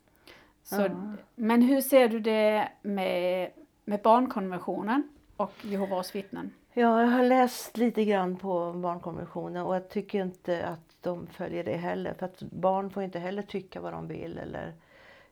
[0.64, 0.90] Så,
[1.36, 3.52] Men hur ser du det med,
[3.86, 5.04] med barnkonventionen
[5.38, 6.54] och Jehovas vittnen?
[6.74, 11.64] Ja, jag har läst lite grann på barnkonventionen och jag tycker inte att de följer
[11.64, 12.14] det heller.
[12.14, 14.74] För att barn får inte heller tycka vad de vill eller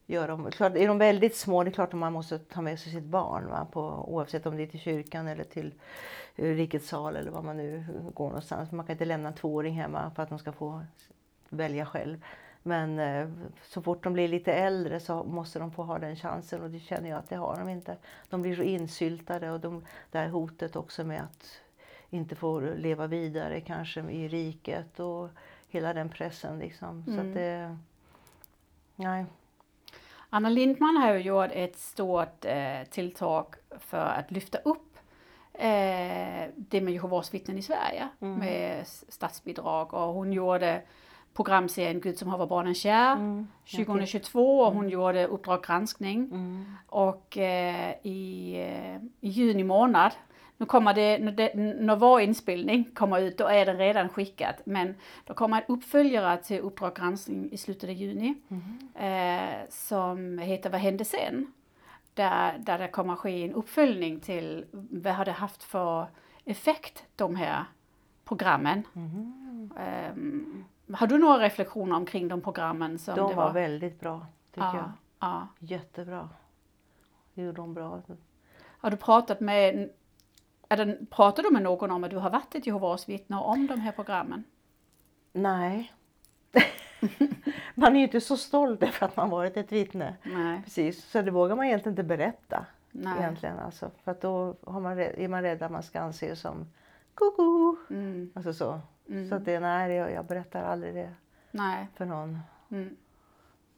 [0.06, 0.52] göra.
[0.52, 3.04] Klart, är de väldigt små, det är klart att man måste ta med sig sitt
[3.04, 3.48] barn.
[3.48, 3.68] Va?
[3.72, 5.74] På, oavsett om det är till kyrkan eller till
[6.36, 8.72] eh, rikets sal eller var man nu går någonstans.
[8.72, 10.82] Man kan inte lämna en tvååring hemma för att de ska få
[11.50, 12.24] välja själv.
[12.64, 13.30] Men eh,
[13.64, 16.80] så fort de blir lite äldre så måste de få ha den chansen och det
[16.80, 17.98] känner jag att det har de inte.
[18.30, 21.62] De blir så insyltade och de, det här hotet också med att
[22.10, 25.30] inte få leva vidare kanske i riket och
[25.70, 27.04] hela den pressen liksom.
[27.06, 27.78] Så att det,
[28.96, 29.26] nej.
[30.30, 33.46] Anna Lindman har ju gjort ett stort eh, tilltag
[33.80, 34.98] för att lyfta upp
[35.54, 38.08] eh, det med Jehovas vittnen i Sverige
[38.40, 39.94] med s- statsbidrag.
[39.94, 40.82] Och hon gjorde
[41.34, 43.16] programserien Gud som har barnen kär
[43.86, 46.30] 2022 och hon gjorde Uppdrag granskning.
[46.88, 50.12] Och eh, i, eh, i juni månad
[50.60, 54.56] nu kommer det, när, det, när vår inspelning kommer ut, då är den redan skickad.
[54.64, 54.96] Men
[55.26, 58.36] då kommer en uppföljare till Uppdrag granskning i slutet av juni.
[58.96, 61.54] Eh, som heter Vad hände sen?
[62.14, 66.08] Där, där det kommer ske en uppföljning till vad har det haft för
[66.46, 67.66] effekt de här
[68.26, 68.84] programmen.
[69.78, 73.00] Ehm, har du några reflektioner omkring de programmen?
[73.00, 74.92] Som De det var väldigt bra tycker ja, jag.
[75.20, 75.48] ja.
[75.60, 76.30] Jättebra.
[77.34, 78.02] Det gjorde de bra.
[78.62, 79.90] Har du pratat med,
[80.78, 83.80] det, pratar du med någon om att du har varit ett Jehovas vittne om de
[83.80, 84.44] här programmen?
[85.34, 85.94] Nej.
[87.76, 90.16] man är ju inte så stolt över att man varit ett vittne.
[90.24, 90.62] Nej.
[90.64, 92.66] Precis, så det vågar man egentligen inte berätta.
[92.92, 93.14] Nej.
[93.20, 93.92] Egentligen alltså.
[94.04, 96.68] För att då man, är man rädd att man ska anses som
[97.14, 97.76] koko.
[97.90, 98.80] Mm, Alltså så.
[99.30, 101.14] Så att det, nej, jag, jag berättar aldrig det
[101.52, 101.88] nej.
[101.96, 102.40] för någon.
[102.72, 102.96] Mm.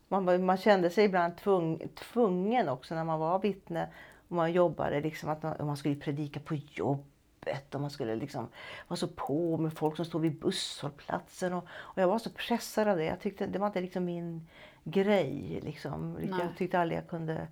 [0.07, 3.88] Man, man kände sig ibland tvung, tvungen också när man var vittne
[4.32, 5.02] och man jobbade.
[5.02, 8.48] Liksom att man, man skulle predika på jobbet och man skulle liksom
[8.88, 11.53] vara så på med folk som stod vid busshållplatsen.
[11.53, 13.06] Och, och jag var så pressad av det.
[13.06, 14.48] Jag tyckte det var inte liksom min
[14.84, 15.60] grej.
[15.64, 16.18] Liksom.
[16.22, 17.48] Jag tyckte aldrig jag kunde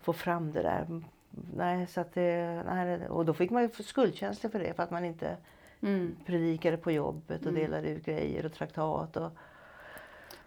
[0.00, 1.02] få fram det där.
[1.56, 4.90] Nej, så att det, nej, och då fick man ju skuldkänslor för det för att
[4.90, 5.36] man inte
[5.80, 6.16] mm.
[6.26, 7.62] predikade på jobbet och mm.
[7.62, 9.16] delade ut grejer och traktat.
[9.16, 9.32] Och,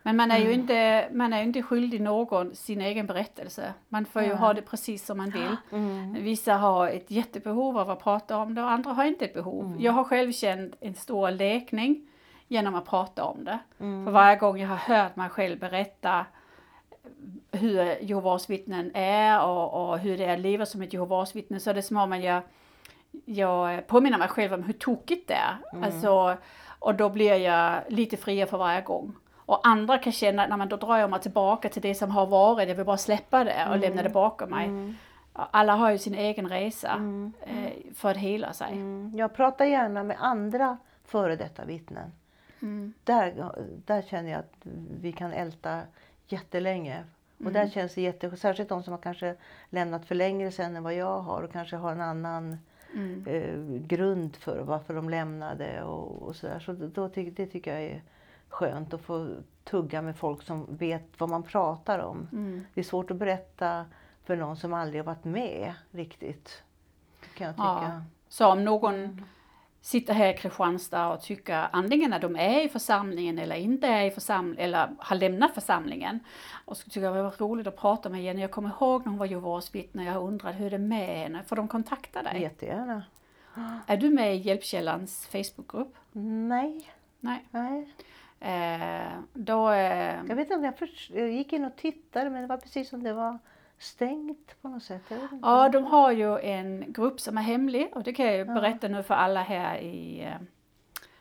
[0.06, 3.74] men man är ju inte, man är inte skyldig någon sin egen berättelse.
[3.90, 5.56] Man får ju ha det precis som man vill.
[5.72, 6.14] Mm.
[6.14, 9.66] Vissa har ett jättebehov av att prata om det och andra har inte ett behov.
[9.66, 9.82] Mm.
[9.82, 12.08] Jag har själv känt en stor läkning
[12.48, 13.60] genom att prata om det.
[13.80, 14.06] Mm.
[14.06, 16.26] För varje gång jag har hört mig själv berätta
[17.52, 21.60] hur Jehovas vittnen är och, och, hur det är att leva som ett Jehovas vittne
[21.60, 22.42] så är det som om jag,
[23.26, 25.58] jag påminner mig själv om hur tokigt det är.
[25.72, 25.84] Mm.
[25.84, 26.38] Alltså,
[26.80, 29.16] och då blir jag lite friare för varje gång.
[29.46, 32.26] Och andra kan känna att men då drar jag mig tillbaka till det som har
[32.26, 33.80] varit, jag vill bara släppa det och mm.
[33.80, 34.66] lämna det bakom mig.
[34.66, 34.96] Mm.
[35.34, 37.34] Alla har ju sin egen resa mm.
[37.42, 38.72] eh, för att hela sig.
[38.72, 39.12] Mm.
[39.16, 42.12] Jag pratar gärna med andra före detta vittnen.
[42.62, 42.94] Mm.
[43.04, 43.52] Där,
[43.86, 44.56] där känner jag att
[45.02, 45.82] vi kan älta
[46.28, 47.04] jättelänge.
[47.46, 49.36] Och där känns det jätte, särskilt de som har kanske
[49.70, 52.58] lämnat för längre sedan än vad jag har och kanske har en annan
[53.28, 56.60] eh, grund för varför de lämnade och, och sådär.
[56.60, 58.02] Så då, det tycker jag är
[58.56, 62.28] skönt att få tugga med folk som vet vad man pratar om.
[62.32, 62.66] Mm.
[62.74, 63.86] Det är svårt att berätta
[64.24, 66.64] för någon som aldrig har varit med riktigt.
[67.38, 67.64] Kan jag tycka.
[67.64, 68.02] Ja.
[68.28, 69.22] Så om någon
[69.82, 74.06] sitter här i Kristianstad och tycker antingen att de är i församlingen eller inte är
[74.06, 76.20] i församlingen eller har lämnat församlingen
[76.66, 78.42] och tycker jag det var roligt att prata med Jenny.
[78.42, 81.44] Jag kommer ihåg när hon var Jehovas vittne, jag undrat hur det är med henne.
[81.48, 82.42] Får de kontakta dig?
[82.42, 83.04] Jättegärna.
[83.88, 85.96] Är du med i Hjälpkällans Facebookgrupp?
[86.12, 86.92] Nej.
[87.20, 87.46] Nej.
[87.52, 87.94] Nej.
[88.46, 92.48] Eh, då, eh, jag vet inte, jag, först, jag gick in och tittade men det
[92.48, 93.40] var precis som det var
[93.78, 95.02] stängt på något sätt.
[95.42, 98.88] Ja, de har ju en grupp som är hemlig och det kan jag ju berätta
[98.88, 100.42] nu för alla här i, eh,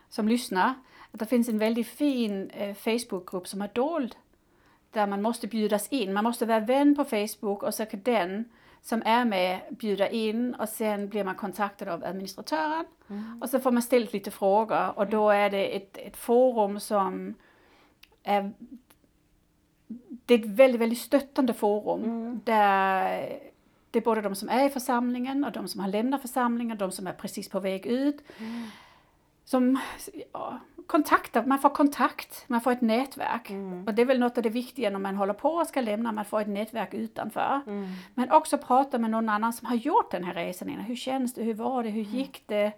[0.08, 0.74] som lyssnar.
[1.10, 4.16] Att det finns en väldigt fin eh, Facebookgrupp som är dold.
[4.90, 6.12] Där man måste bjudas in.
[6.12, 8.44] Man måste vara vän på Facebook och så kan den
[8.84, 12.84] som är med bjuda in och sen blir man kontaktad av administratören.
[13.10, 13.42] Mm.
[13.42, 17.34] Och så får man ställt lite frågor och då är det ett, ett forum som
[18.22, 18.52] är
[20.26, 22.40] det är ett väldigt, väldigt stöttande forum mm.
[22.44, 23.38] där
[23.90, 26.92] det är både de som är i församlingen och de som har lämnat församlingen, de
[26.92, 28.22] som är precis på väg ut.
[28.38, 28.64] Mm.
[29.44, 29.78] Som
[30.32, 33.50] ja, kontaktar, man får kontakt, man får ett nätverk.
[33.50, 33.84] Mm.
[33.86, 36.12] Och det är väl något av det viktiga när man håller på och ska lämna,
[36.12, 37.60] man får ett nätverk utanför.
[37.66, 37.88] Mm.
[38.14, 40.84] Men också prata med någon annan som har gjort den här resan innan.
[40.84, 42.72] Hur känns det, hur var det, hur gick det?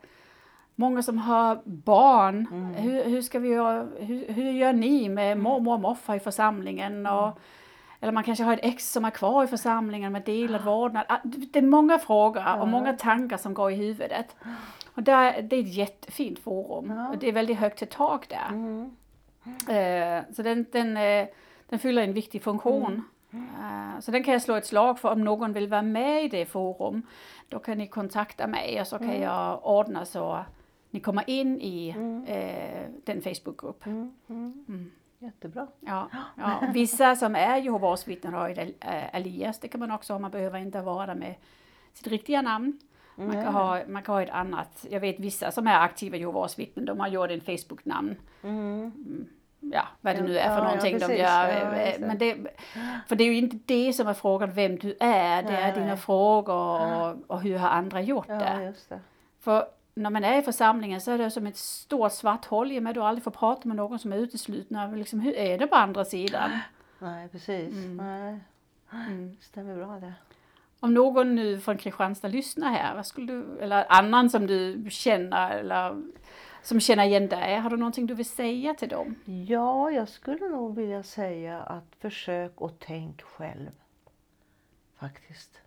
[0.75, 2.75] Många som har barn, mm.
[2.75, 5.45] hur, hur, ska vi göra, hur, hur gör ni med mm.
[5.45, 7.07] mormor och morfar i församlingen?
[7.07, 7.39] Och, mm.
[8.01, 11.05] eller man kanske har ett ex som är kvar i församlingen med delad vårdnad.
[11.09, 14.37] Ah, det är många frågor och många tankar som går i huvudet.
[14.97, 16.91] Och där, det är ett jättefint forum.
[16.91, 17.09] Ja.
[17.09, 18.49] Och det är väldigt högt till tak där.
[18.49, 18.91] Mm.
[19.47, 21.27] Uh, så den, den, uh,
[21.69, 23.03] den fyller en viktig funktion.
[23.31, 23.45] Mm.
[23.45, 26.29] Uh, så den kan jag slå ett slag för om någon vill vara med i
[26.29, 27.03] det forum.
[27.49, 29.23] Då kan ni kontakta mig och så kan mm.
[29.23, 30.45] jag ordna så
[30.91, 32.25] ni kommer in i mm.
[33.05, 33.87] den Facebookgrupp.
[33.87, 34.13] Mm.
[34.29, 34.91] Mm.
[35.19, 35.67] Jättebra.
[35.81, 36.63] Ja, ja.
[36.75, 38.75] Vissa som är Jehovas vittnen har ett
[39.13, 41.35] alias, det kan man också ha, man behöver inte vara där med
[41.93, 42.79] sitt riktiga namn.
[43.17, 46.59] Man kan, ha, man kan ha ett annat, jag vet vissa som är aktiva Jehovas
[46.59, 48.17] vittnen, de har gjort en Facebook-namn.
[48.43, 49.27] Mm.
[49.61, 51.49] Ja, vad det nu är för ja, någonting ja, de gör.
[51.49, 52.37] Ja, men det,
[53.09, 55.75] för det är ju inte det som är frågan vem du är, det nej, är
[55.75, 55.97] dina nej.
[55.97, 58.75] frågor och, och, hur har andra gjort det.
[58.89, 59.01] det.
[59.41, 62.79] För när man är i församlingen så är det som ett stort svart hål i
[62.79, 64.87] och med att du aldrig får prata med någon som är uteslutna.
[64.87, 66.51] Liksom, hur är det på andra sidan?
[66.99, 67.75] Nej, precis.
[67.75, 67.97] Mm.
[67.97, 68.41] Nej.
[69.07, 69.37] Mm.
[69.41, 70.13] Stämmer bra det.
[70.81, 75.51] Om någon nu från Kristianstad lyssnar här, vad skulle du, eller annan som du känner
[75.51, 76.03] eller
[76.63, 79.15] som känner igen dig, har du någonting du vill säga till dem?
[79.25, 83.71] Ja, jag skulle nog vilja säga att försök och tänk själv.
[84.99, 85.61] Faktiskt.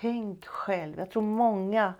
[0.00, 0.98] Tänk själv.
[0.98, 1.94] Jag tror många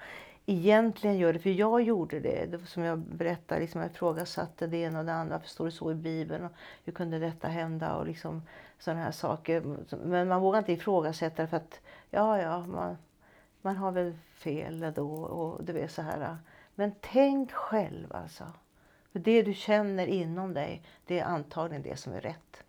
[0.46, 2.46] egentligen gör det, för jag gjorde det.
[2.46, 5.36] det som jag berättade, liksom jag ifrågasatte det ena och det andra.
[5.36, 6.44] Varför står det så i Bibeln?
[6.44, 6.52] Och
[6.84, 7.94] hur kunde detta hända?
[7.94, 8.42] Och liksom
[8.78, 9.62] sådana här saker.
[9.96, 11.80] Men man vågar inte ifrågasätta det för att
[12.10, 12.96] ja, ja, man,
[13.62, 16.36] man har väl fel då och det är så här.
[16.74, 18.44] Men tänk själv alltså.
[19.12, 22.62] För det du känner inom dig, det är antagligen det som är rätt.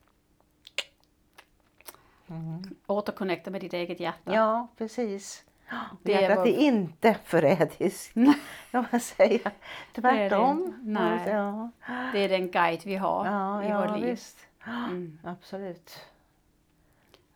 [2.27, 2.75] Mm.
[2.87, 4.33] Återconnecta med ditt eget hjärta.
[4.33, 5.45] Ja, precis.
[6.03, 6.47] Det Hjärtat är, var...
[6.47, 8.13] är inte förrädiskt,
[8.71, 9.51] kan man säga.
[9.95, 10.75] Tvärtom.
[10.81, 11.29] Det är, Nej.
[11.29, 11.71] Ja.
[12.13, 14.09] det är den guide vi har ja, i ja, vårt liv.
[14.09, 14.48] Visst.
[14.65, 15.19] Mm.
[15.23, 15.99] Absolut.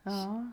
[0.04, 0.52] Ja.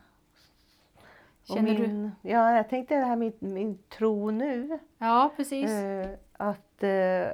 [1.48, 1.80] Och Känner du?
[1.80, 4.78] min, Ja, jag tänkte det här med min, min tro nu.
[4.98, 5.70] Ja, precis.
[5.70, 7.28] Eh, att eh,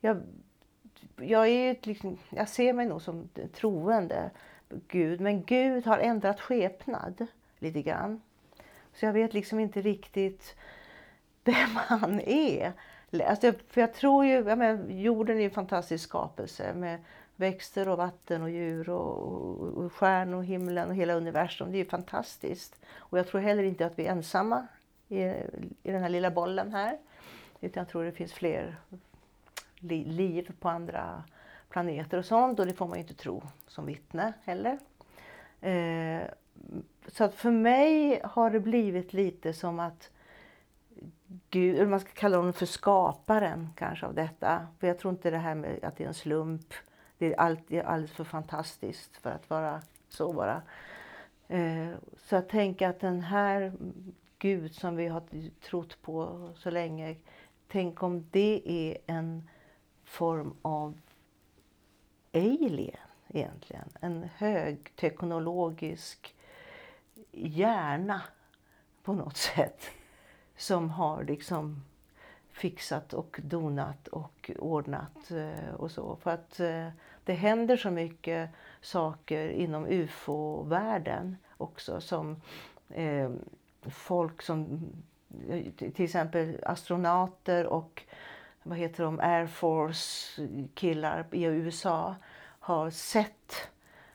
[0.00, 0.22] jag,
[1.16, 4.30] jag, är ju liksom, jag ser mig nog som troende
[4.88, 7.26] Gud, men Gud har ändrat skepnad
[7.58, 8.20] lite grann.
[8.92, 10.56] Så jag vet liksom inte riktigt
[11.44, 12.72] vem han är.
[13.26, 16.98] Alltså, för jag tror ju, jag menar, jorden är en fantastisk skapelse med
[17.36, 21.72] växter och vatten och djur och, och, och stjärnor och himlen och hela universum.
[21.72, 22.80] Det är ju fantastiskt.
[22.96, 24.66] Och jag tror heller inte att vi är ensamma
[25.08, 25.20] i,
[25.82, 26.98] i den här lilla bollen här.
[27.60, 28.76] Utan jag tror det finns fler
[29.76, 31.22] li, liv på andra
[31.68, 32.60] planeter och sånt.
[32.60, 34.78] Och det får man ju inte tro som vittne heller.
[35.60, 36.22] Eh,
[37.06, 40.10] så att för mig har det blivit lite som att
[41.50, 44.66] Gud, eller man ska kalla honom för skaparen kanske av detta.
[44.78, 46.74] För jag tror inte det här med att det är en slump.
[47.18, 50.62] Det är, alltid alldeles för fantastiskt för att vara så bara.
[51.48, 53.72] Eh, så jag tänker att den här
[54.38, 55.22] Gud som vi har
[55.60, 57.16] trott på så länge.
[57.68, 59.48] Tänk om det är en
[60.04, 61.00] form av
[62.32, 62.96] alien
[63.28, 63.88] egentligen.
[64.00, 66.34] En högteknologisk
[67.32, 68.22] hjärna
[69.02, 69.84] på något sätt.
[70.56, 71.82] Som har liksom
[72.54, 76.16] fixat och donat och ordnat eh, och så.
[76.16, 76.88] För att eh,
[77.24, 78.50] det händer så mycket
[78.80, 82.40] saker inom ufo-världen också som
[82.88, 83.30] eh,
[83.82, 84.86] folk som
[85.48, 88.02] eh, till exempel astronauter och
[88.62, 92.14] vad heter de, Air Force killar i USA
[92.58, 93.70] har sett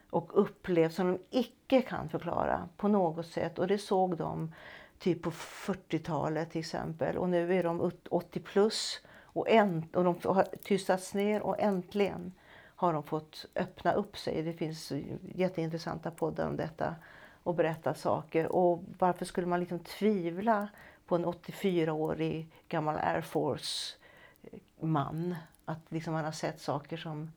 [0.10, 3.60] och upplevt som de icke kan förklara på något sätt.
[3.60, 4.54] Och det såg de
[5.00, 7.18] typ på 40-talet till exempel.
[7.18, 12.34] Och nu är de 80 plus och, änt- och de har tystats ner och äntligen
[12.76, 14.44] har de fått öppna upp sig.
[14.44, 14.92] Det finns
[15.36, 16.96] jätteintressanta poddar om detta
[17.44, 18.52] och berätta saker.
[18.52, 20.68] Och varför skulle man liksom tvivla
[21.08, 25.32] på en 84-årig gammal Air Force-man?
[25.32, 27.32] Eh, Att liksom man har sett saker som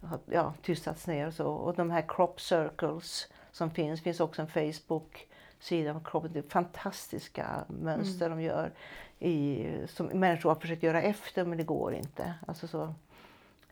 [0.00, 1.46] har ja, tystats ner och så.
[1.46, 5.28] Och de här crop circles som finns, finns också en Facebook
[5.64, 6.24] Facebook-sida om crop.
[6.32, 8.38] Det är fantastiska mönster mm.
[8.38, 8.72] de gör
[9.18, 12.34] i, som människor har försökt göra efter men det går inte.
[12.46, 12.94] Alltså så,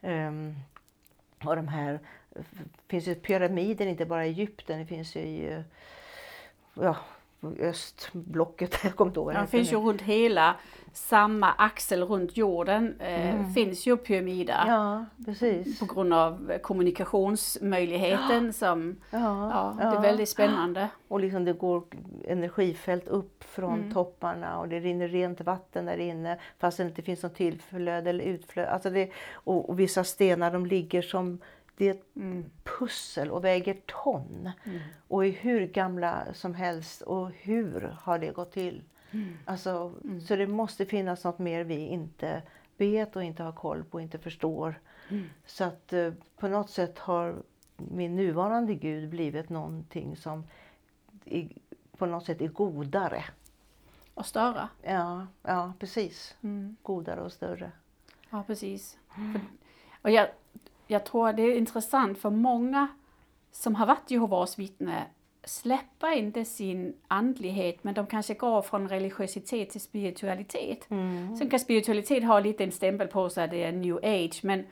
[0.01, 0.57] um,
[1.45, 2.01] och de här
[2.89, 5.65] finns ju pyramider inte bara i Egypten, det finns ju i
[6.75, 6.97] ja,
[7.61, 8.79] östblocket.
[8.85, 10.57] Jag kommer inte ihåg vad det finns ju runt hela
[10.93, 13.55] samma axel runt jorden eh, mm.
[13.55, 14.65] finns ju pyramider.
[14.67, 15.79] Ja, precis.
[15.79, 18.53] På grund av kommunikationsmöjligheten ja.
[18.53, 20.89] som ja, ja, det är väldigt spännande.
[21.09, 21.83] Och liksom det går
[22.25, 23.93] energifält upp från mm.
[23.93, 28.25] topparna och det rinner rent vatten där inne fast det inte finns något tillflöde eller
[28.25, 28.71] utflöde.
[28.71, 31.41] Alltså det, och, och vissa stenar de ligger som
[31.77, 32.45] det är ett mm.
[32.79, 34.51] pussel och väger ton.
[34.65, 34.81] Mm.
[35.09, 37.03] Och är hur gamla som helst.
[37.03, 38.83] Och hur har det gått till?
[39.13, 39.35] Mm.
[39.45, 40.21] Alltså, mm.
[40.21, 42.43] Så det måste finnas något mer vi inte
[42.77, 44.81] vet och inte har koll på och inte förstår.
[45.09, 45.25] Mm.
[45.47, 47.43] Så att eh, på något sätt har
[47.77, 50.45] min nuvarande Gud blivit någonting som
[51.25, 51.49] är,
[51.97, 53.25] på något sätt är godare.
[54.15, 54.69] Och större?
[54.83, 56.37] Ja, ja precis.
[56.43, 56.77] Mm.
[56.83, 57.73] Godare och större.
[58.31, 58.99] Ja, precis.
[59.09, 59.41] För,
[60.03, 60.29] och jag,
[60.87, 62.89] jag tror det är intressant för många
[63.53, 65.07] som har varit Jehovas vittne
[65.45, 70.91] släpper inte sin andlighet men de kanske går från religiositet till spiritualitet.
[70.91, 71.37] Mm.
[71.37, 74.65] Sen kan spiritualitet ha lite en stämpel på sig, det är new age, men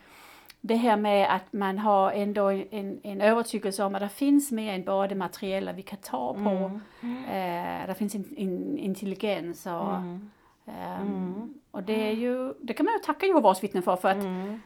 [0.61, 4.73] det här med att man har ändå en, en övertygelse om att det finns mer
[4.73, 6.79] än bara det materiella vi kan ta på.
[7.01, 7.23] Mm.
[7.25, 10.29] Eh, det finns en, en intelligens och, mm.
[10.65, 14.23] Um, och det är ju, det kan man ju tacka Jehovas vittnen för, för att
[14.23, 14.61] mm.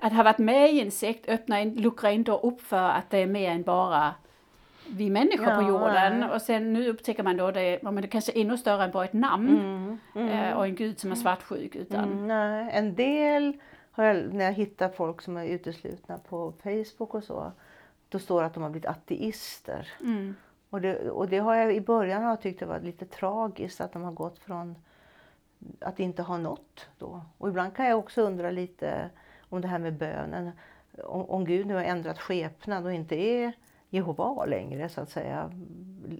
[0.00, 3.18] Att ha varit med i en sekt öppnar en, luckrar inte upp för att det
[3.18, 4.14] är mer än bara
[4.90, 6.20] vi människor ja, på jorden.
[6.20, 6.30] Nej.
[6.30, 9.04] Och sen nu upptäcker man då det, men det kanske är ännu större än bara
[9.04, 11.76] ett namn mm, mm, eh, och en gud som är svartsjuk.
[11.76, 12.04] Utan...
[12.04, 12.70] Mm, nej.
[12.72, 13.56] En del,
[13.90, 17.52] har jag, när jag hittar folk som är uteslutna på Facebook och så,
[18.08, 19.88] då står det att de har blivit ateister.
[20.00, 20.34] Mm.
[20.70, 23.80] Och, det, och det har jag i början har jag tyckt det var lite tragiskt
[23.80, 24.74] att de har gått från
[25.80, 27.22] att inte ha nått då.
[27.38, 29.10] Och ibland kan jag också undra lite
[29.48, 30.50] om det här med bönen.
[31.04, 33.52] Om, om Gud nu har ändrat skepnad och inte är
[33.90, 35.52] Jehova längre så att säga.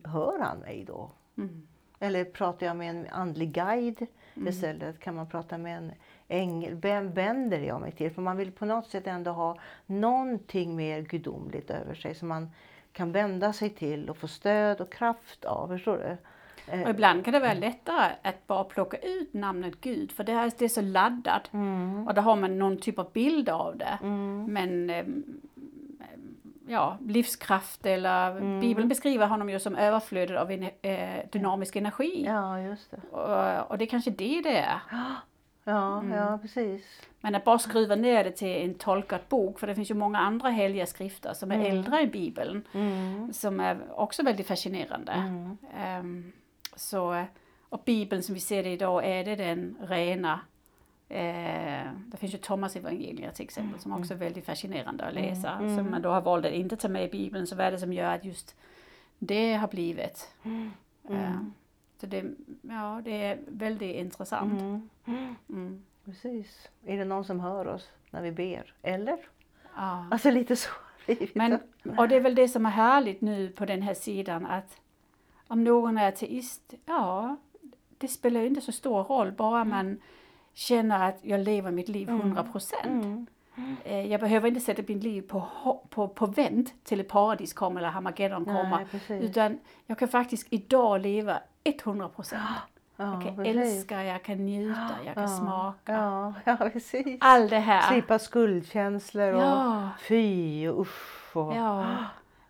[0.04, 1.10] Hör han mig då?
[1.36, 1.66] Mm.
[2.00, 4.48] Eller pratar jag med en andlig guide mm.
[4.48, 5.00] istället?
[5.00, 5.92] Kan man prata med en
[6.28, 6.74] ängel?
[6.74, 8.10] Vem vänder jag mig till?
[8.10, 12.50] För man vill på något sätt ändå ha någonting mer gudomligt över sig som man
[12.92, 15.68] kan vända sig till och få stöd och kraft av.
[15.68, 16.16] Förstår du?
[16.72, 20.32] Eh, och ibland kan det vara lättare att bara plocka ut namnet Gud för det
[20.32, 22.08] är, det är så laddat mm.
[22.08, 23.98] och då har man någon typ av bild av det.
[24.02, 24.44] Mm.
[24.44, 25.24] Men ehm,
[26.68, 28.60] ja, livskraft eller Mm.
[28.60, 32.24] Bibeln beskriver honom ju som överflödet av en, eh, dynamisk energi.
[32.26, 33.00] Ja, just det.
[33.16, 34.80] Och, och det är kanske det det är.
[35.64, 36.12] Ja, Mm.
[36.18, 36.82] ja precis.
[37.20, 40.18] Men att bara skruva ner det till en tolkad bok, för det finns ju många
[40.18, 43.32] andra heliga skrifter som är äldre än Bibeln, Mm.
[43.32, 45.12] som är också väldigt fascinerande.
[45.76, 46.32] Ehm,
[46.78, 47.24] så,
[47.68, 50.40] och Bibeln som vi ser det idag, är det den rena
[51.10, 55.58] Eh, det finns ju Thomas evangeliet till exempel som också är väldigt fascinerande att läsa.
[55.58, 57.46] Som man då har valt att inte ta med i Bibeln.
[57.46, 58.56] Så vad är det som gör att just
[59.18, 60.34] det har blivit?
[61.10, 61.40] Eh,
[62.00, 62.24] så det,
[62.62, 64.60] ja, det är väldigt intressant.
[65.48, 65.84] Mm.
[66.04, 66.68] Precis.
[66.84, 68.74] Är det någon som hör oss när vi ber?
[68.82, 69.18] Eller?
[69.76, 70.06] Ja.
[70.10, 70.70] Alltså lite så.
[71.34, 71.58] Men,
[71.98, 74.76] och det är väl det som är härligt nu på den här sidan att
[75.48, 77.36] om någon är ateist, ja,
[77.98, 80.00] det spelar ju inte så stor roll bara man
[80.54, 83.30] känner att jag lever mitt liv 100 procent.
[83.84, 85.42] Eh, Jag behöver inte sätta mitt liv på,
[85.90, 88.84] på, på vänt till ett paradis kommer eller Harmageddon Nej, kommer.
[88.90, 89.22] precis.
[89.24, 92.42] Utan jag kan faktiskt idag leva 100 procent.
[92.96, 93.56] ja, jag kan precis.
[93.56, 95.92] älska, jag kan njuta, jag kan smaka.
[95.92, 97.18] Ja, ja precis.
[97.20, 97.92] Allt det här.
[97.92, 99.88] Slippa skuldkänslor och Ja.
[100.08, 101.36] fy och usch.
[101.36, 101.86] Och, Ja.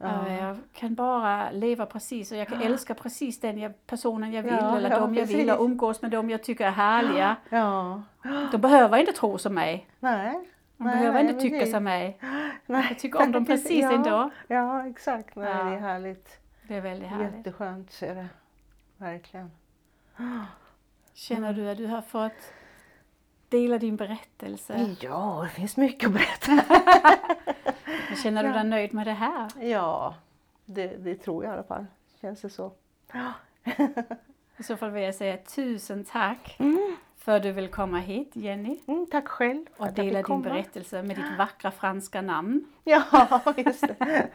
[0.01, 4.43] Ja, Jag kan bara leva precis och jag kan älska precis den jag, personen jag
[4.43, 7.37] vill Ja, eller ja, de jag vill och umgås med dem jag tycker är härliga.
[7.49, 8.03] ja.
[8.53, 9.89] De behöver inte tro som mig.
[10.01, 10.33] Nej.
[10.77, 12.19] De nej, behöver nej, inte tycka som mig.
[12.66, 12.87] Nej.
[12.89, 13.93] Jag tycker om dem precis ja.
[13.93, 14.31] ändå.
[14.49, 15.37] Ja, exakt.
[15.37, 15.65] Nej, Ja.
[15.65, 16.39] Det är härligt.
[16.69, 17.37] Det är väldigt härligt.
[17.37, 18.29] Jätteskönt är det.
[18.97, 19.51] Verkligen.
[21.15, 22.53] Känner du att du har fått
[23.49, 24.97] dela din berättelse?
[25.01, 26.65] Ja, det finns mycket att berätta.
[28.23, 29.49] Känner du dig nöjd med det här?
[29.61, 30.15] Ja,
[30.65, 31.87] det, det tror jag i alla fall.
[32.20, 32.73] Känns det så.
[33.12, 33.33] Ja.
[34.57, 36.59] I så fall vill jag säga tusen tack
[37.16, 41.16] för att du vill komma hit Jenny Mm, tack själv och dela din berättelse med
[41.16, 42.65] ditt vackra franska namn.
[42.85, 43.03] Ja,
[43.57, 44.29] just det.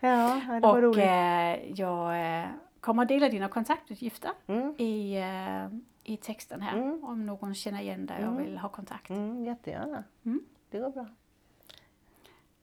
[0.00, 0.98] Ja, det var Och roligt.
[1.04, 2.46] eh, jag eh,
[2.80, 4.74] kommer att dela dina kontaktuppgifter Mm.
[4.78, 5.78] i, eh,
[6.08, 7.04] i texten här Mm.
[7.04, 9.10] om någon känner igen dig och vill ha kontakt.
[9.10, 10.04] Mm, jättegärna.
[10.26, 10.40] Mm.
[10.70, 11.06] Det går bra.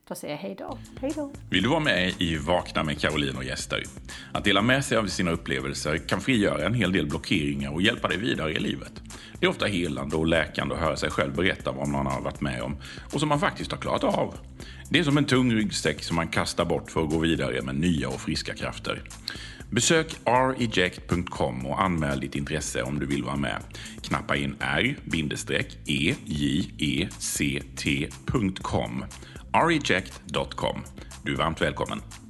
[0.08, 0.78] Då säger jag hej då.
[1.02, 1.32] Hej då.
[1.50, 3.84] Vill du vara med i Vakna med Caroline och gäster?
[4.32, 8.08] Att dela med sig av sina upplevelser kan frigöra en hel del blockeringar och hjälpa
[8.08, 9.02] dig vidare i livet.
[9.40, 12.42] Det är ofta helande och läkande att höra sig själv berätta vad man har varit
[12.42, 12.78] med om
[13.14, 14.36] och som man faktiskt har klarat av.
[14.90, 17.76] Det är som en tung ryggsäck som man kastar bort för att gå vidare med
[17.76, 19.02] nya och friska krafter.
[19.70, 23.64] Besök reject.com och anmäl ditt intresse om du vill vara med.
[24.02, 24.96] Knappa in r-eject.com
[29.54, 30.84] e, reject.com.
[31.24, 32.25] Du är varmt välkommen.